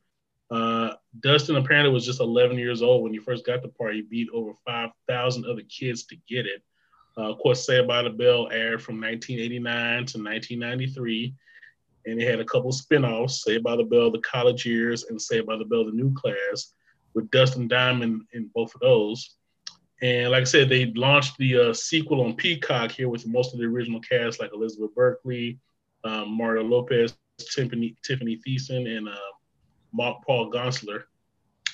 [0.49, 3.95] Uh, Dustin apparently was just 11 years old when he first got the part.
[3.95, 6.61] He beat over 5,000 other kids to get it.
[7.17, 11.33] Uh, of course, Saved by the Bell aired from 1989 to 1993,
[12.05, 15.47] and it had a couple spin-offs, Saved by the Bell, The College Years, and Saved
[15.47, 16.73] by the Bell, The New Class,
[17.13, 19.35] with Dustin Diamond in both of those.
[20.01, 23.59] And like I said, they launched the uh, sequel on Peacock here with most of
[23.59, 25.57] the original cast, like Elizabeth Berkley,
[26.03, 29.31] um, Mario Lopez, Tiffany, Tiffany Thiessen, and uh,
[29.93, 31.03] Mark Paul Gosselaar.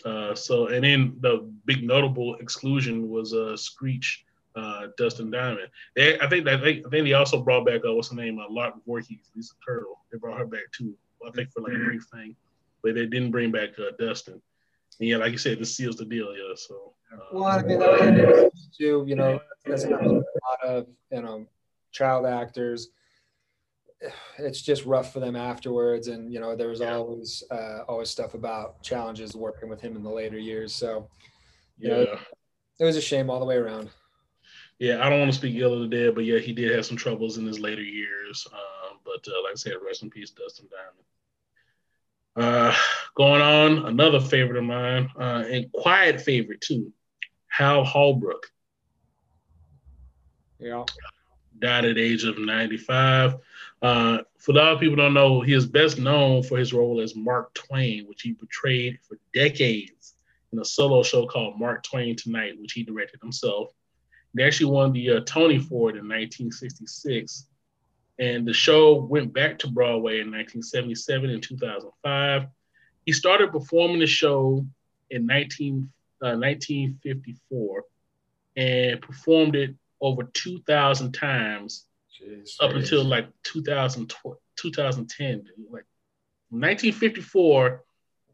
[0.04, 4.26] Uh, so, and then the big notable exclusion was uh, Screech,
[4.56, 5.68] uh, Dustin Diamond.
[5.96, 8.40] They, I think that they, I think they also brought back uh, what's her name,
[8.40, 10.00] uh, Lark Voorhees, Lisa Turtle.
[10.12, 10.96] They brought her back too.
[11.26, 12.36] I think for like a brief thing,
[12.82, 14.42] but they didn't bring back uh, Dustin.
[15.00, 16.36] And yeah, like you said, this seals the deal.
[16.36, 16.94] Yeah, so.
[17.14, 20.24] Uh, Well, I mean, that too, you know, that's a lot
[20.64, 21.46] of you know
[21.92, 22.90] child actors.
[24.40, 26.96] It's just rough for them afterwards, and you know, there was Yeah.
[26.96, 30.74] always uh, always stuff about challenges working with him in the later years.
[30.74, 31.08] So
[31.78, 32.00] yeah.
[32.02, 32.20] Yeah.
[32.80, 33.90] it was a shame all the way around.
[34.80, 36.86] Yeah, I don't want to speak ill of the dead, but yeah, he did have
[36.88, 38.48] some troubles in his later years.
[38.52, 41.06] Um, but uh, like I said, rest in peace, Dustin Diamond.
[42.36, 42.76] Uh,
[43.14, 46.92] going on, another favorite of mine, uh, and quiet favorite too,
[47.48, 48.50] Hal Holbrook
[50.60, 50.86] Yeah,
[51.60, 53.36] died at age of 95.
[53.82, 57.02] Uh, for a lot of people don't know, he is best known for his role
[57.02, 60.16] as Mark Twain, which he portrayed for decades
[60.52, 63.72] in a solo show called Mark Twain Tonight, which he directed himself.
[64.34, 67.48] They actually won the uh, Tony for it in 1966.
[68.20, 72.46] And the show went back to Broadway in 1977 and 2005.
[73.06, 74.66] He started performing the show
[75.10, 75.92] in 19,
[76.22, 77.84] uh, 1954
[78.58, 81.86] and performed it over 2,000 times
[82.20, 82.56] Jeez.
[82.60, 84.14] up until like 2000,
[84.58, 85.44] 2010.
[85.70, 85.86] Like
[86.50, 87.84] 1954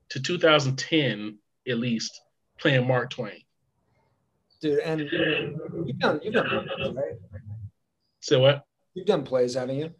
[0.10, 1.38] to 2010,
[1.68, 2.22] at least,
[2.60, 3.42] playing Mark Twain.
[4.62, 7.14] dude, and you've done you've done plays, right?
[8.22, 8.64] So what?
[8.94, 9.94] You've done plays, haven't you?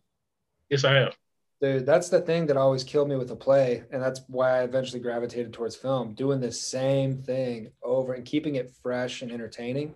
[0.70, 1.16] Yes, I have.
[1.62, 4.64] Dude, that's the thing that always killed me with a play, and that's why I
[4.64, 6.14] eventually gravitated towards film.
[6.14, 9.94] Doing the same thing over and keeping it fresh and entertaining.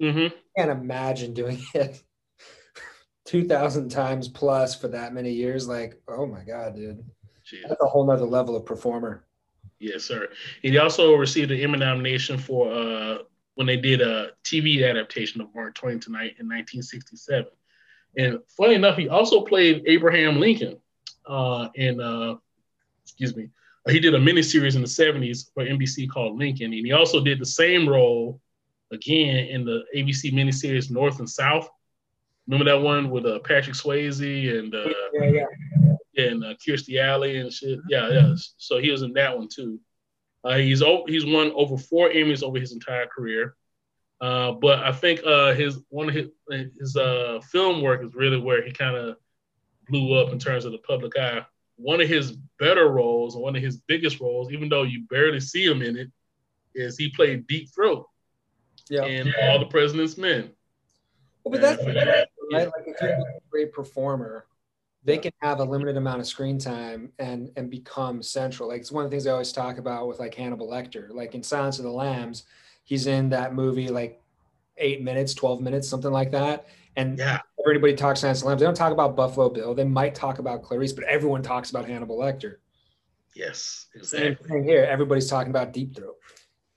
[0.00, 2.02] hmm can't imagine doing it
[3.26, 7.04] 2000 times plus for that many years like oh my god dude
[7.68, 9.26] that's a whole nother level of performer
[9.78, 10.28] Yes, sir.
[10.62, 13.18] He also received an Emmy nomination for uh,
[13.56, 17.46] when they did a TV adaptation of Mark Twain Tonight in 1967.
[18.16, 20.78] And funny enough, he also played Abraham Lincoln
[21.26, 22.36] uh, in, uh,
[23.04, 23.50] excuse me,
[23.88, 26.72] he did a miniseries in the 70s for NBC called Lincoln.
[26.72, 28.40] And he also did the same role
[28.90, 31.68] again in the ABC miniseries North and South.
[32.48, 35.44] Remember that one with uh, Patrick Swayze and uh, yeah yeah
[36.16, 37.78] and uh, Kirstie Alley and shit.
[37.88, 38.34] Yeah, yeah.
[38.56, 39.80] So he was in that one too.
[40.44, 43.56] Uh, he's he's won over four Emmys over his entire career.
[44.20, 46.28] Uh, but I think uh, his one of his
[46.78, 49.16] his uh, film work is really where he kind of
[49.88, 51.44] blew up in terms of the public eye.
[51.76, 55.40] One of his better roles, and one of his biggest roles, even though you barely
[55.40, 56.10] see him in it,
[56.74, 58.06] is he played Deep Throat
[58.88, 60.50] yeah in All the President's Men.
[61.44, 61.82] well, but that's
[62.52, 64.46] right like if you're a great performer
[65.04, 68.92] they can have a limited amount of screen time and and become central like it's
[68.92, 71.78] one of the things i always talk about with like hannibal lecter like in silence
[71.78, 72.44] of the lambs
[72.84, 74.20] he's in that movie like
[74.78, 76.66] eight minutes 12 minutes something like that
[76.96, 78.60] and Yeah, everybody talks Silence of the Lambs.
[78.60, 79.74] They don't talk about Buffalo Bill.
[79.74, 82.54] They might talk about Clarice, but everyone talks about Hannibal Lecter.
[83.34, 84.48] yes, Same exactly.
[84.48, 84.84] thing here.
[84.84, 86.16] Everybody's talking about Deep Throat.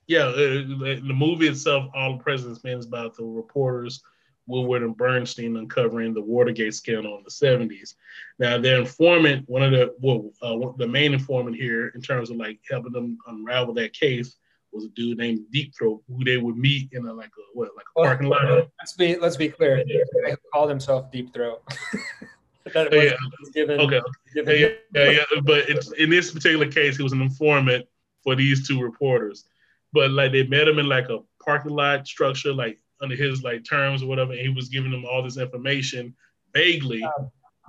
[0.07, 4.01] Yeah, uh, the the movie itself, All the President's Men, is about the reporters
[4.49, 7.93] Woodward and Bernstein uncovering the Watergate scandal in the 70s.
[8.39, 12.37] Now, their informant, one of the well, uh, the main informant here, in terms of
[12.37, 14.35] like helping them unravel that case,
[14.71, 17.69] was a dude named Deep Throat, who they would meet in a like a what,
[17.75, 18.67] like a parking lot.
[18.79, 19.77] Let's be let's be clear.
[19.77, 21.61] Guy who called himself Deep Throat.
[22.73, 23.13] that Oh, yeah.
[23.53, 24.01] given, Okay,
[24.33, 25.41] given- yeah, yeah, yeah.
[25.43, 27.85] But it's, in this particular case, he was an informant
[28.23, 29.45] for these two reporters.
[29.91, 33.63] But like they met him in like a parking lot structure, like under his like
[33.63, 34.31] terms or whatever.
[34.33, 36.15] And he was giving them all this information
[36.53, 37.03] vaguely.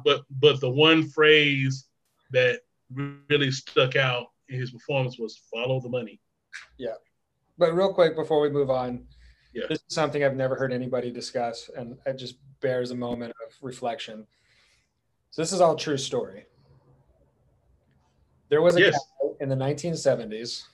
[0.04, 1.86] But but the one phrase
[2.30, 2.60] that
[2.94, 6.20] really stuck out in his performance was "follow the money."
[6.78, 6.94] Yeah,
[7.58, 9.06] but real quick before we move on,
[9.52, 9.64] Yeah.
[9.68, 13.54] this is something I've never heard anybody discuss, and it just bears a moment of
[13.62, 14.26] reflection.
[15.30, 16.46] So this is all true story.
[18.48, 18.98] There was a Yes.
[19.22, 20.64] guy in the 1970s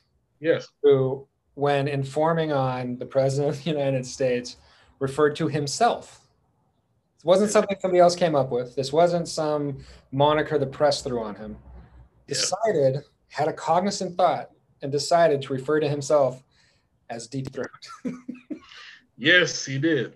[0.40, 0.68] Yes.
[0.82, 4.56] who, when informing on the president of the United States,
[4.98, 6.20] referred to himself.
[7.18, 8.76] It wasn't something somebody else came up with.
[8.76, 9.78] This wasn't some
[10.12, 11.56] moniker the press threw on him.
[12.28, 12.34] Yeah.
[12.34, 14.50] Decided, had a cognizant thought,
[14.82, 16.42] and decided to refer to himself
[17.10, 17.68] as Deep Throat.
[19.18, 20.12] Yes, he did.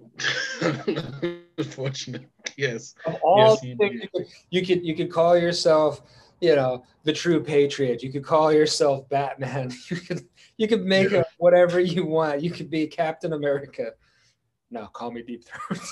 [1.57, 2.95] Unfortunately, yes.
[3.07, 3.93] Of all Yes, things did.
[4.03, 6.03] you could, you could you could call yourself,
[6.41, 8.03] you know, the true patriot.
[8.03, 9.73] You could call yourself Batman.
[9.91, 10.27] You could
[10.57, 11.21] you could make Yeah.
[11.21, 12.43] up whatever you want.
[12.43, 13.93] You could be Captain America.
[14.71, 15.81] No, call me Deep Throat.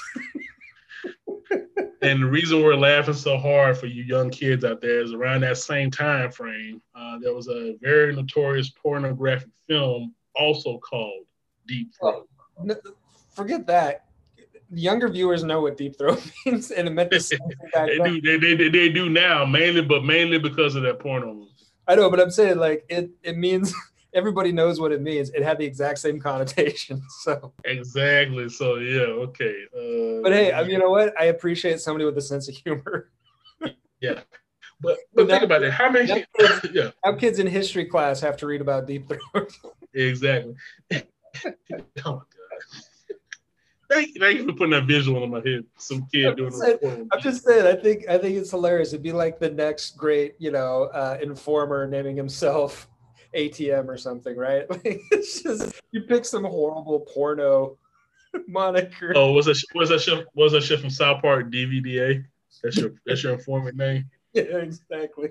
[2.00, 5.40] And the reason we're laughing so hard for you young kids out there is around
[5.40, 11.24] that same time frame, uh, there was a very notorious pornographic film also called
[11.66, 12.28] Deep Throat.
[12.62, 12.76] No,
[13.34, 14.04] Forget that.
[14.70, 17.38] Younger viewers know what Deep Throat means, and it meant the same
[17.72, 18.20] back They then.
[18.20, 21.46] do, they, they, they do now, mainly, but mainly because of that porno.
[21.86, 23.10] I know, but I'm saying like it.
[23.22, 23.72] It means
[24.14, 25.30] everybody knows what it means.
[25.30, 27.00] It had the exact same connotation.
[27.22, 28.48] So, Exactly.
[28.50, 29.54] So yeah, okay.
[29.74, 31.18] Uh, but hey, I mean, you know what?
[31.18, 33.10] I appreciate somebody with a sense of humor.
[34.00, 34.20] yeah.
[34.80, 35.72] But but think about it.
[35.72, 36.06] How many?
[36.06, 39.50] That- yeah, How kids in history class have to read about Deep Throat.
[39.94, 40.54] exactly.
[40.92, 41.00] oh
[42.04, 42.22] my god.
[43.90, 45.64] Thank, thank you for putting that visual in my head.
[45.78, 47.66] Some kid doing Said- a I'm just saying.
[47.66, 48.88] I think I think it's hilarious.
[48.92, 52.88] It'd be like the next great, you know, uh, informer naming himself
[53.34, 54.68] ATM or something, right?
[54.70, 57.78] Like it's just you pick some horrible porno
[58.46, 59.12] moniker.
[59.16, 62.24] Oh, was that was that shit was that shit from South Park DVDA?
[62.62, 64.10] That's your that's your informant name.
[64.34, 65.30] Yeah, exactly.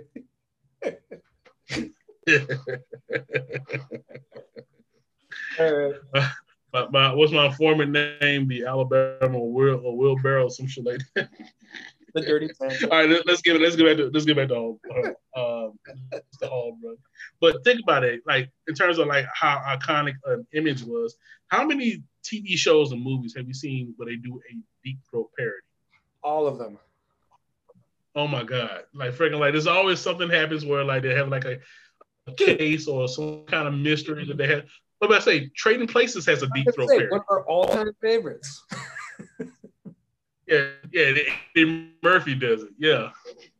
[5.59, 6.25] All right.
[6.73, 8.47] My, my, what's my informant name?
[8.47, 11.29] The Alabama Will or Wheelbarrow, some shit like that.
[12.13, 12.49] The dirty.
[12.61, 14.79] All right, let, us get let's get back to let's get back to
[15.35, 15.79] um,
[16.41, 16.95] Hall, bro.
[17.39, 21.15] But think about it, like in terms of like how iconic an image was.
[21.49, 25.29] How many TV shows and movies have you seen where they do a deep throat
[25.37, 25.61] parody?
[26.23, 26.77] All of them.
[28.15, 28.83] Oh my god!
[28.93, 31.59] Like freaking like, there's always something happens where like they have like a,
[32.25, 34.65] a case or some kind of mystery that they have.
[34.99, 35.47] What about I say?
[35.55, 37.11] Trading Places has a deep was throat gonna say, parody.
[37.11, 38.63] one of our all-time favorites.
[40.47, 41.13] Yeah, yeah.
[41.57, 42.69] Eddie Murphy does it.
[42.77, 43.09] Yeah,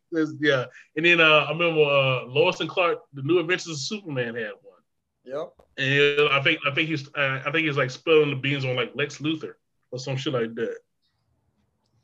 [0.10, 0.66] There's- yeah.
[0.96, 4.52] And then uh, I remember uh, Lois and Clark, The New Adventures of Superman had
[4.62, 4.80] one.
[5.26, 5.52] Yep.
[5.78, 8.78] And I think I think he's uh, I think he's like spilling the beans on
[8.78, 9.56] like Lex Luthor
[9.92, 10.78] or some shit like that.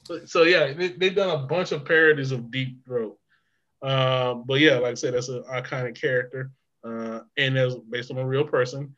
[0.03, 3.17] So, so yeah, they, they've done a bunch of parodies of Deep Throat.
[3.81, 6.51] Um, but yeah, like I said, that's an iconic character,
[6.83, 8.93] uh, and that's based on a real person.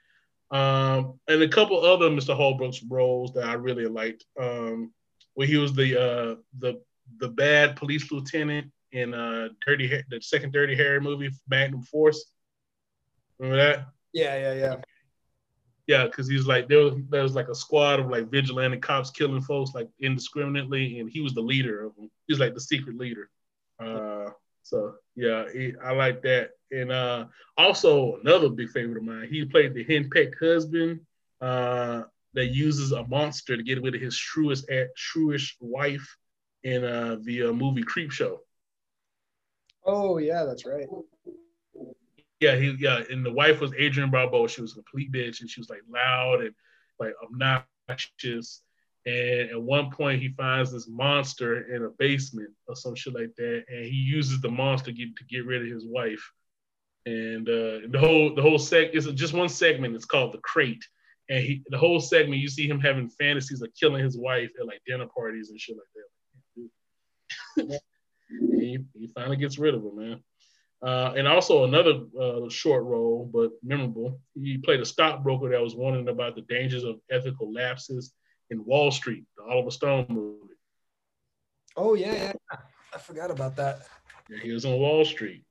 [0.56, 2.34] Um, and a couple other Mr.
[2.34, 4.94] Holbrook's roles that I really liked, um,
[5.34, 6.82] where he was the uh, the
[7.20, 12.32] the bad police lieutenant in uh, Dirty the second Dirty Harry movie, Magnum Force.
[13.38, 13.88] Remember that?
[14.14, 14.76] Yeah, yeah, yeah.
[15.88, 19.12] Yeah, because he's like there was there was like a squad of like vigilante cops
[19.12, 22.10] killing folks like indiscriminately, and he was the leader of them.
[22.28, 23.30] He was like the secret leader.
[23.78, 24.30] Uh,
[24.66, 26.50] so yeah, he, I like that.
[26.72, 27.26] And uh,
[27.56, 31.02] also another big favorite of mine, he played the henpecked husband
[31.40, 32.02] uh,
[32.34, 34.64] that uses a monster to get rid of his shrewish
[34.98, 36.18] shrewish wife
[36.64, 38.40] in uh, the uh, movie Creepshow.
[39.86, 40.88] Oh, yeah, that's right.
[42.40, 44.48] yeah, he yeah, and the wife was Adrienne Barbeau.
[44.48, 46.56] She was a complete bitch, and she was like loud and
[47.00, 48.64] like obnoxious.
[49.06, 53.36] And at one point, he finds this monster in a basement or some shit like
[53.38, 56.32] that, and he uses the monster to get, to get rid of his wife.
[57.06, 59.96] And uh, the whole the whole seg is just one segment.
[59.96, 60.84] It's called the crate,
[61.30, 64.66] and he the whole segment you see him having fantasies of killing his wife at
[64.66, 67.82] like dinner parties and shit like that.
[68.58, 70.24] he, he finally gets rid of her, man.
[70.82, 74.20] Uh, and also another uh, short role, but memorable.
[74.34, 78.14] He played a stockbroker that was warning about the dangers of ethical lapses
[78.50, 80.40] in Wall Street, the Oliver Stone movie.
[81.78, 82.58] Oh, yeah, yeah.
[82.94, 83.88] I forgot about that.
[84.30, 85.44] Yeah, he was on Wall Street.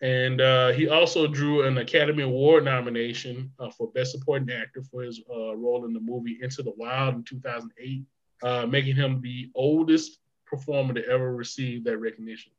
[0.00, 5.02] And uh, he also drew an Academy Award nomination uh, for Best Supporting Actor for
[5.02, 8.04] his uh, role in the movie Into the Wild in 2008,
[8.42, 12.52] uh, making him the oldest performer to ever receive that recognition.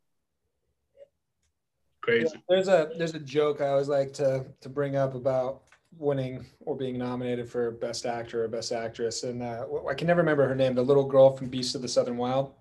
[2.01, 2.41] Crazy.
[2.47, 5.63] There's a there's a joke I always like to to bring up about
[5.97, 10.21] winning or being nominated for best actor or best actress, and uh, I can never
[10.21, 10.75] remember her name.
[10.75, 12.53] The little girl from Beast of the Southern Wild.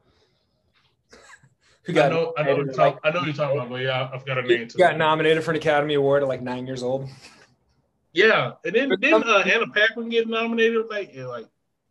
[1.85, 3.83] Who I got know, I know, you're talk, like, I know you're talking about, but
[3.83, 4.79] yeah, i've got a name too.
[4.79, 7.09] got nominated for an Academy Award at like nine years old.
[8.13, 10.87] Yeah, and then didn't uh, Anna Paquin get nominated?
[10.89, 11.47] Like, like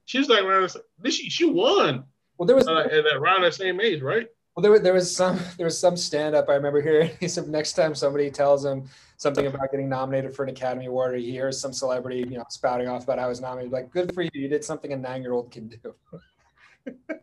[0.06, 0.72] she was like around.
[1.00, 2.06] This, she she won
[2.38, 4.28] Well, there was uh, at around that same age, right?
[4.56, 7.12] Well, there, there was some there was some stand up I remember hearing.
[7.20, 8.90] He said next time somebody tells him
[9.24, 12.88] something about getting nominated for an Academy Award, or hears some celebrity you know spouting
[12.88, 15.34] off about how was nominated, like good for you, you did something a nine year
[15.34, 15.96] old can do.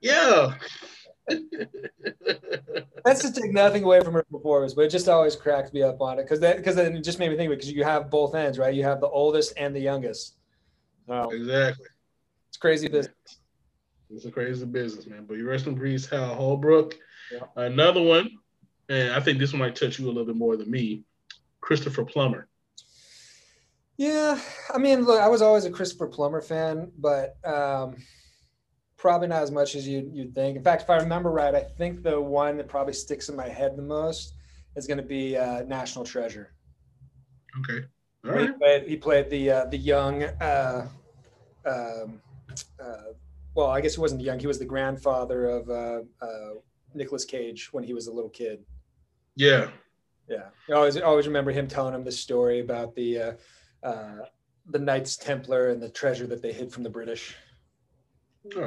[0.00, 0.54] Yeah.
[3.04, 6.00] That's to take nothing away from her performance, but it just always cracks me up
[6.00, 8.34] on it because that because then it just made me think because you have both
[8.34, 8.74] ends, right?
[8.74, 10.36] You have the oldest and the youngest.
[11.06, 11.86] So exactly.
[12.48, 13.14] it's crazy business.
[14.08, 15.26] It's a crazy business, man.
[15.26, 16.96] But you rest in peace, Hal Holbrook.
[17.30, 17.40] Yeah.
[17.56, 18.30] Another one,
[18.88, 21.04] and I think this one might touch you a little bit more than me.
[21.60, 22.46] Christopher Plummer.
[23.96, 24.40] Yeah,
[24.72, 27.96] I mean, look, I was always a Christopher Plummer fan, but um,
[28.96, 30.56] probably not as much as you you'd think.
[30.56, 33.48] In fact, if I remember right, I think the one that probably sticks in my
[33.48, 34.34] head the most
[34.76, 36.54] is going to be uh, National Treasure.
[37.58, 37.86] Okay.
[38.24, 38.58] All He right.
[38.58, 40.22] played, he played the uh, the young.
[40.22, 40.88] Uh,
[41.66, 42.22] um,
[42.82, 43.12] uh,
[43.54, 44.38] well, I guess he wasn't young.
[44.38, 46.54] He was the grandfather of uh, uh,
[46.94, 48.64] Nicolas Cage when he was a little kid.
[49.36, 49.70] Yeah.
[50.30, 53.32] Yeah, I always I always remember him telling him the story about the uh,
[53.82, 54.18] uh,
[54.66, 57.34] the Knights Templar and the treasure that they hid from the British.
[58.56, 58.62] Oh,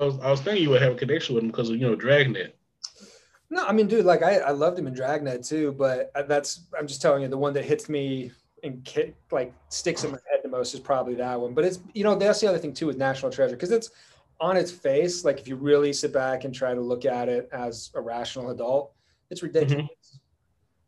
[0.00, 1.76] I, I was, I was thinking you would have a connection with him because of
[1.76, 2.56] you know Dragnet.
[3.50, 6.66] No, I mean, dude, like I, I loved him in Dragnet too, but uh, that's
[6.78, 8.30] I'm just telling you the one that hits me
[8.62, 8.88] and
[9.32, 11.54] like sticks in my head the most is probably that one.
[11.54, 13.90] But it's you know that's the other thing too with National Treasure because it's
[14.40, 17.48] on its face like if you really sit back and try to look at it
[17.52, 18.92] as a rational adult,
[19.30, 19.88] it's ridiculous.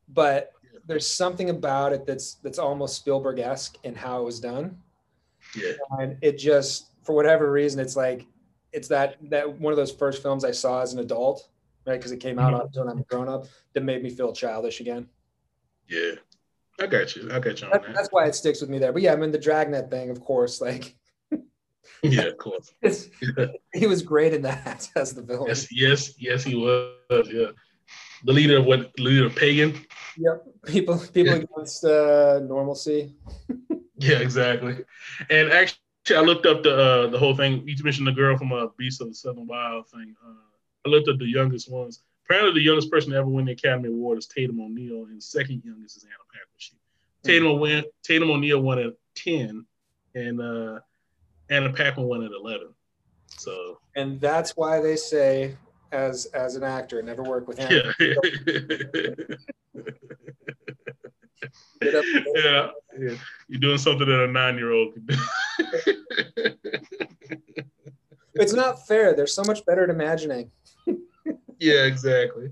[0.09, 0.53] But
[0.87, 4.79] there's something about it that's that's almost Spielberg esque in how it was done,
[5.57, 5.73] Yeah.
[5.99, 8.27] and it just for whatever reason it's like
[8.73, 11.49] it's that that one of those first films I saw as an adult,
[11.87, 11.99] right?
[11.99, 12.79] Because it came out Mhm.
[12.79, 15.09] when I'm grown up, that made me feel childish again.
[15.89, 16.13] Yeah.
[16.79, 17.31] I got you.
[17.33, 17.95] I got you That, that.
[17.95, 18.93] that's why it sticks with me there.
[18.93, 20.95] But yeah, I mean the Dragnet thing, of course, like
[22.03, 22.73] Yeah, of course.
[22.83, 23.09] it's,
[23.73, 25.49] he was great in that as the villain.
[25.49, 26.93] Yes, yes, yes, he was.
[27.33, 27.53] Yeah.
[28.25, 28.91] The leader of what?
[28.99, 29.75] Leader of pagan.
[30.19, 30.47] Yep.
[30.67, 33.15] People people against uh, normalcy.
[33.99, 34.85] Yeah, exactly.
[35.31, 35.79] And actually,
[36.11, 37.67] I looked up the uh, the whole thing.
[37.67, 40.15] You mentioned the girl from uh, Beast of the Southern Wild thing.
[40.23, 40.35] Uh,
[40.85, 42.03] I looked up the youngest ones.
[42.27, 45.63] Apparently, the youngest person to ever win the Academy Award is Tatum O'Neal, and second
[45.65, 46.47] youngest is Anna Paquin.
[46.59, 46.75] She
[47.23, 49.65] Tatum win, Tatum O'Neal won at ten,
[50.15, 50.81] and uh,
[51.49, 52.75] Anna Paquin won at eleven.
[53.29, 55.57] So And that's why they say
[55.91, 57.93] as as an actor, never work with him.
[57.99, 59.27] yeah.
[62.35, 62.69] Yeah,
[62.99, 63.15] yeah.
[63.49, 65.17] You're doing something that a nine year old could do.
[68.39, 69.15] It's not fair.
[69.15, 70.51] They're so much better at imagining.
[71.59, 72.51] yeah, exactly.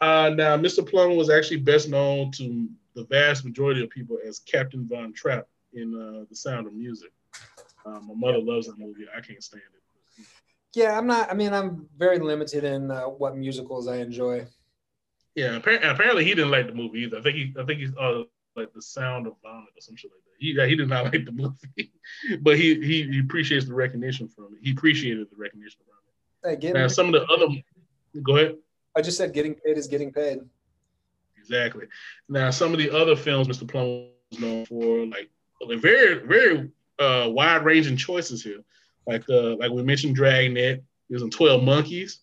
[0.00, 0.86] Uh, now, Mr.
[0.86, 5.46] Plum was actually best known to the vast majority of people as Captain Von Trapp
[5.72, 7.10] in uh, The Sound of Music.
[7.86, 9.06] Uh, my mother loves that movie.
[9.16, 10.26] I can't stand it.
[10.74, 11.30] Yeah, I'm not.
[11.30, 14.46] I mean, I'm very limited in uh, what musicals I enjoy.
[15.34, 17.18] Yeah, apparently, apparently he didn't like the movie either.
[17.18, 18.22] I think he, I think he's uh,
[18.56, 20.32] like The Sound of Vomit or some shit like that.
[20.38, 21.92] He, he did not like the movie,
[22.40, 24.60] but he, he he appreciates the recognition from it.
[24.62, 25.92] He appreciated the recognition from
[26.44, 26.60] Hey, it.
[26.60, 27.46] getting, Now, some of the other,
[28.22, 28.56] go ahead.
[28.96, 30.40] I just said getting paid is getting paid.
[31.38, 31.86] Exactly.
[32.28, 33.66] Now, some of the other films Mr.
[33.66, 35.30] Plum was known for, like,
[35.80, 38.60] very, very uh, wide-ranging choices here.
[39.06, 40.82] Like, uh, like we mentioned, Dragnet.
[41.08, 42.20] He was in Twelve Monkeys.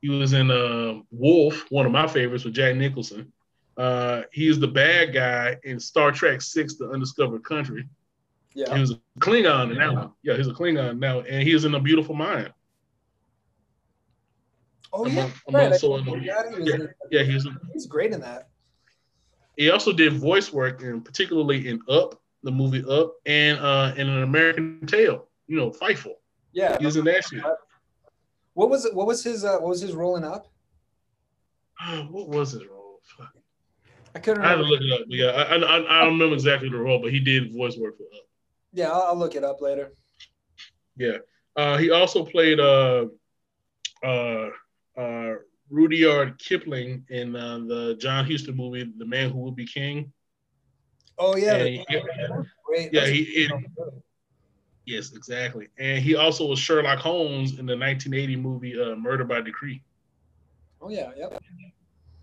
[0.00, 3.32] He was in uh, Wolf, one of my favorites with Jack Nicholson.
[3.76, 7.88] Uh, he is the bad guy in Star Trek Six: The Undiscovered Country.
[8.54, 8.74] Yeah.
[8.74, 10.10] He was a Klingon in that one.
[10.22, 12.52] Yeah, he's a Klingon now, and he was in A Beautiful Mind.
[14.92, 15.32] Oh among- yeah.
[15.48, 15.72] among Right.
[15.72, 16.42] I so he yeah,
[16.74, 17.48] in- Yeah, he was.
[17.72, 18.48] he's great in that.
[19.56, 24.08] He also did voice work, in particularly in Up, the movie Up, and uh, in
[24.08, 25.28] an American Tail.
[25.46, 26.14] You know, Fievel.
[26.52, 26.76] Yeah.
[26.78, 27.42] he's was in that shit.
[28.54, 28.94] What was it?
[28.94, 29.44] What was his?
[29.44, 30.46] Uh, what was his rolling up?
[32.10, 33.00] What was his role?
[33.16, 33.32] Fuck.
[34.14, 35.06] I couldn't I had to look it up.
[35.08, 38.04] Yeah, I, I, I don't remember exactly the role, but he did voice work for
[38.04, 38.26] Up.
[38.72, 39.92] Yeah, I'll, I'll look it up later.
[40.96, 41.18] Yeah.
[41.56, 43.06] Uh, he also played uh,
[44.04, 44.48] uh,
[44.96, 45.34] uh,
[45.70, 50.12] Rudyard Kipling in uh, the John Huston movie, The Man Who Will Be King.
[51.18, 51.54] Oh yeah.
[51.54, 51.86] And he-
[52.66, 52.92] great.
[52.92, 53.48] yeah, he,
[54.86, 55.68] yes, exactly.
[55.78, 59.82] And he also was Sherlock Holmes in the 1980 movie uh, Murder by Decree.
[60.80, 61.10] Oh yeah.
[61.16, 61.42] Yep.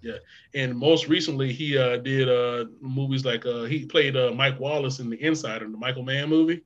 [0.02, 0.14] Yeah,
[0.54, 5.00] and most recently, he uh, did uh, movies like uh, he played uh, Mike Wallace
[5.00, 6.62] in The Insider, the Michael Mann movie.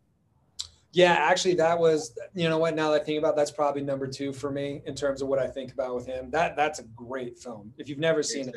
[0.92, 2.76] Yeah, actually, that was you know what?
[2.76, 5.28] Now that I think about, it, that's probably number two for me in terms of
[5.28, 6.30] what I think about with him.
[6.30, 7.74] That that's a great film.
[7.80, 8.56] If you've never seen it,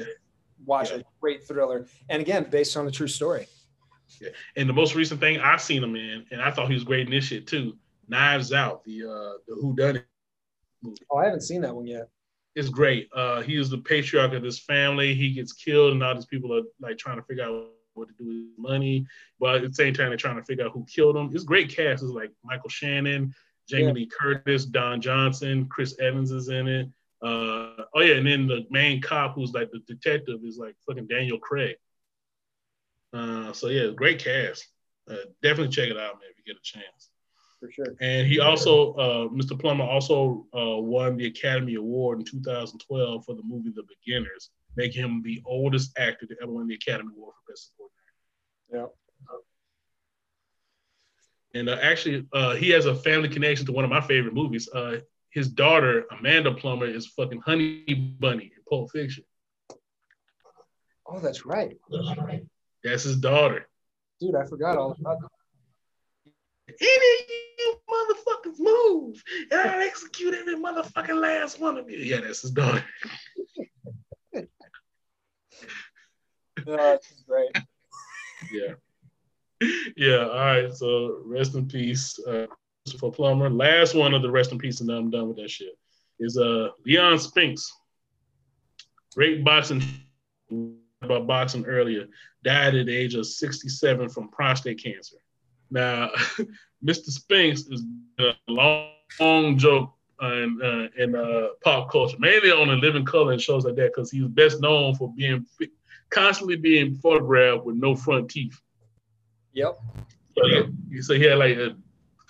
[0.67, 0.99] watch Yeah.
[0.99, 1.07] it.
[1.23, 3.47] Great thriller, and again, based on a true story.
[4.21, 4.29] Yeah.
[4.57, 7.07] And the most recent thing I've seen him in, and I thought he was great
[7.07, 7.77] in this shit too,
[8.09, 10.07] Knives Out, the uh, the Who Done It
[10.83, 10.99] movie.
[11.11, 12.09] Oh, I haven't seen that one yet.
[12.57, 13.09] It's great.
[13.15, 15.15] Uh, he is the patriarch of this family.
[15.15, 18.15] He gets killed, and all these people are like trying to figure out what to
[18.15, 19.07] do with his money.
[19.39, 21.31] But at the same time, they're trying to figure out who killed him.
[21.35, 22.03] It's great cast.
[22.03, 23.35] It's like Michael Shannon,
[23.69, 23.93] Jamie Yeah.
[23.93, 26.89] Lee Curtis, Don Johnson, Chris Evans is in it.
[27.23, 31.07] Uh, oh yeah, and then the main cop who's like the detective is like fucking
[31.07, 31.77] Daniel Craig.
[33.13, 34.67] Uh, so yeah, great cast.
[35.11, 37.11] Uh, definitely check it out, man, if you get a chance.
[37.67, 37.97] For sure.
[38.01, 39.59] And he also, uh, Mr.
[39.59, 45.03] Plummer also uh, won the Academy Award in 2012 for the movie The Beginners, making
[45.03, 47.97] him the oldest actor to ever win the Academy Award for Best Supporting
[48.75, 48.93] Actor.
[51.55, 51.61] Yeah.
[51.61, 54.69] And uh, actually, uh, he has a family connection to one of my favorite movies.
[54.69, 54.99] Uh,
[55.31, 59.25] his daughter, Amanda Plummer, is fucking Honey Bunny in Pulp Fiction.
[61.09, 61.77] Oh, that's right.
[62.85, 63.69] That's his daughter.
[64.21, 65.29] Dude, I forgot all about that.
[66.69, 67.29] Any of
[67.59, 71.99] you motherfuckers move, and I'll execute every motherfucking last one of you.
[71.99, 72.85] Yeah, that's his daughter.
[76.67, 77.57] No, that's great.
[78.53, 78.75] Yeah.
[79.97, 80.27] Yeah.
[80.27, 80.75] All right.
[80.75, 82.47] So rest in peace, uh,
[82.85, 83.49] Christopher Plummer.
[83.49, 85.79] Last one of the rest in peace, and then I'm done with that shit.
[86.19, 87.73] Is uh Leon Spinks.
[89.15, 89.83] Great boxing
[91.03, 92.07] about boxing earlier.
[92.43, 95.17] Died at the age of 67 from prostate cancer.
[95.71, 96.11] Now,
[96.85, 97.11] Mr.
[97.11, 97.85] Spinks is
[98.19, 98.91] a long,
[99.21, 103.65] long joke in, uh, in uh, pop culture, mainly on the Living Color and shows
[103.65, 105.45] like that, because he's best known for being
[106.11, 108.61] constantly being photographed with no front teeth.
[109.53, 109.79] Yep.
[110.37, 110.47] So
[110.91, 111.77] he, so he had like a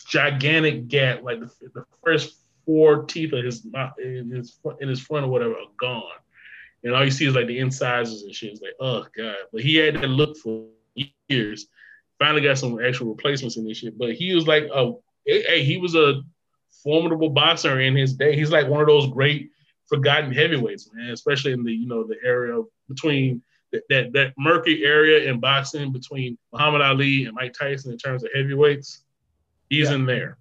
[0.07, 4.89] gigantic gap, like the, the first four teeth of his mouth, in his front, in
[4.89, 6.03] his front or whatever are gone,
[6.85, 8.53] and all you see is like the incisors and shit.
[8.53, 9.37] It's like, oh god!
[9.53, 10.67] But he had that look for
[11.29, 11.67] years.
[12.18, 13.98] Finally got some actual replacements in this shit.
[13.98, 14.93] But he was like, a,
[15.26, 16.22] hey, he was a
[16.82, 18.34] formidable boxer in his day.
[18.36, 19.51] He's like one of those great
[19.86, 21.10] forgotten heavyweights, man.
[21.10, 25.40] Especially in the you know the area of, between that, that that murky area in
[25.40, 29.02] boxing between Muhammad Ali and Mike Tyson in terms of heavyweights.
[29.68, 29.97] He's Yeah.
[29.97, 30.38] in there.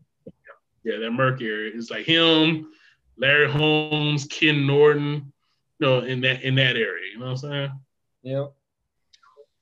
[0.84, 1.72] Yeah, that murky area.
[1.76, 2.72] It's like him,
[3.18, 5.34] Larry Holmes, Ken Norton,
[5.80, 7.12] you know, in that in that area.
[7.12, 7.72] You know what I'm saying?
[8.22, 8.46] Yeah.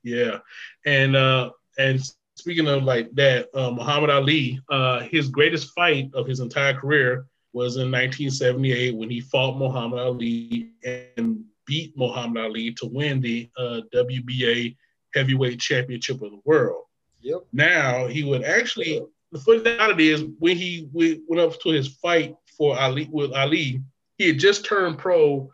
[0.03, 0.40] Yeah,
[0.85, 2.02] and uh, and
[2.36, 7.28] speaking of like that, uh, Muhammad Ali, uh, his greatest fight of his entire career
[7.54, 13.50] was in 1978 when he fought Muhammad Ali and beat Muhammad Ali to win the
[13.58, 14.76] uh, WBA
[15.14, 16.84] heavyweight championship of the world.
[17.22, 17.45] Yep.
[17.54, 19.02] Now he would actually.
[19.32, 23.10] The funny thing about it is when he went up to his fight for Ali
[23.12, 23.82] with Ali,
[24.18, 25.50] he had just turned pro.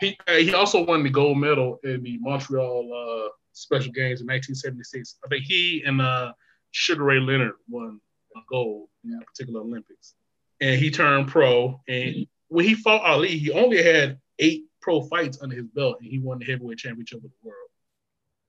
[0.00, 5.16] He he also won the gold medal in the Montreal uh, Special Games in 1976.
[5.24, 6.32] I think he and uh,
[6.72, 8.00] Sugar Ray Leonard won
[8.36, 10.14] a gold in that particular Olympics.
[10.60, 11.80] And he turned pro.
[11.88, 16.10] And when he fought Ali, he only had eight pro fights under his belt, and
[16.10, 17.68] he won the heavyweight championship of the world.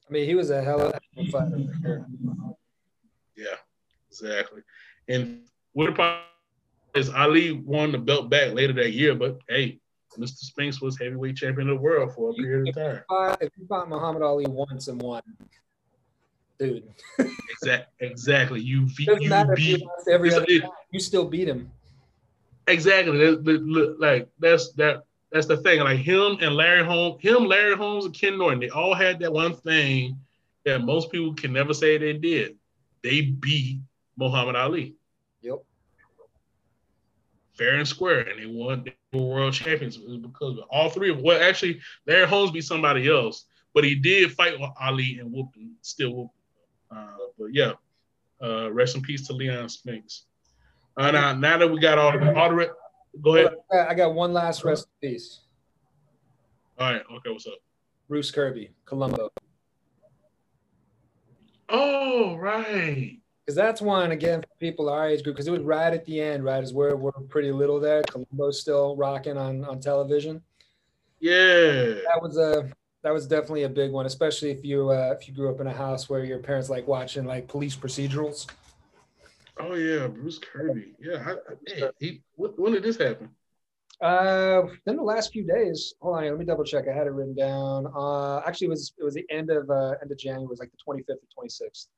[0.08, 1.58] I mean, he was a hell of a fighter.
[3.36, 3.56] Yeah,
[4.10, 4.62] exactly.
[5.08, 5.42] And
[5.74, 6.24] what about
[6.96, 9.80] is Ali won the belt back later that year, but hey,
[10.18, 10.38] Mr.
[10.40, 13.04] Spinks was heavyweight champion of the world for a period of time.
[13.10, 15.22] Uh, If you fought Muhammad Ali once and won,
[16.60, 16.84] dude,
[17.50, 18.08] exactly.
[18.08, 18.62] exactly.
[18.62, 21.26] You, beat- doesn't you matter if you beat lost every other it- time, you still
[21.26, 21.70] beat him.
[22.68, 23.36] exactly.
[24.00, 25.04] Like that's that.
[25.32, 25.82] That's the thing.
[25.82, 29.34] Like him and Larry Holmes, him, Larry Holmes, and Ken Norton, they all had that
[29.34, 30.18] one thing
[30.64, 32.56] that most people can never say they did.
[33.04, 33.80] They beat
[34.18, 34.96] Muhammad Ali.
[37.56, 41.42] Fair and square, and they won the world champions because of all three of well,
[41.42, 45.72] actually, Larry Holmes beat somebody else, but he did fight with Ali and whooped him,
[45.82, 46.34] still whooped
[46.92, 46.98] him.
[46.98, 47.72] Uh, but yeah,
[48.44, 50.26] uh, rest in peace to Leon Spinks.
[50.98, 52.72] Uh, now, now that we got all, all the
[53.22, 53.56] go ahead.
[53.72, 55.42] I got- one last rest in peace.
[56.78, 57.54] All right, okay, what's up?
[58.10, 59.30] Bruce Kirby, Columbo.
[61.70, 63.18] Oh, right.
[63.46, 65.36] Because that's one again for people our age group.
[65.36, 68.02] Because it was right at the end, right as we're we're pretty little there.
[68.04, 70.42] Columbo's still rocking on on television.
[71.20, 71.96] Yeah.
[72.08, 72.72] That was a
[73.04, 75.68] that was definitely a big one, especially if you uh, if you grew up in
[75.68, 78.48] a house where your parents like watching like police procedurals.
[79.60, 80.94] Oh yeah, Bruce Kirby.
[81.00, 83.30] Yeah, I, I, man, he, when did this happen?
[84.02, 85.94] Uh, in the last few days.
[86.02, 86.86] Hold on, let me double check.
[86.90, 87.88] I had it written down.
[87.96, 90.46] Uh, actually, it was it was the end of uh, end of January.
[90.46, 91.90] It was like the twenty fifth or twenty sixth.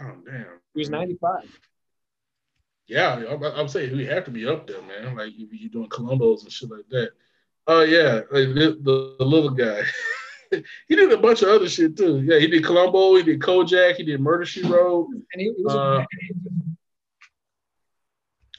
[0.00, 0.46] Oh damn.
[0.74, 1.58] He was ninety five.
[2.86, 5.14] Yeah, I'm, I'm saying he have to be up there, man.
[5.16, 7.10] Like if you're doing Columbos and shit like that.
[7.66, 9.82] Oh yeah, like the, the, the little guy.
[10.88, 12.22] he did a bunch of other shit too.
[12.22, 15.08] Yeah, he did Columbo, he did Kojak, he did Murder She Wrote.
[15.10, 16.04] And he, was Uh,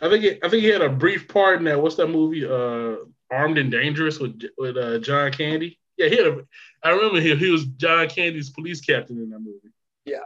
[0.02, 1.82] I think he, I think he had a brief part in that.
[1.82, 2.46] What's that movie?
[2.46, 5.80] Uh, Armed and Dangerous with with uh, John Candy.
[5.98, 6.42] Yeah, he had a,
[6.84, 9.74] I remember he, he was John Candy's police captain in that movie.
[10.06, 10.20] Yeah,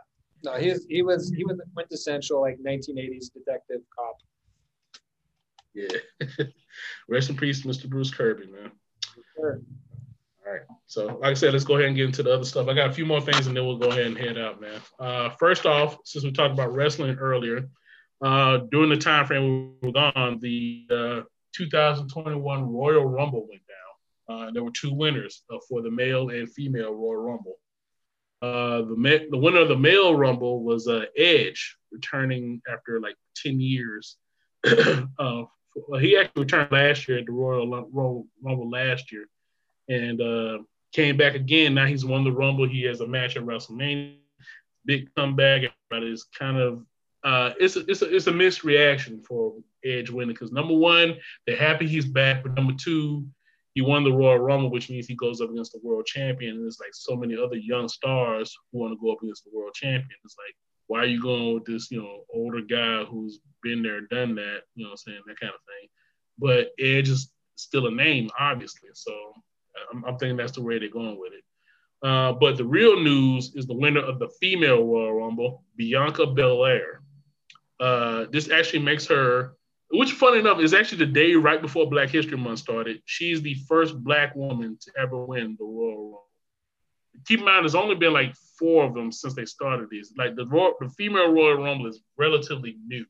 [0.43, 4.17] no, he was he was he was the quintessential like 1980s detective cop.
[5.73, 6.45] Yeah,
[7.09, 7.89] rest in peace, Mr.
[7.89, 8.71] Bruce Kirby, man.
[9.35, 9.61] Sure.
[10.45, 10.61] All right.
[10.87, 12.67] So, like I said, let's go ahead and get into the other stuff.
[12.67, 14.81] I got a few more things, and then we'll go ahead and head out, man.
[14.99, 17.69] Uh, first off, since we talked about wrestling earlier,
[18.21, 21.21] uh, during the time frame we were gone, the uh,
[21.55, 24.47] 2021 Royal Rumble went down.
[24.47, 27.55] Uh, there were two winners uh, for the male and female Royal Rumble.
[28.43, 33.61] Uh, the ma- the winner of the male Rumble was Edge, returning after like 10
[33.61, 34.17] years.
[34.65, 35.49] well,
[35.99, 39.27] he actually returned last year at the Royal, Royal Rumble last year
[39.89, 40.57] and uh,
[40.91, 41.73] came back again.
[41.73, 42.67] Now he's won the Rumble.
[42.67, 44.17] He has a match at WrestleMania.
[44.85, 45.71] Big comeback.
[45.89, 46.83] But it's kind of
[47.23, 49.55] uh, it's a, it's a, it's a mixed reaction for
[49.85, 51.15] Edge winning because number one,
[51.47, 53.25] they're happy he's back, but number two,
[53.73, 56.55] he won the Royal Rumble, which means he goes up against the world champion.
[56.55, 59.51] And there's like so many other young stars who want to go up against the
[59.53, 60.17] world champion.
[60.23, 60.55] It's like,
[60.87, 64.61] why are you going with this, you know, older guy who's been there, done that,
[64.75, 65.89] you know, I'm saying that kind of thing.
[66.37, 68.89] But Edge is still a name, obviously.
[68.93, 69.11] So
[69.91, 71.43] I'm, I'm thinking that's the way they're going with it.
[72.07, 77.01] Uh, but the real news is the winner of the female Royal Rumble, Bianca Belair.
[77.79, 79.55] Uh, this actually makes her,
[79.93, 83.01] which funny enough is actually the day right before Black History Month started.
[83.05, 86.23] She's the first Black woman to ever win the Royal Rumble.
[87.27, 90.11] Keep in mind, there's only been like four of them since they started these.
[90.17, 93.05] Like the, the female Royal Rumble is relatively new,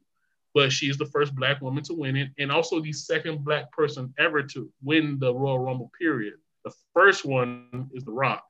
[0.54, 4.14] but she's the first Black woman to win it, and also the second Black person
[4.20, 5.90] ever to win the Royal Rumble.
[5.98, 6.34] Period.
[6.66, 8.44] The first one is The Rock.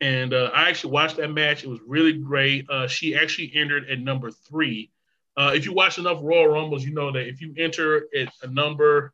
[0.00, 1.64] And uh, I actually watched that match.
[1.64, 2.68] It was really great.
[2.68, 4.90] Uh, she actually entered at number three.
[5.36, 8.46] Uh, if you watch enough Royal Rumbles, you know that if you enter at a
[8.48, 9.12] number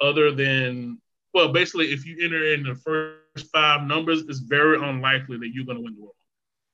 [0.00, 1.00] other than,
[1.34, 5.66] well, basically, if you enter in the first five numbers, it's very unlikely that you're
[5.66, 6.14] going to win the Royal.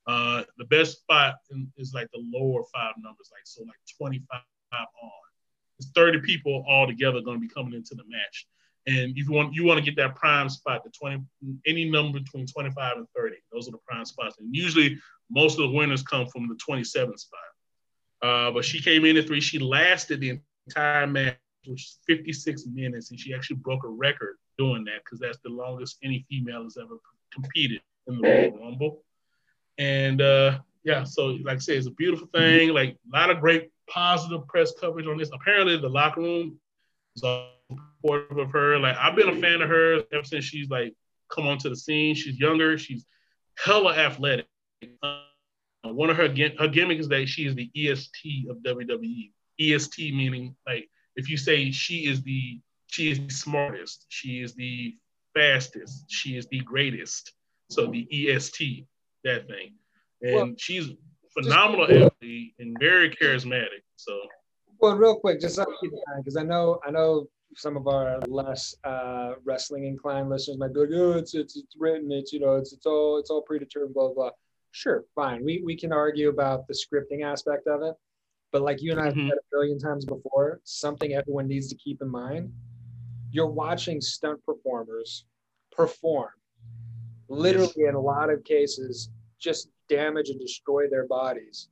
[0.06, 1.34] Uh, the best spot
[1.76, 4.40] is like the lower five numbers, like so, like 25
[4.72, 5.10] on.
[5.78, 8.46] It's 30 people all together going to be coming into the match.
[8.86, 11.22] And if you want you want to get that prime spot, the 20
[11.66, 13.36] any number between 25 and 30.
[13.52, 14.36] Those are the prime spots.
[14.40, 14.98] And usually
[15.30, 17.40] most of the winners come from the 27th spot.
[18.22, 19.40] Uh, but she came in at three.
[19.40, 21.36] She lasted the entire match,
[21.66, 25.50] which is 56 minutes, and she actually broke a record doing that because that's the
[25.50, 26.96] longest any female has ever
[27.32, 29.04] competed in the Royal Rumble.
[29.78, 32.70] And uh, yeah, so like I said, it's a beautiful thing.
[32.70, 35.30] Like a lot of great positive press coverage on this.
[35.32, 36.58] Apparently, the locker room
[37.16, 38.78] is all supportive of her.
[38.78, 40.94] Like I've been a fan of her ever since she's like
[41.30, 42.14] come onto the scene.
[42.14, 42.78] She's younger.
[42.78, 43.04] She's
[43.56, 44.46] hella athletic.
[45.84, 46.28] One of her
[46.58, 49.32] her gimmick is that she is the EST of WWE.
[49.60, 54.54] EST meaning like if you say she is the she is the smartest, she is
[54.54, 54.96] the
[55.34, 57.32] fastest, she is the greatest.
[57.70, 58.86] So the EST,
[59.24, 59.74] that thing,
[60.22, 60.88] and well, she's
[61.34, 63.82] phenomenal athlete and very charismatic.
[63.96, 64.18] So.
[64.80, 65.60] Well, real quick, just
[66.16, 67.26] because I know I know
[67.56, 71.76] some of our less uh, wrestling inclined listeners might be like, "Oh, it's it's it's
[71.78, 72.12] written.
[72.12, 74.30] It's you know, it's it's all it's all predetermined." Blah blah.
[74.70, 75.44] Sure, fine.
[75.44, 77.94] We we can argue about the scripting aspect of it,
[78.52, 79.28] but like you and I have mm-hmm.
[79.28, 82.52] said a billion times before, something everyone needs to keep in mind:
[83.30, 85.24] you're watching stunt performers
[85.72, 86.30] perform,
[87.28, 91.68] literally in a lot of cases, just damage and destroy their bodies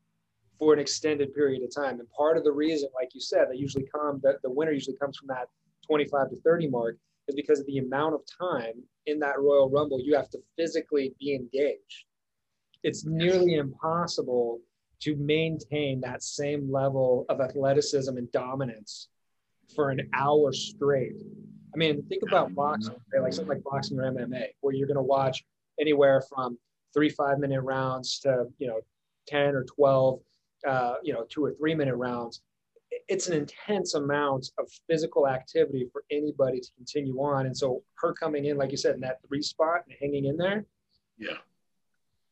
[0.58, 2.00] for an extended period of time.
[2.00, 4.96] And part of the reason, like you said, they usually come that the winner usually
[4.96, 5.48] comes from that
[5.86, 6.96] 25 to 30 mark
[7.28, 11.14] is because of the amount of time in that Royal Rumble you have to physically
[11.18, 12.05] be engaged.
[12.86, 14.60] It's nearly impossible
[15.00, 19.08] to maintain that same level of athleticism and dominance
[19.74, 21.16] for an hour straight.
[21.74, 23.22] I mean, think about boxing, right?
[23.22, 25.44] like something like boxing or MMA, where you're going to watch
[25.80, 26.58] anywhere from
[26.94, 28.80] three five minute rounds to you know
[29.26, 30.20] 10 or 12
[30.66, 32.40] uh, you know two or three minute rounds
[33.08, 37.46] it's an intense amount of physical activity for anybody to continue on.
[37.46, 40.36] And so her coming in, like you said, in that three spot and hanging in
[40.36, 40.64] there.
[41.18, 41.38] Yeah.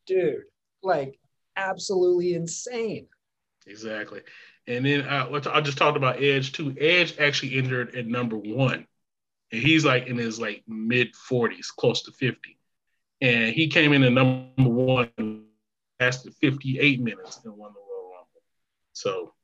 [0.06, 0.44] Dude,
[0.82, 1.18] like
[1.56, 3.06] absolutely insane.
[3.66, 4.20] Exactly.
[4.66, 6.74] And then uh, I just talked about Edge too.
[6.78, 8.86] Edge actually injured at number one.
[9.52, 12.58] And he's like in his like mid 40s, close to 50.
[13.20, 15.44] And he came in at number one,
[16.00, 18.42] lasted 58 minutes and won the Royal Rumble.
[18.92, 19.34] So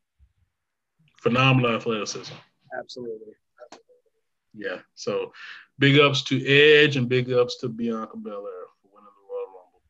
[1.20, 2.34] phenomenal athleticism.
[2.78, 3.34] Absolutely.
[4.54, 4.78] Yeah.
[4.94, 5.32] So
[5.78, 9.82] big ups to Edge and big ups to Bianca Belair for winning the Royal Rumble.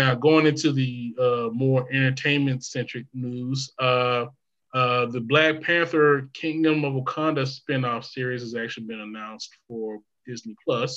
[0.00, 0.92] Now going into the
[1.24, 4.24] uh, more entertainment centric news, uh,
[4.72, 9.86] Uh, the Black Panther Kingdom of Wakanda spinoff series has actually been announced for
[10.28, 10.92] Disney Plus.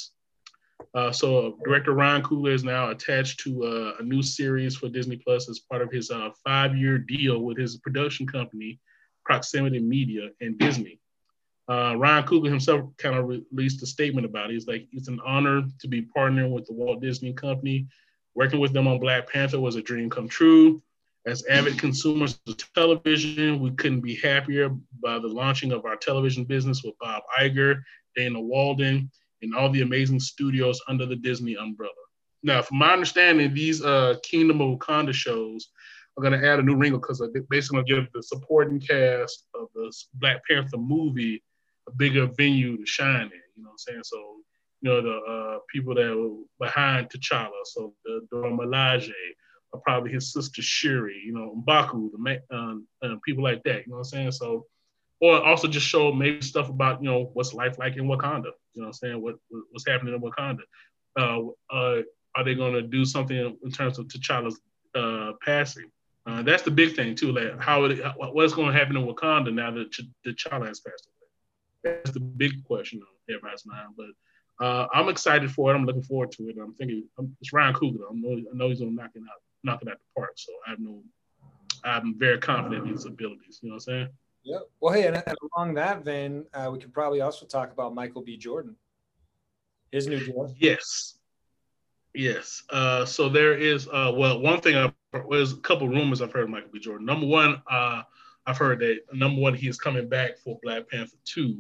[0.97, 5.17] Uh, so director Ryan Coogler is now attached to uh, a new series for Disney
[5.25, 8.71] Plus as part of his uh, five-year deal with his production company,
[9.27, 10.95] Proximity Media and Disney.
[11.71, 14.53] Uh, Ryan Coogler himself kind of released a statement about it.
[14.53, 17.79] He's like, it's an honor to be partnering with the Walt Disney Company.
[18.35, 20.81] Working with them on Black Panther was a dream come true.
[21.25, 24.69] As avid consumers of television, we couldn't be happier
[25.01, 27.81] by the launching of our television business with Bob Iger,
[28.15, 29.09] Dana Walden,
[29.41, 31.91] and all the amazing studios under the Disney umbrella.
[32.43, 35.69] Now, from my understanding, these uh, Kingdom of Wakanda shows
[36.17, 38.79] are going to add a new wrinkle because they're basically going to give the supporting
[38.79, 41.41] cast of the Black Panther movie
[41.87, 43.41] a bigger venue to shine in.
[43.55, 44.01] You know what I'm saying?
[44.03, 44.37] So,
[44.83, 49.13] you know, the uh, people that were behind T'Challa, so the Dora Milaje,
[49.71, 53.85] or probably his sister Shuri, you know, Mbaku, the um, uh, people like that.
[53.85, 54.31] You know what I'm saying?
[54.33, 54.65] So,
[55.21, 58.51] or also just show maybe stuff about you know what's life like in Wakanda.
[58.73, 59.21] You know what I'm saying?
[59.21, 59.35] What
[59.71, 60.63] what's happening in Wakanda?
[61.17, 62.01] Uh, uh,
[62.35, 64.59] are they going to do something in terms of T'Challa's
[64.95, 65.89] uh, passing?
[66.25, 67.31] Uh, that's the big thing too.
[67.31, 69.91] Like how it, what's going to happen in Wakanda now that
[70.27, 71.95] T'Challa has passed away?
[71.95, 73.89] That's the big question on everybody's mind.
[73.95, 74.07] But
[74.61, 75.75] uh, I'm excited for it.
[75.75, 76.57] I'm looking forward to it.
[76.61, 78.05] I'm thinking I'm, it's Ryan Coogler.
[78.09, 80.33] I know, I know he's going to knock it out knock it out the park.
[80.35, 81.01] So I have no,
[81.83, 83.59] I'm very confident in his abilities.
[83.61, 84.09] You know what I'm saying?
[84.43, 84.59] Yeah.
[84.81, 85.23] Well, hey, and,
[85.55, 88.37] along that vein, uh, we could probably also talk about Michael B.
[88.37, 88.75] Jordan,
[89.91, 90.53] his new deal.
[90.57, 91.15] Yes.
[92.13, 92.63] Yes.
[92.69, 94.93] Uh, so there is, uh, well, one thing, I've,
[95.29, 96.79] there's a couple rumors I've heard of Michael B.
[96.79, 97.05] Jordan.
[97.05, 98.01] Number one, uh,
[98.45, 101.57] I've heard that number one, he is coming back for Black Panther 2.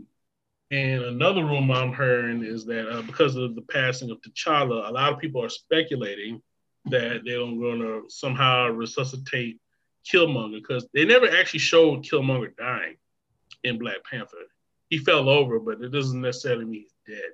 [0.73, 4.91] And another rumor I'm hearing is that uh, because of the passing of T'Challa, a
[4.91, 6.41] lot of people are speculating
[6.85, 9.59] that they're going to somehow resuscitate
[10.03, 12.95] Killmonger because they never actually showed Killmonger dying
[13.63, 14.47] in Black Panther.
[14.89, 17.31] He fell over, but it doesn't necessarily mean he's dead.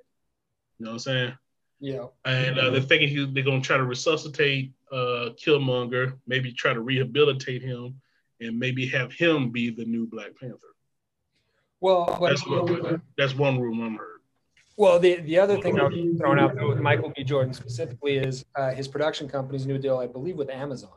[0.77, 1.33] You know what I'm saying?
[1.79, 2.07] Yeah.
[2.25, 6.73] And uh, they're thinking he, they're going to try to resuscitate uh, Killmonger, maybe try
[6.73, 8.01] to rehabilitate him,
[8.41, 10.75] and maybe have him be the new Black Panther.
[11.81, 14.19] Well, that's, what, that's one rumor I'm heard.
[14.76, 17.23] Well, the, the other thing I was throwing out with Michael B.
[17.23, 20.91] Jordan specifically is uh, his production company's new deal, I believe, with Amazon.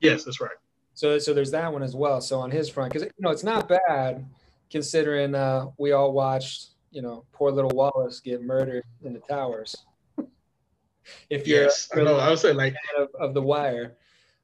[0.00, 0.56] Yes, that's right.
[0.94, 2.20] So, so there's that one as well.
[2.20, 4.26] So on his front, because you know it's not bad
[4.70, 9.76] considering uh, we all watched, you know, poor little Wallace get murdered in the towers.
[11.30, 13.94] if you're, yes, I know, I was saying like of, of the Wire,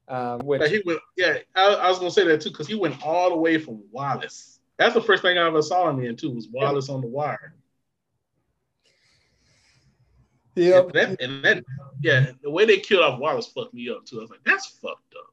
[0.07, 3.05] um, which he went, yeah, I, I was gonna say that too because he went
[3.05, 4.60] all the way from Wallace.
[4.81, 7.55] That's the first thing I ever saw him in too was Wallace on the Wire.
[10.55, 10.81] Yeah.
[10.81, 11.65] And that, and that,
[12.01, 14.17] yeah, the way they killed off Wallace fucked me up too.
[14.17, 15.27] I was like, that's fucked up.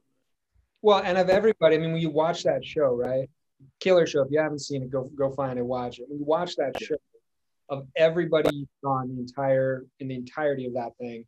[0.82, 3.30] Well, and of everybody, I mean, when you watch that show, right?
[3.80, 4.20] Killer Show.
[4.20, 6.08] If you haven't seen it, go go find it, and watch it.
[6.08, 6.88] When you watch that yeah.
[6.88, 6.96] show,
[7.70, 11.24] of everybody you saw in the entire in the entirety of that thing,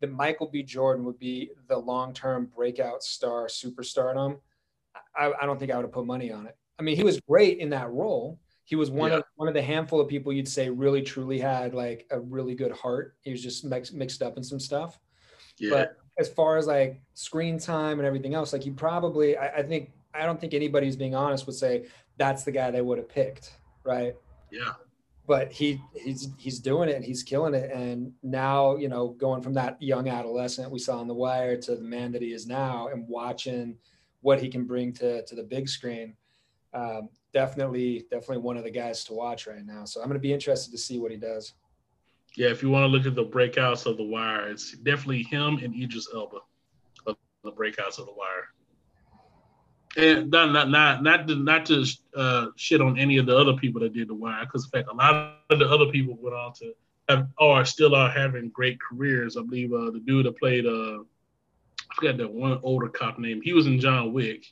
[0.00, 0.64] that Michael B.
[0.64, 4.40] Jordan would be the long-term breakout star, superstardom.
[5.16, 6.56] I, I don't think I would have put money on it.
[6.78, 8.38] I mean, he was great in that role
[8.68, 9.18] he was one yeah.
[9.18, 12.54] of one of the handful of people you'd say really truly had like a really
[12.54, 13.16] good heart.
[13.22, 15.00] He was just mix, mixed up in some stuff.
[15.56, 15.70] Yeah.
[15.70, 19.62] But as far as like screen time and everything else, like you probably, I, I
[19.62, 21.86] think, I don't think anybody who's being honest would say
[22.18, 24.14] that's the guy they would have picked, right?
[24.52, 24.74] Yeah.
[25.26, 26.96] But he he's he's doing it.
[26.96, 27.70] and He's killing it.
[27.72, 31.74] And now you know, going from that young adolescent we saw on the wire to
[31.74, 33.78] the man that he is now, and watching
[34.20, 36.16] what he can bring to to the big screen.
[36.72, 39.84] Um, definitely definitely one of the guys to watch right now.
[39.84, 41.54] So I'm going to be interested to see what he does.
[42.36, 45.58] Yeah, if you want to look at the breakouts of the wire, it's definitely him
[45.62, 46.38] and Idris Elba,
[47.06, 48.48] the breakouts of the wire.
[49.96, 53.54] And not not not not to, not to uh, shit on any of the other
[53.54, 56.36] people that did the wire, because in fact a lot of the other people went
[56.36, 56.74] on to
[57.08, 59.36] have or still are having great careers.
[59.36, 60.98] I believe uh, the dude that played uh,
[61.90, 63.40] I forgot that one older cop name.
[63.42, 64.44] He was in John Wick,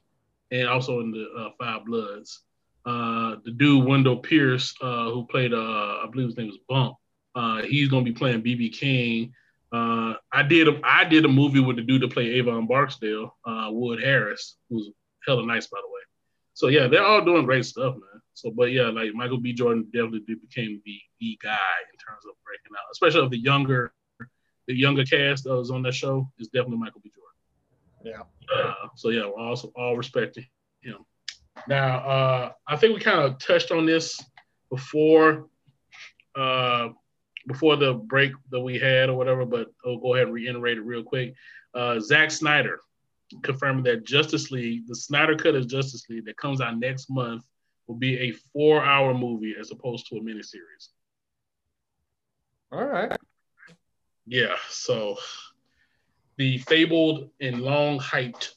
[0.51, 2.43] and also in the uh, Five Bloods
[2.87, 6.97] uh, the dude Wendell Pierce, uh, who played, uh, I believe his name was Bump.
[7.35, 9.35] Uh, he's gonna be playing BB King.
[9.73, 13.37] Uh, I did a, I did a movie with the dude that played Avon Barksdale,
[13.45, 14.91] Wood Harris, who's
[15.27, 16.01] hella nice by the way.
[16.55, 18.23] So yeah, they're all doing great stuff, man.
[18.35, 19.53] So, but yeah, like Michael B.
[19.53, 21.59] Jordan definitely became the the guy
[21.93, 23.93] in terms of breaking out, especially of the younger
[24.69, 27.11] the younger cast that was on that show is definitely Michael B.
[27.15, 27.26] Jordan.
[28.05, 28.23] Yeah.
[28.55, 30.47] Uh, so yeah, we're also all respecting
[30.81, 31.05] him.
[31.69, 34.21] Now, uh, I think we kind of touched on this
[34.71, 35.49] before
[36.37, 36.91] uh,
[37.47, 40.83] before the break that we had or whatever, but I'll go ahead and reiterate it
[40.83, 41.35] real quick.
[41.75, 42.81] Uh, Zack Snyder
[43.43, 47.45] confirming that Justice League, the Snyder Cut of Justice League that comes out next month,
[47.87, 50.89] will be a four-hour movie as opposed to a miniseries.
[52.73, 53.17] All right.
[54.27, 55.17] Yeah, so
[56.37, 58.51] the fabled and long hyped,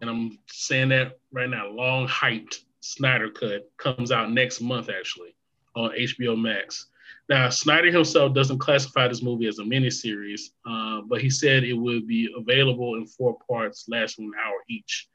[0.00, 5.34] and I'm saying that right now, long hyped Snyder Cut comes out next month actually
[5.74, 6.88] on HBO Max.
[7.28, 11.72] Now, Snyder himself doesn't classify this movie as a miniseries, uh, but he said it
[11.72, 15.08] would be available in four parts, lasting an hour each.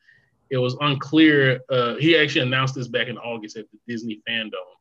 [0.49, 1.59] It was unclear.
[1.69, 4.78] Uh, he actually announced this back in August at the Disney FanDome.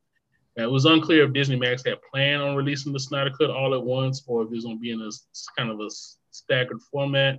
[0.59, 3.75] Now, it was unclear if Disney Max had planned on releasing the Snyder Cut all
[3.75, 5.11] at once, or if it was going to be in a
[5.57, 5.89] kind of a
[6.33, 7.39] staggered format,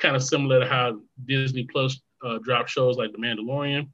[0.00, 3.88] kind of similar to how Disney Plus uh, dropped shows like The Mandalorian.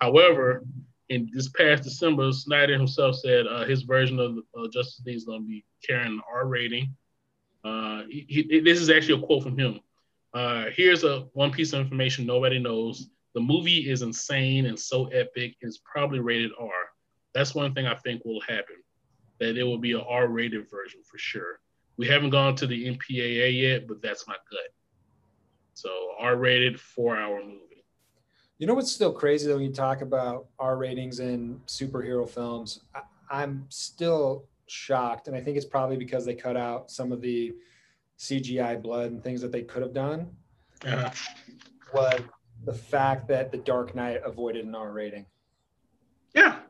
[0.00, 0.62] However,
[1.08, 5.24] in this past December, Snyder himself said uh, his version of uh, Justice League is
[5.24, 6.94] going to be carrying an R rating.
[7.64, 9.80] Uh, he, he, this is actually a quote from him.
[10.32, 13.08] Uh, here's a one piece of information nobody knows.
[13.34, 15.56] The movie is insane and so epic.
[15.60, 16.68] It's probably rated R.
[17.34, 18.76] That's one thing I think will happen.
[19.40, 21.60] That it will be an R-rated version for sure.
[21.96, 24.72] We haven't gone to the MPAA yet, but that's my gut.
[25.74, 27.84] So R-rated, four-hour movie.
[28.58, 32.80] You know what's still crazy though when you talk about R ratings in superhero films?
[33.30, 37.20] I, am still shocked, and I think it's probably because they cut out some of
[37.20, 37.52] the
[38.20, 40.30] CGI blood and things that they could have done.
[40.86, 41.10] Uh,
[41.92, 42.20] was
[42.64, 45.26] the fact that The Dark Knight avoided an R rating.
[46.34, 46.60] Yeah.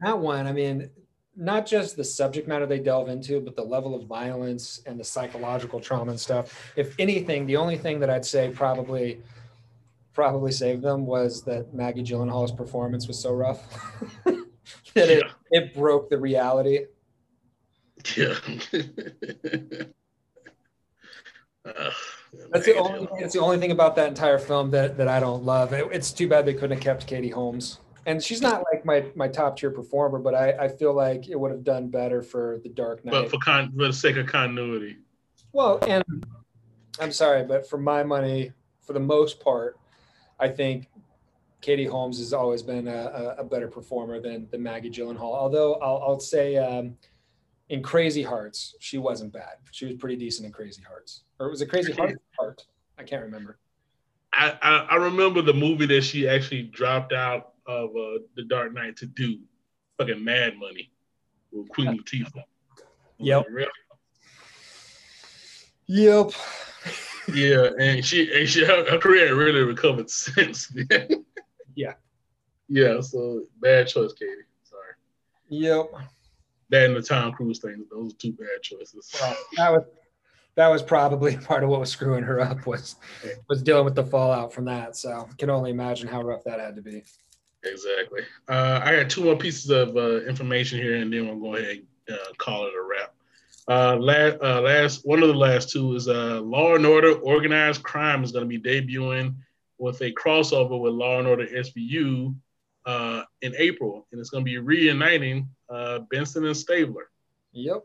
[0.00, 0.90] That one, I mean,
[1.36, 5.04] not just the subject matter they delve into, but the level of violence and the
[5.04, 6.72] psychological trauma and stuff.
[6.76, 9.20] If anything, the only thing that I'd say probably
[10.12, 13.62] probably saved them was that Maggie Gyllenhaal's performance was so rough
[14.24, 14.44] that
[14.94, 15.02] yeah.
[15.02, 16.86] it, it broke the reality.
[18.16, 18.34] Yeah.
[21.64, 21.90] uh,
[22.50, 23.08] that's the only.
[23.18, 25.72] It's the only thing about that entire film that, that I don't love.
[25.72, 29.06] It, it's too bad they couldn't have kept Katie Holmes, and she's not like my
[29.14, 32.60] my top tier performer, but I, I feel like it would have done better for
[32.62, 33.12] the Dark Knight.
[33.12, 34.96] But for con, for the sake of continuity.
[35.52, 36.04] Well, and
[37.00, 39.78] I'm sorry, but for my money, for the most part,
[40.38, 40.88] I think
[41.60, 45.20] Katie Holmes has always been a, a better performer than, than Maggie Gyllenhaal.
[45.20, 46.96] Although I'll, I'll say um,
[47.68, 49.56] in Crazy Hearts, she wasn't bad.
[49.70, 51.24] She was pretty decent in Crazy Hearts.
[51.38, 52.18] Or it was a Crazy Heart?
[52.38, 52.66] Heart.
[52.98, 53.58] I can't remember.
[54.32, 58.72] I, I, I, remember the movie that she actually dropped out of uh, The Dark
[58.74, 59.38] Knight to do,
[59.98, 60.90] fucking Mad Money
[61.52, 62.44] with Queen Latifah.
[63.18, 63.46] Yep.
[65.86, 66.30] Yep
[67.34, 71.24] yeah, and she and she her, her career really recovered since then.
[71.74, 71.94] yeah.
[72.68, 74.32] Yeah, so bad choice, Katie.
[74.62, 74.94] Sorry.
[75.48, 75.90] Yep.
[76.68, 79.10] That and the Tom Cruise thing, those are two bad choices.
[79.20, 79.82] Well, that was
[80.54, 82.96] that was probably part of what was screwing her up was
[83.48, 84.96] was dealing with the fallout from that.
[84.96, 87.02] So can only imagine how rough that had to be.
[87.64, 88.22] Exactly.
[88.48, 91.82] Uh, I got two more pieces of uh, information here, and then we'll go ahead
[92.08, 93.14] and uh, call it a wrap.
[93.68, 97.82] Uh, last, uh, last one of the last two is uh, Law and Order: Organized
[97.82, 99.34] Crime is going to be debuting
[99.78, 102.34] with a crossover with Law and Order SVU
[102.86, 107.10] uh, in April, and it's going to be reuniting uh, Benson and Stabler.
[107.52, 107.82] Yep.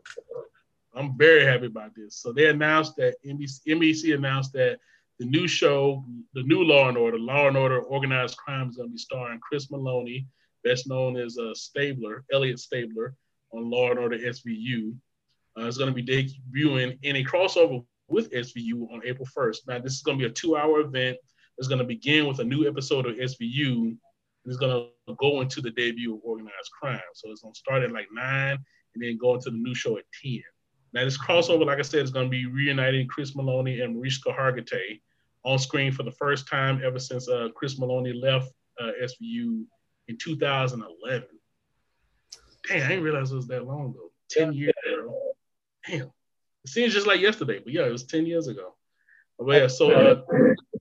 [0.94, 2.16] I'm very happy about this.
[2.16, 4.78] So they announced that NBC, NBC announced that
[5.18, 8.88] the new show, the new Law and Order, Law and Order Organized Crime, is going
[8.88, 10.26] to be starring Chris Meloni,
[10.62, 13.14] best known as uh, Stabler, Elliot Stabler,
[13.52, 14.94] on Law and Order SVU.
[15.58, 19.58] Uh, it's going to be debuting in a crossover with SVU on April 1st.
[19.68, 21.16] Now, this is going to be a two hour event.
[21.58, 23.72] It's going to begin with a new episode of SVU.
[23.72, 23.98] And
[24.44, 27.00] it's going to go into the debut of organized crime.
[27.14, 28.58] So it's going to start at like nine
[28.94, 30.42] and then go into the new show at 10.
[30.92, 34.30] Now, this crossover, like I said, is going to be reuniting Chris Meloni and Mariska
[34.30, 35.00] Hargitay
[35.46, 39.64] on screen for the first time ever since uh, Chris Meloni left uh, SVU
[40.08, 41.28] in 2011.
[42.68, 44.10] Dang, I didn't realize it was that long ago.
[44.28, 45.26] 10 years ago
[45.88, 48.74] damn, it seems just like yesterday, but yeah, it was 10 years ago.
[49.38, 50.22] But yeah, so uh,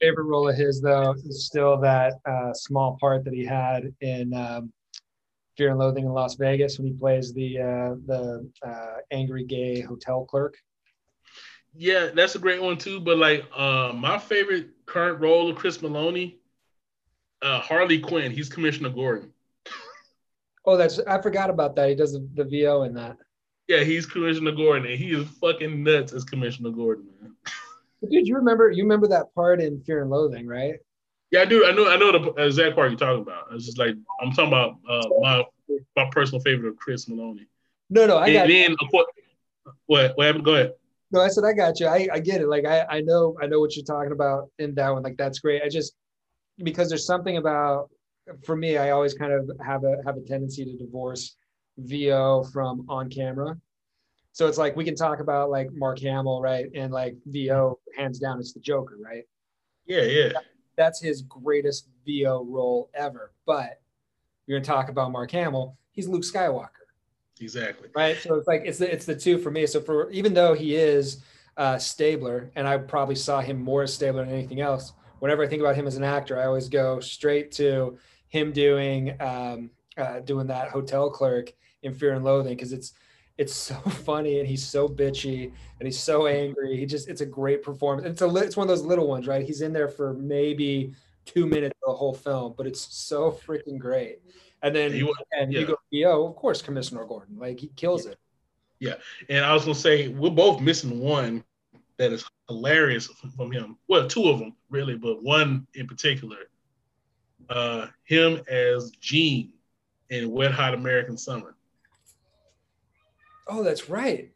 [0.02, 4.34] favorite role of his though is still that uh, small part that he had in
[4.34, 4.72] um,
[5.58, 9.82] Fear and Loathing in Las Vegas when he plays the uh, the uh, angry gay
[9.82, 10.56] hotel clerk.
[11.78, 13.00] Yeah, that's a great one too.
[13.00, 16.36] But like uh, my favorite current role of Chris Meloni,
[17.42, 18.32] uh, Harley Quinn.
[18.32, 19.32] He's Commissioner Gordon.
[20.68, 21.90] Oh, that's I forgot about that.
[21.90, 23.18] He does the, the VO in that.
[23.68, 27.36] Yeah, he's Commissioner Gordon, and he is fucking nuts as Commissioner Gordon, man.
[28.10, 30.74] Dude, you remember you remember that part in Fear and Loathing, right?
[31.30, 31.66] Yeah, I do.
[31.66, 31.88] I know.
[31.88, 33.46] I know the exact part you're talking about.
[33.52, 35.44] It's just like I'm talking about uh, my
[35.96, 37.46] my personal favorite of Chris Meloni.
[37.90, 38.48] No, no, I and got.
[38.48, 39.06] Then of course,
[39.86, 40.46] what what happened?
[40.46, 40.74] Go ahead.
[41.11, 41.88] No, I said I got you.
[41.88, 42.48] I, I get it.
[42.48, 45.03] Like I, I know I know what you're talking about in that one.
[45.03, 45.61] Like that's great.
[45.64, 45.94] I just
[46.64, 47.90] because there's something about
[48.44, 51.36] for me, I always kind of have a have a tendency to divorce
[51.77, 53.56] VO from on camera.
[54.32, 56.65] So it's like we can talk about like Mark Hamill, right?
[56.76, 59.23] And like VO, hands down, it's the Joker, right?
[59.86, 60.32] Yeah, yeah.
[60.76, 63.32] That's his greatest VO role ever.
[63.45, 63.80] But
[64.48, 66.85] you're gonna talk about Mark Hamill, he's Luke Skywalker.
[67.41, 67.90] Exactly.
[67.95, 68.18] Right.
[68.18, 69.68] So it's like it's the it's the two for me.
[69.68, 71.22] So for even though he is
[71.57, 75.48] uh Stabler, and I probably saw him more as Stabler than anything else, whenever I
[75.48, 77.98] think about him as an actor, I always go straight to
[78.30, 81.53] him doing um uh, doing that hotel clerk
[81.84, 82.94] in Fear and Loathing because it's
[83.38, 83.76] it's so
[84.06, 86.78] funny and he's so bitchy and he's so angry.
[86.78, 88.07] He just it's a great performance.
[88.07, 89.45] It's a it's one of those little ones, right?
[89.45, 90.94] He's in there for maybe
[91.26, 94.20] two minutes of the whole film, but it's so freaking great.
[94.61, 95.60] And then You- and yeah.
[95.60, 98.18] you go, yo, of course, Commissioner Gordon, like he kills it.
[98.80, 98.95] Yeah.
[99.30, 101.44] And I was gonna say we're both missing one
[101.98, 103.77] that is hilarious from him.
[103.88, 106.38] Well, two of them really, but one in particular.
[107.49, 109.53] Uh, him as Gene
[110.10, 111.56] in Wet Hot American Summer.
[113.48, 114.32] Oh, that's right.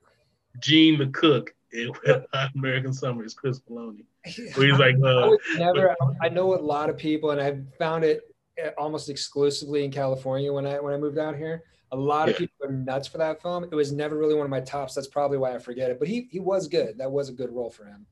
[0.60, 4.06] Gene the cook in Wet Hot American Summer is Chris Meloni.
[4.56, 5.96] Where he's like, I uh, would never.
[6.22, 8.29] I know a lot of people, and I've found it
[8.78, 11.64] almost exclusively in California when I when I moved out here.
[11.92, 13.64] A lot of people are nuts for that film.
[13.64, 14.94] It was never really one of my tops.
[14.94, 15.98] That's probably why I forget it.
[16.00, 16.98] But he he was good.
[17.00, 18.06] That was a good role for him.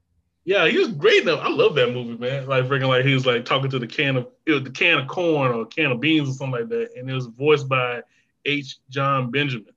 [0.45, 1.38] yeah, he was great though.
[1.38, 2.48] I love that movie, man.
[2.48, 4.98] Like freaking like he was like talking to the can of it was the can
[4.98, 8.02] of corn or can of beans or something like that, and it was voiced by
[8.45, 8.78] H.
[8.90, 9.74] Jon Benjamin,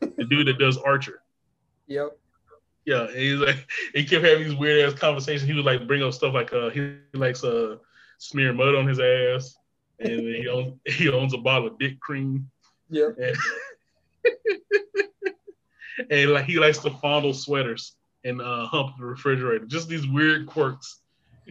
[0.00, 1.22] the dude that does Archer.
[1.90, 2.18] Yep.
[2.84, 5.48] Yeah, and he's like he kept having these weird ass conversations.
[5.48, 7.76] He would like bring up stuff like uh he likes uh
[8.18, 9.56] smear mud on his ass,
[10.00, 12.50] and he owns he owns a bottle of dick cream,
[12.90, 13.16] Yep.
[13.18, 13.36] and,
[16.10, 17.94] and like he likes to fondle sweaters
[18.24, 19.64] and uh hump the refrigerator.
[19.66, 21.00] Just these weird quirks.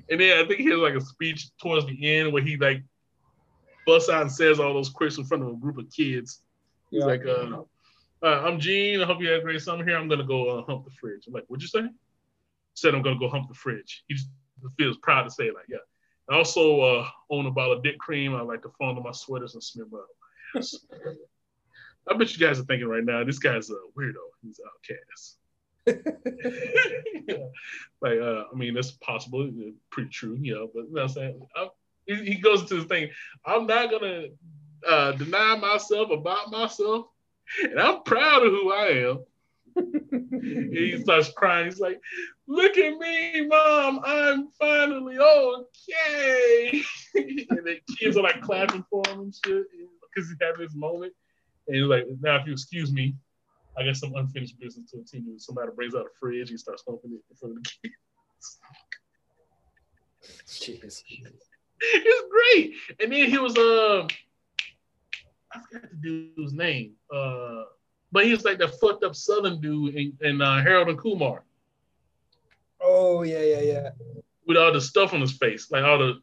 [0.09, 2.83] And then I think he has like a speech towards the end where he like
[3.85, 6.41] busts out and says all those quirks in front of a group of kids.
[6.91, 7.07] He's Yep.
[7.07, 7.63] like, uh,
[8.23, 9.01] uh, I'm Gene.
[9.01, 9.97] I hope you had a great summer here.
[9.97, 11.23] I'm gonna go uh, hump the fridge.
[11.27, 11.87] I'm like, what'd you say?
[12.75, 14.03] Said I'm gonna go hump the fridge.
[14.07, 14.29] He just
[14.77, 15.77] feels proud to say it like, yeah.
[16.29, 18.35] I also uh, own a bottle of dick cream.
[18.35, 20.01] I like to fondle my sweaters and smear on
[20.53, 20.75] my ass."
[22.09, 24.13] I bet you guys are thinking right now, this guy's a weirdo.
[24.41, 25.37] He's outcast.
[28.01, 29.49] like, uh, I mean, that's possible.
[29.89, 30.69] Pretty true, you know.
[30.73, 31.47] But you know what I'm saying?
[31.55, 31.67] I,
[32.05, 33.09] he, he goes to this thing.
[33.45, 34.27] I'm not gonna
[34.87, 37.07] uh, deny myself about myself,
[37.61, 39.23] and I'm proud of who I am.
[40.71, 41.65] He starts crying.
[41.65, 42.01] He's like,
[42.47, 44.01] "Look at me, mom!
[44.03, 46.81] I'm finally okay."
[47.15, 49.65] and the kids are like clapping for him and shit
[50.01, 51.13] because he's having this moment.
[51.67, 53.15] And he's like, "Now, if you excuse me,
[53.77, 55.39] I got some unfinished business to attend to.
[55.39, 56.49] Somebody brings out a fridge.
[56.49, 57.95] He starts opening it in front of the kids.
[60.47, 61.03] Jeez.
[61.79, 62.73] it's great.
[62.99, 64.07] And then he was uh
[65.53, 65.97] I forgot the
[66.35, 66.93] dude's name.
[67.13, 67.63] Uh
[68.11, 71.43] but he was like the fucked up southern dude in, in uh, Harold and Kumar
[72.81, 73.89] Oh yeah, yeah, yeah.
[74.45, 76.21] with all the stuff on his face, like all the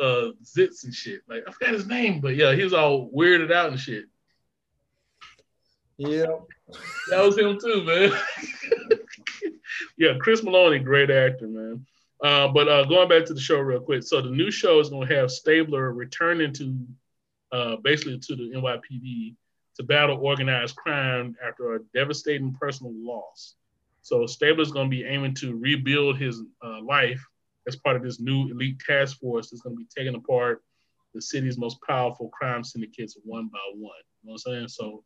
[0.00, 1.22] uh zits and shit.
[1.28, 4.04] Like I forgot his name, but yeah, he was all weirded out and shit.
[5.98, 6.26] Yeah,
[7.10, 8.12] That was him too, man.
[9.98, 11.84] yeah, Chris Meloni, great actor, man.
[12.22, 14.02] Uh, but uh, going back to the show real quick.
[14.02, 16.86] So the new show is going to have Stabler returning to
[17.52, 19.34] uh, basically to the NYPD
[19.76, 23.56] to battle organized crime after a devastating personal loss.
[24.02, 27.22] So Stabler's going to be aiming to rebuild his uh, life
[27.66, 30.62] as part of this new elite task force that's going to be taking apart
[31.14, 33.92] the city's most powerful crime syndicates one by one.
[34.22, 34.68] You know what I'm saying?
[34.68, 35.04] So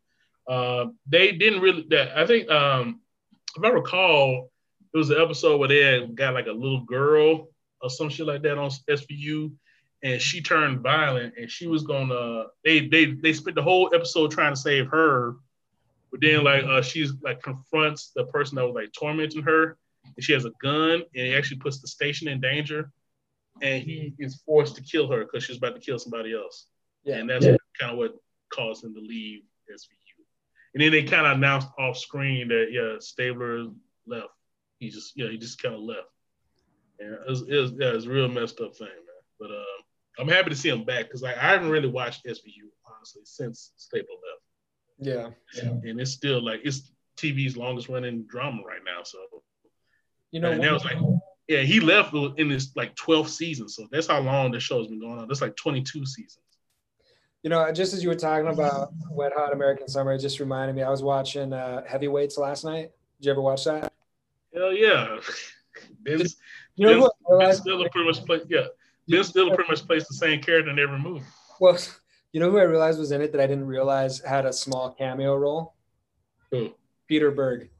[0.48, 1.86] uh, they didn't really.
[1.90, 3.00] That I think, um,
[3.56, 4.50] if I recall,
[4.92, 7.48] it was an episode where they had got like a little girl
[7.80, 9.52] or some shit like that on SVU,
[10.02, 12.44] and she turned violent, and she was gonna.
[12.64, 15.36] They they they spent the whole episode trying to save her,
[16.14, 20.24] but then like uh, she's like confronts the person that was like tormenting her, and
[20.24, 22.92] she has a gun, and it actually puts the station in danger,
[23.62, 26.66] and he is forced to kill her because she's about to kill somebody else.
[27.02, 27.16] Yeah.
[27.16, 28.14] And that's kind of what
[28.48, 30.22] caused him to leave SVU.
[30.74, 33.64] And then they kind of announced off screen that yeah, Stabler
[34.06, 34.28] left.
[34.78, 36.06] He just yeah, he just kind of left.
[37.00, 39.24] And it was, it was yeah, it was a real messed up thing, man.
[39.40, 39.82] But uh,
[40.20, 43.72] I'm happy to see him back because like I haven't really watched SVU honestly since
[43.76, 44.33] Stabler left,
[44.98, 45.28] Yeah.
[45.62, 49.02] and it's still like it's TV's longest running drama right now.
[49.04, 49.18] So
[50.30, 50.96] You know, and that was like
[51.48, 54.98] yeah, he left in this like 12th season, so that's how long the show's been
[55.00, 55.28] going on.
[55.28, 56.38] That's like 22 seasons.
[57.42, 60.74] You know, just as you were talking about Wet Hot American Summer, it just reminded
[60.74, 60.82] me.
[60.82, 62.92] I was watching uh, Heavyweights last night.
[63.20, 63.92] Did you ever watch that?
[64.54, 65.18] Hell yeah.
[66.02, 66.20] Ben,
[66.76, 67.12] You know ben, what?
[67.12, 68.42] I ben realized- Stiller pretty much plays.
[68.48, 68.66] Yeah,
[69.08, 71.24] Ben Stiller pretty much plays the same character in every movie.
[71.60, 71.76] Well,
[72.34, 74.90] you know who I realized was in it that I didn't realize had a small
[74.90, 75.74] cameo role?
[76.50, 76.74] Who?
[77.06, 77.70] Peter Berg.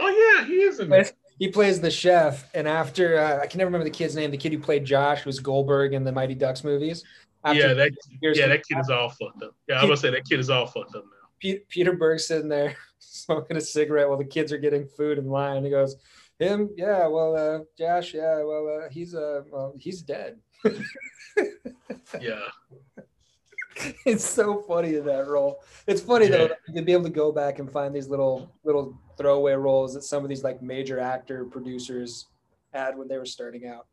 [0.00, 1.12] Oh yeah, he is in it.
[1.38, 4.30] He plays the chef, and after uh, I can never remember the kid's name.
[4.30, 7.04] The kid who played Josh was Goldberg in the Mighty Ducks movies.
[7.44, 7.92] After Yeah, that
[8.22, 9.54] yeah, that kid is all fucked up.
[9.68, 11.28] Yeah, I was gonna say that kid is all fucked up now.
[11.42, 15.26] Pe- Peter Berg sitting there smoking a cigarette while the kids are getting food in
[15.26, 15.62] line.
[15.62, 15.96] He goes,
[16.38, 20.38] "Him, yeah, well, uh, Josh, yeah, well, uh, he's uh, well, he's dead."
[22.20, 22.40] Yeah,
[24.06, 25.62] it's so funny in that role.
[25.86, 26.48] It's funny Yeah.
[26.48, 30.02] though to be able to go back and find these little little throwaway roles that
[30.02, 32.26] some of these like major actor producers
[32.72, 33.86] had when they were starting out.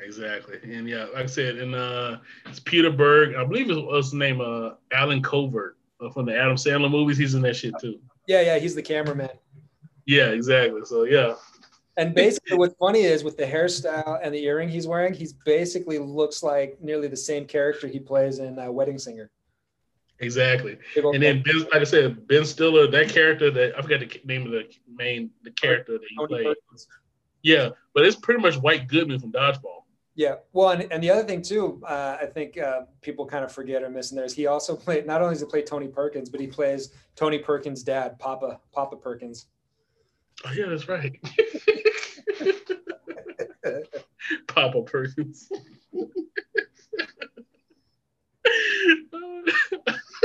[0.00, 0.58] exactly.
[0.62, 3.34] And yeah, like I said, and uh, it's Peter Berg.
[3.34, 7.18] I believe it was his name, uh, Allen Covert uh, from the Adam Sandler movies.
[7.18, 7.98] He's in that shit too.
[8.26, 9.30] Yeah, yeah, he's the cameraman.
[10.06, 10.82] Yeah, exactly.
[10.84, 11.34] So yeah,
[11.98, 15.98] And basically, what's funny is with the hairstyle and the earring he's wearing, he's basically
[15.98, 19.30] looks like nearly the same character he plays in uh, Wedding Singer.
[20.20, 20.78] exactly.
[20.96, 24.46] And then Ben, like I said, Ben Stiller, that character that I forgot the name
[24.46, 26.56] of the main the character that he played.
[27.42, 29.82] Yeah, but it's pretty much White Goodman from Dodgeball.
[30.14, 33.50] Yeah, well, and, and the other thing too, uh, I think uh, people kind of
[33.52, 35.04] forget or miss in there is he also played.
[35.04, 38.96] Not only does he play Tony Perkins, but he plays Tony Perkins' dad, Papa Papa
[38.96, 39.46] Perkins.
[40.44, 41.18] Oh yeah, that's right.
[44.46, 45.50] Papa Perkins.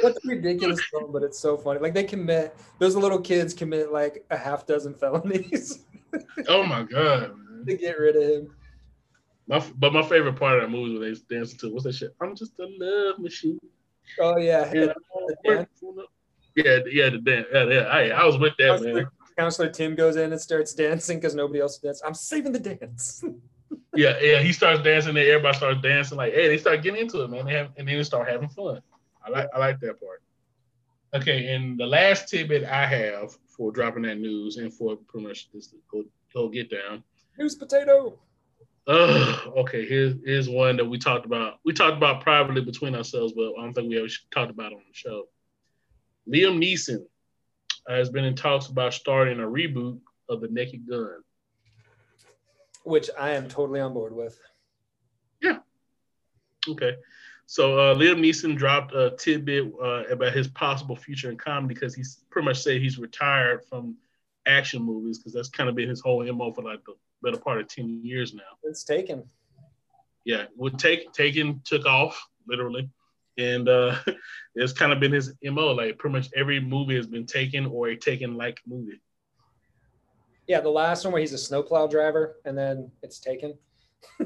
[0.02, 1.80] That's a ridiculous film, but it's so funny.
[1.80, 5.80] Like they commit those little kids commit like a half dozen felonies
[6.48, 7.66] oh my god, man.
[7.66, 8.56] to get rid of him.
[9.48, 11.86] My, but my favorite part of that movie was when they was dancing to what's
[11.86, 12.16] that shit?
[12.22, 13.60] I'm just a love machine.
[14.20, 14.94] Oh yeah, Yeah,
[15.28, 15.70] the dance.
[16.56, 17.48] yeah, yeah, the dance.
[17.52, 17.80] Yeah, yeah.
[17.82, 18.88] I, I was with that man.
[18.94, 22.04] Counselor, Counselor Tim goes in and starts dancing because nobody else dances.
[22.06, 23.24] I'm saving the dance.
[23.96, 24.40] Yeah, yeah.
[24.40, 26.18] He starts dancing, and everybody starts dancing.
[26.18, 27.46] Like, hey, they start getting into it, man.
[27.46, 28.82] They have, and then they start having fun.
[29.26, 30.22] I like, I like that part.
[31.14, 35.52] Okay, and the last tidbit I have for dropping that news and for pretty much
[35.52, 37.04] this whole, whole get down.
[37.38, 38.18] News potato.
[38.88, 41.60] Uh, okay, here's here's one that we talked about.
[41.64, 44.82] We talked about privately between ourselves, but I don't think we ever talked about on
[44.88, 45.28] the show.
[46.28, 47.06] Liam Neeson
[47.88, 50.00] has been in talks about starting a reboot
[50.30, 51.24] of The Naked Gun.
[52.84, 54.40] Which I am totally on board with.
[55.42, 55.60] Yeah.
[56.68, 56.96] Okay.
[57.46, 61.94] So uh, Liam Neeson dropped a tidbit uh, about his possible future in comedy because
[61.94, 63.98] he's pretty much said he's retired from
[64.46, 67.60] action movies because that's kind of been his whole MO for like the better part
[67.60, 68.42] of 10 years now.
[68.64, 69.24] It's taken.
[70.26, 72.90] Yeah, would take Taken took off literally.
[73.38, 73.96] And uh,
[74.56, 75.72] it's kind of been his MO.
[75.72, 79.02] Like pretty much every movie has been taken or a taken like movie.
[80.48, 83.58] Yeah, the last one where he's a snowplow driver and then it's taken.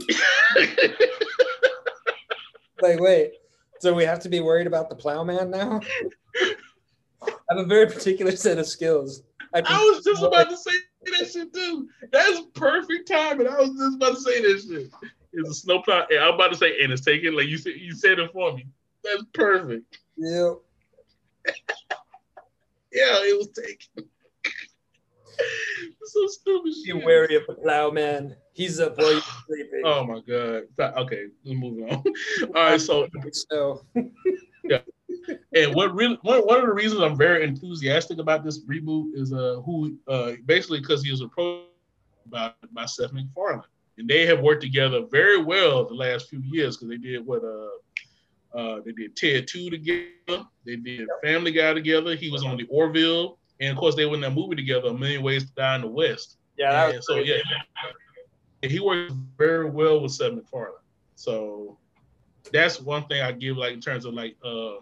[2.81, 3.33] Like, wait,
[3.79, 5.79] so we have to be worried about the plowman now?
[6.41, 9.23] I have a very particular set of skills.
[9.53, 10.71] I, I was just about to say
[11.05, 11.87] that shit too.
[12.11, 13.47] That's perfect timing.
[13.47, 15.11] I was just about to say that shit.
[15.33, 16.05] It's a snowplow.
[16.19, 17.35] I'm about to say, and it's taken.
[17.35, 18.67] Like you said, you said it for me.
[19.03, 19.99] That's perfect.
[20.17, 20.53] Yeah.
[22.93, 24.09] Yeah, it was taken.
[26.05, 27.05] so stupid Be shit.
[27.05, 28.35] wary of the plowman.
[28.53, 29.81] He's up while you're sleeping.
[29.83, 30.63] Oh my god.
[30.97, 32.03] Okay, let's move on.
[32.55, 33.07] All right, so
[33.51, 33.83] So,
[34.63, 34.79] yeah.
[35.53, 39.31] and what really one, one of the reasons I'm very enthusiastic about this reboot is
[39.33, 41.67] uh who uh basically because he was approached
[42.27, 43.61] by by Seth MacFarlane
[43.97, 47.43] and they have worked together very well the last few years because they did what
[47.43, 47.67] uh
[48.57, 52.65] uh they did Ted Two together they did Family Guy together he was on the
[52.69, 55.75] Orville and of course they were in that movie together A Million Ways to Die
[55.75, 57.27] in the West yeah, so great.
[57.27, 60.73] yeah, he works very well with Seth MacFarlane.
[61.15, 61.77] So
[62.51, 64.77] that's one thing I give like in terms of like uh,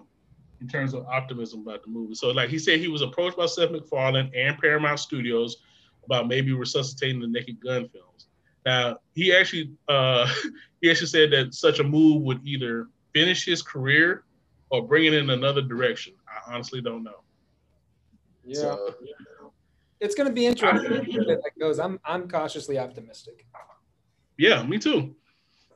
[0.62, 2.16] in terms of optimism about the movie.
[2.16, 5.58] So like he said, he was approached by Seth MacFarlane and Paramount Studios
[6.06, 8.28] about maybe resuscitating the Naked Gun films.
[8.66, 10.32] Now he actually uh,
[10.82, 14.26] he actually said that such a move would either finish his career
[14.70, 16.14] or bring it in another direction.
[16.28, 17.22] I honestly don't know.
[18.44, 18.60] Yeah.
[18.60, 18.96] So,
[20.02, 21.80] it's going to be interesting to see that goes.
[21.80, 23.46] I'm, I'm cautiously optimistic.
[24.38, 25.16] Yeah, me too.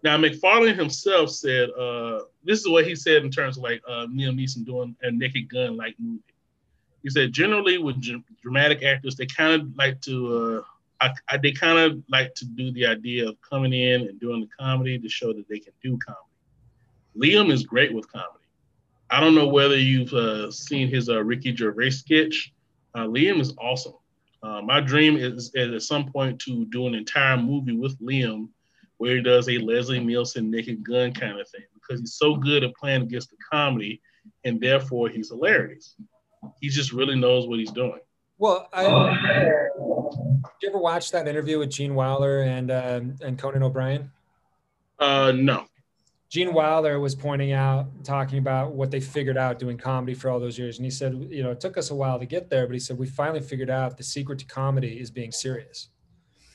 [0.03, 4.05] Now MacFarlane himself said, uh, this is what he said in terms of like uh,
[4.07, 6.21] Liam Neeson doing a Naked Gun like movie.
[7.03, 11.37] He said generally with dr- dramatic actors, they kind of like to, uh, I, I,
[11.37, 14.99] they kind of like to do the idea of coming in and doing the comedy
[14.99, 16.28] to show that they can do comedy.
[17.19, 18.45] Liam is great with comedy.
[19.09, 22.53] I don't know whether you've uh, seen his uh, Ricky Gervais sketch.
[22.95, 23.93] Uh, Liam is awesome.
[24.41, 28.49] Uh, my dream is, is at some point to do an entire movie with Liam
[28.97, 32.63] where he does a Leslie Nielsen Naked Gun kind of thing because he's so good
[32.63, 34.01] at playing against the comedy
[34.43, 35.95] and therefore he's hilarious.
[36.61, 37.99] He just really knows what he's doing.
[38.37, 43.63] Well, I, did you ever watch that interview with Gene Wilder and um, and Conan
[43.63, 44.09] O'Brien?
[44.97, 45.65] Uh, no.
[46.29, 50.39] Gene Wilder was pointing out, talking about what they figured out doing comedy for all
[50.39, 50.77] those years.
[50.77, 52.79] And he said, you know, it took us a while to get there, but he
[52.79, 55.89] said, we finally figured out the secret to comedy is being serious.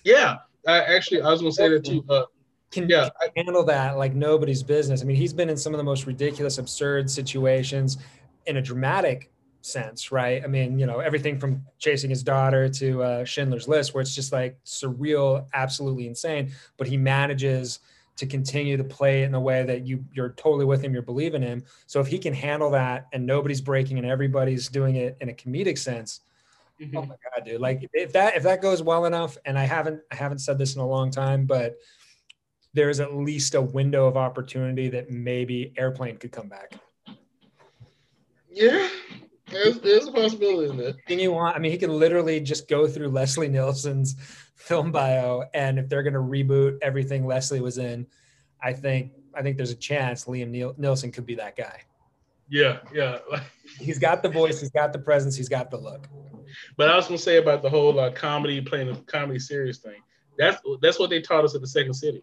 [0.05, 0.36] Yeah.
[0.64, 2.05] I actually, I was going to say that too.
[2.09, 2.26] Uh,
[2.70, 3.10] Can yeah.
[3.20, 5.02] you handle that like nobody's business?
[5.02, 7.98] I mean, he's been in some of the most ridiculous, absurd situations
[8.46, 9.32] in a dramatic
[9.62, 10.40] sense, right?
[10.44, 14.14] I mean, you know, everything from chasing his daughter to uh, Schindler's List, where it's
[14.14, 17.80] just like surreal, absolutely insane, but he manages–
[18.16, 21.43] to continue to play in a way that you you're totally with him, you're believing
[21.43, 21.65] him.
[21.86, 25.32] So if he can handle that and nobody's breaking and everybody's doing it in a
[25.32, 26.20] comedic sense,
[26.81, 26.97] mm-hmm.
[26.97, 27.61] oh my god, dude!
[27.61, 30.74] Like if that if that goes well enough, and I haven't I haven't said this
[30.74, 31.77] in a long time, but
[32.73, 36.74] there is at least a window of opportunity that maybe airplane could come back.
[38.51, 38.89] Yeah,
[39.51, 40.97] there's, there's a possibility in that.
[41.07, 41.57] Thing you want?
[41.57, 44.16] I mean, he can literally just go through Leslie Nielsen's
[44.65, 48.07] film bio, and if they're going to reboot everything Leslie was in,
[48.62, 51.82] I think I think there's a chance Liam Niel- Nielsen could be that guy.
[52.49, 53.19] Yeah, yeah.
[53.78, 56.09] he's got the voice, he's got the presence, he's got the look.
[56.77, 59.78] But I was going to say about the whole uh, comedy playing the comedy serious
[59.78, 60.01] thing.
[60.39, 62.23] That's that's what they taught us at the Second City.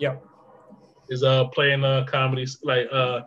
[0.00, 0.24] Yep.
[1.10, 3.22] Is uh playing uh comedies like uh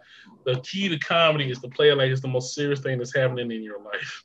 [0.46, 3.16] the key to comedy is to play it like it's the most serious thing that's
[3.16, 4.24] happening in your life.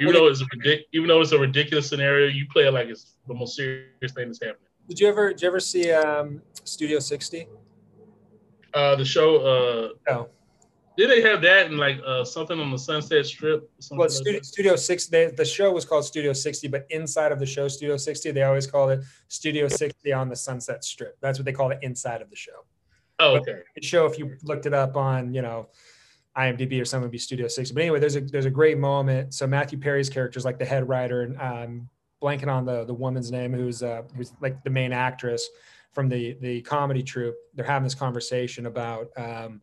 [0.00, 2.88] Even though it's a ridic- even though it's a ridiculous scenario, you play it like
[2.88, 4.68] it's the most serious thing that's happening.
[4.88, 7.46] Did you ever did you ever see um, Studio 60?
[8.74, 9.36] Uh, the show.
[9.38, 10.28] Uh, no.
[10.96, 13.70] Did they have that and like uh, something on the Sunset Strip?
[13.92, 15.10] Well, like Studio, Studio 60.
[15.10, 18.42] They, the show was called Studio 60, but inside of the show Studio 60, they
[18.42, 21.16] always called it Studio 60 on the Sunset Strip.
[21.20, 22.64] That's what they call it inside of the show.
[23.20, 23.62] Oh, okay.
[23.82, 25.68] Show, if you looked it up on, you know,
[26.36, 27.74] IMDb or something, would be Studio 60.
[27.74, 29.34] But anyway, there's a there's a great moment.
[29.34, 31.88] So Matthew Perry's character is like the head writer, and um,
[32.22, 35.48] blanking on the the woman's name, who's uh, who's like the main actress
[35.92, 37.36] from the the comedy troupe.
[37.54, 39.08] They're having this conversation about.
[39.16, 39.62] Um,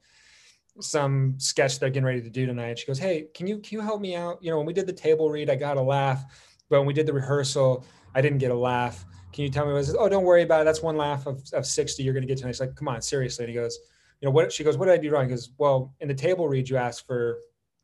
[0.82, 2.68] some sketch they're getting ready to do tonight.
[2.68, 4.44] And she goes, Hey, can you can you help me out?
[4.44, 6.26] You know, when we did the table read, I got a laugh,
[6.70, 9.74] but when we did the rehearsal, I didn't get a laugh can you tell me
[9.74, 9.96] what it is?
[10.00, 10.64] Oh, don't worry about it.
[10.64, 12.52] That's one laugh of, of 60 you're going to get tonight.
[12.52, 13.44] He's like, come on, seriously.
[13.44, 13.78] And he goes,
[14.22, 15.26] you know, what, she goes, what did I do wrong?
[15.26, 17.40] He goes, well, in the table read, you asked for,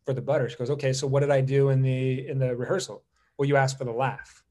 [0.06, 0.48] for the butter.
[0.48, 3.04] She goes, okay, so what did I do in the, in the rehearsal?
[3.38, 4.44] Well, you asked for the laugh.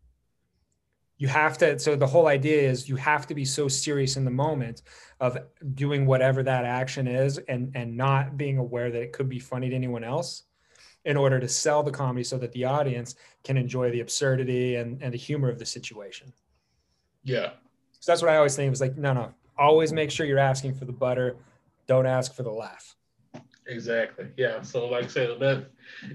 [1.17, 4.27] You have to, so the whole idea is you have to be so serious in
[4.27, 4.83] the moment
[5.21, 5.39] of
[5.75, 9.71] doing whatever that action is and, and not being aware that it could be funny
[9.71, 10.43] to anyone else
[11.07, 15.03] in order to sell the comedy so that the audience can enjoy the absurdity and,
[15.03, 16.31] and the humor of the situation.
[17.23, 17.51] Yeah.
[18.01, 18.69] So that's what I always think.
[18.69, 21.37] It was like, no, no, always make sure you're asking for the butter.
[21.87, 22.97] Don't ask for the laugh.
[23.67, 24.27] Exactly.
[24.37, 24.63] Yeah.
[24.63, 25.67] So like I said, that,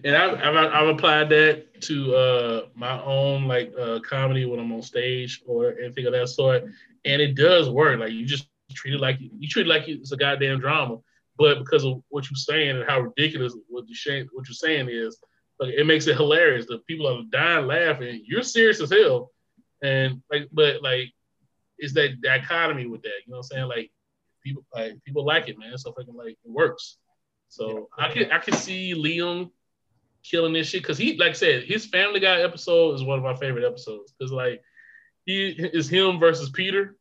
[0.04, 4.72] and I've, I've, I've applied that to uh, my own like uh, comedy when I'm
[4.74, 6.64] on stage or anything of that sort,
[7.06, 8.00] and it does work.
[8.00, 10.98] Like you just treat it like you treat it like it's a goddamn drama,
[11.38, 15.18] but because of what you're saying and how ridiculous what you what you're saying is,
[15.60, 16.66] like it makes it hilarious.
[16.66, 18.24] The people are dying laughing.
[18.26, 19.32] You're serious as hell,
[19.86, 21.12] and like, but like,
[21.78, 23.22] it's that dichotomy with that.
[23.26, 23.68] You know what I'm saying?
[23.68, 23.92] Like,
[24.44, 25.78] people like people like it, man.
[25.78, 26.98] So fucking like it works.
[27.50, 28.06] So yeah.
[28.06, 29.52] I can I can see Liam
[30.24, 33.24] killing this shit because he, like I said, his Family Guy episode is one of
[33.24, 34.62] my favorite episodes because like
[35.26, 36.96] he is him versus Peter.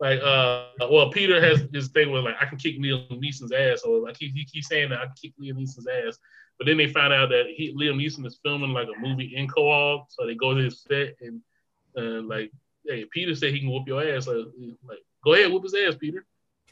[0.00, 3.82] Like, uh, well, Peter has his thing where like I can kick Liam Neeson's ass,
[3.82, 6.18] or like he, he keeps saying that I can kick Liam Neeson's ass,
[6.56, 9.48] but then they find out that he Liam Neeson is filming like a movie in
[9.48, 11.40] co-op, so they go to his set and
[11.98, 12.50] and like,
[12.86, 14.26] hey, Peter said he can whoop your ass.
[14.26, 14.46] Like,
[14.88, 16.24] like go ahead, whoop his ass, Peter.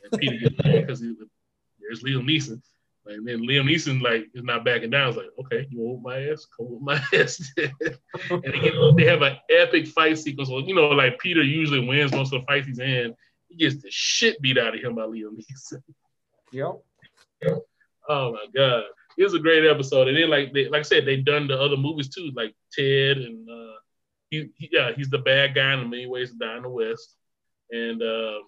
[0.04, 2.60] And Peter gets mad because there's Liam Neeson.
[3.04, 5.08] Like, and then Liam Neeson like is not backing down.
[5.08, 7.52] It's like, okay, you whoop my ass, come with my ass.
[7.56, 10.48] and they, get, they have an epic fight sequence.
[10.48, 13.14] Well, you know, like Peter usually wins most of the fights he's in.
[13.48, 15.82] He gets the shit beat out of him by Liam Neeson.
[16.52, 16.80] Yep.
[18.08, 18.84] Oh my god,
[19.18, 20.08] it was a great episode.
[20.08, 23.18] And then like they, like I said, they've done the other movies too, like Ted
[23.18, 23.75] and uh,
[24.30, 27.16] he, he, yeah, he's the bad guy in many ways down the West.
[27.70, 28.42] And um,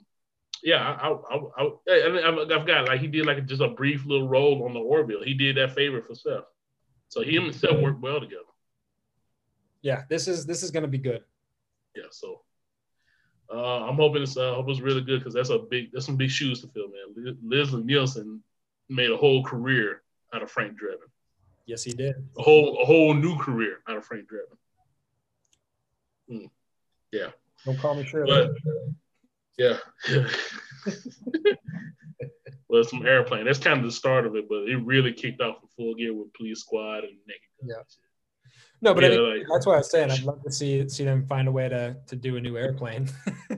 [0.62, 4.28] yeah, I, I, I, I, I forgot like he did like just a brief little
[4.28, 5.22] role on the Orville.
[5.22, 6.44] He did that favor for Seth,
[7.08, 8.42] so he and Seth worked well together.
[9.82, 11.22] Yeah, this is this is gonna be good.
[11.96, 12.42] Yeah, so
[13.52, 16.16] uh, I'm hoping it's uh, hope it's really good because that's a big that's some
[16.16, 17.36] big shoes to fill, man.
[17.42, 18.42] Leslie Nielsen
[18.88, 20.02] made a whole career
[20.34, 21.08] out of Frank Drebin.
[21.66, 22.16] Yes, he did.
[22.36, 24.56] A whole a whole new career out of Frank Drebin.
[26.30, 26.50] Mm.
[27.12, 27.28] Yeah.
[27.64, 28.30] Don't call me Shirley.
[28.30, 28.50] But
[29.56, 29.78] yeah.
[32.68, 33.44] well, some airplane.
[33.46, 36.14] That's kind of the start of it, but it really kicked off in full gear
[36.14, 37.82] with Police Squad and Naked Yeah.
[38.80, 40.88] No, but I Yeah, think like- that's why I was saying I'd love to see
[40.88, 43.08] see them find a way to to do a new airplane.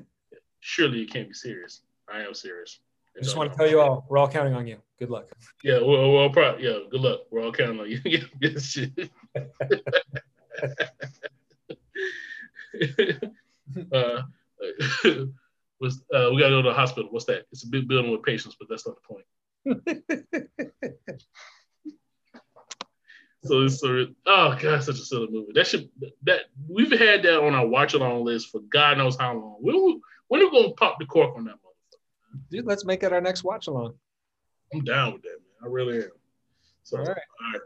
[0.60, 1.82] Surely you can't be serious.
[2.12, 2.80] I am serious.
[3.16, 4.78] I just want to tell you all, we're all counting on you.
[4.98, 5.26] Good luck.
[5.64, 6.78] Yeah, well, well, probably, yeah.
[6.90, 7.20] Good luck.
[7.30, 8.00] We're all counting on you.
[8.40, 9.40] Yeah.
[13.92, 14.22] uh,
[15.80, 17.10] was uh, we gotta go to the hospital.
[17.10, 17.46] What's that?
[17.52, 19.24] It's a big building with patients, but that's not the point.
[23.42, 25.52] So it's sort of, oh god, such a silly movie.
[25.54, 25.88] That should
[26.24, 29.56] that we've had that on our watch along list for God knows how long.
[29.60, 32.40] When when are we gonna pop the cork on that motherfucker?
[32.50, 33.94] Dude, let's make it our next watch along.
[34.74, 35.64] I'm down with that, man.
[35.64, 36.10] I really am.
[36.82, 37.16] So All right.
[37.16, 37.60] all right.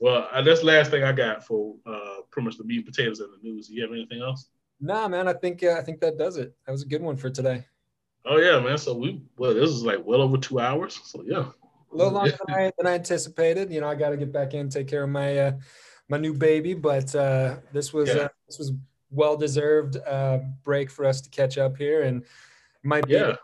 [0.00, 2.86] Well, uh, that's the last thing I got for uh, pretty much the meat and
[2.86, 3.68] potatoes in the news.
[3.68, 4.48] Do you have anything else?
[4.80, 6.54] Nah, man, I think uh, I think that does it.
[6.66, 7.64] That was a good one for today.
[8.26, 8.78] Oh yeah, man.
[8.78, 11.00] So we well, this is like well over two hours.
[11.04, 11.46] So yeah.
[11.92, 13.72] A little longer than I, than I anticipated.
[13.72, 15.52] You know, I got to get back in, take care of my uh,
[16.08, 16.74] my new baby.
[16.74, 18.22] But uh, this was Yeah.
[18.22, 18.72] uh, this was
[19.10, 22.24] well deserved uh, break for us to catch up here, and
[22.82, 23.36] might be Yeah.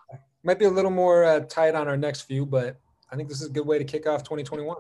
[0.43, 2.81] might be a little more uh, tight on our next few, but
[3.13, 4.77] I think this is a good way to kick off 2021.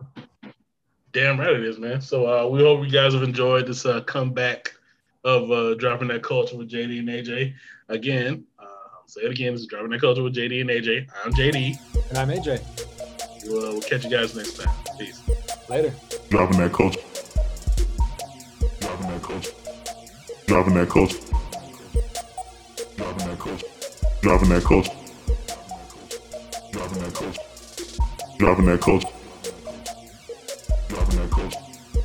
[1.12, 2.00] Damn right it is, man.
[2.00, 4.72] So uh, we hope you guys have enjoyed this uh, comeback
[5.24, 7.52] of uh, dropping that culture with JD and AJ.
[7.88, 9.52] Again, uh, I'll say it again.
[9.52, 11.08] This is dropping that culture with JD and AJ.
[11.24, 11.76] I'm JD,
[12.10, 12.60] and I'm AJ.
[13.44, 14.72] We'll, uh, we'll catch you guys next time.
[14.98, 15.20] Peace.
[15.68, 15.92] Later.
[16.28, 17.00] Dropping that culture.
[18.80, 19.52] Dropping that culture.
[20.46, 21.18] Dropping that culture.
[22.96, 23.66] Dropping that culture.
[24.22, 24.62] Dropping that
[27.14, 27.40] culture.
[28.38, 29.08] Dropping that culture.
[30.90, 31.58] Dropping that culture.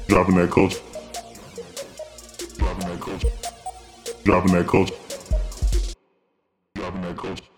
[0.07, 0.80] Dropping that culture.
[2.57, 3.30] Dropping that culture.
[4.24, 4.95] Dropping that culture.
[6.76, 7.55] Dropping that culture.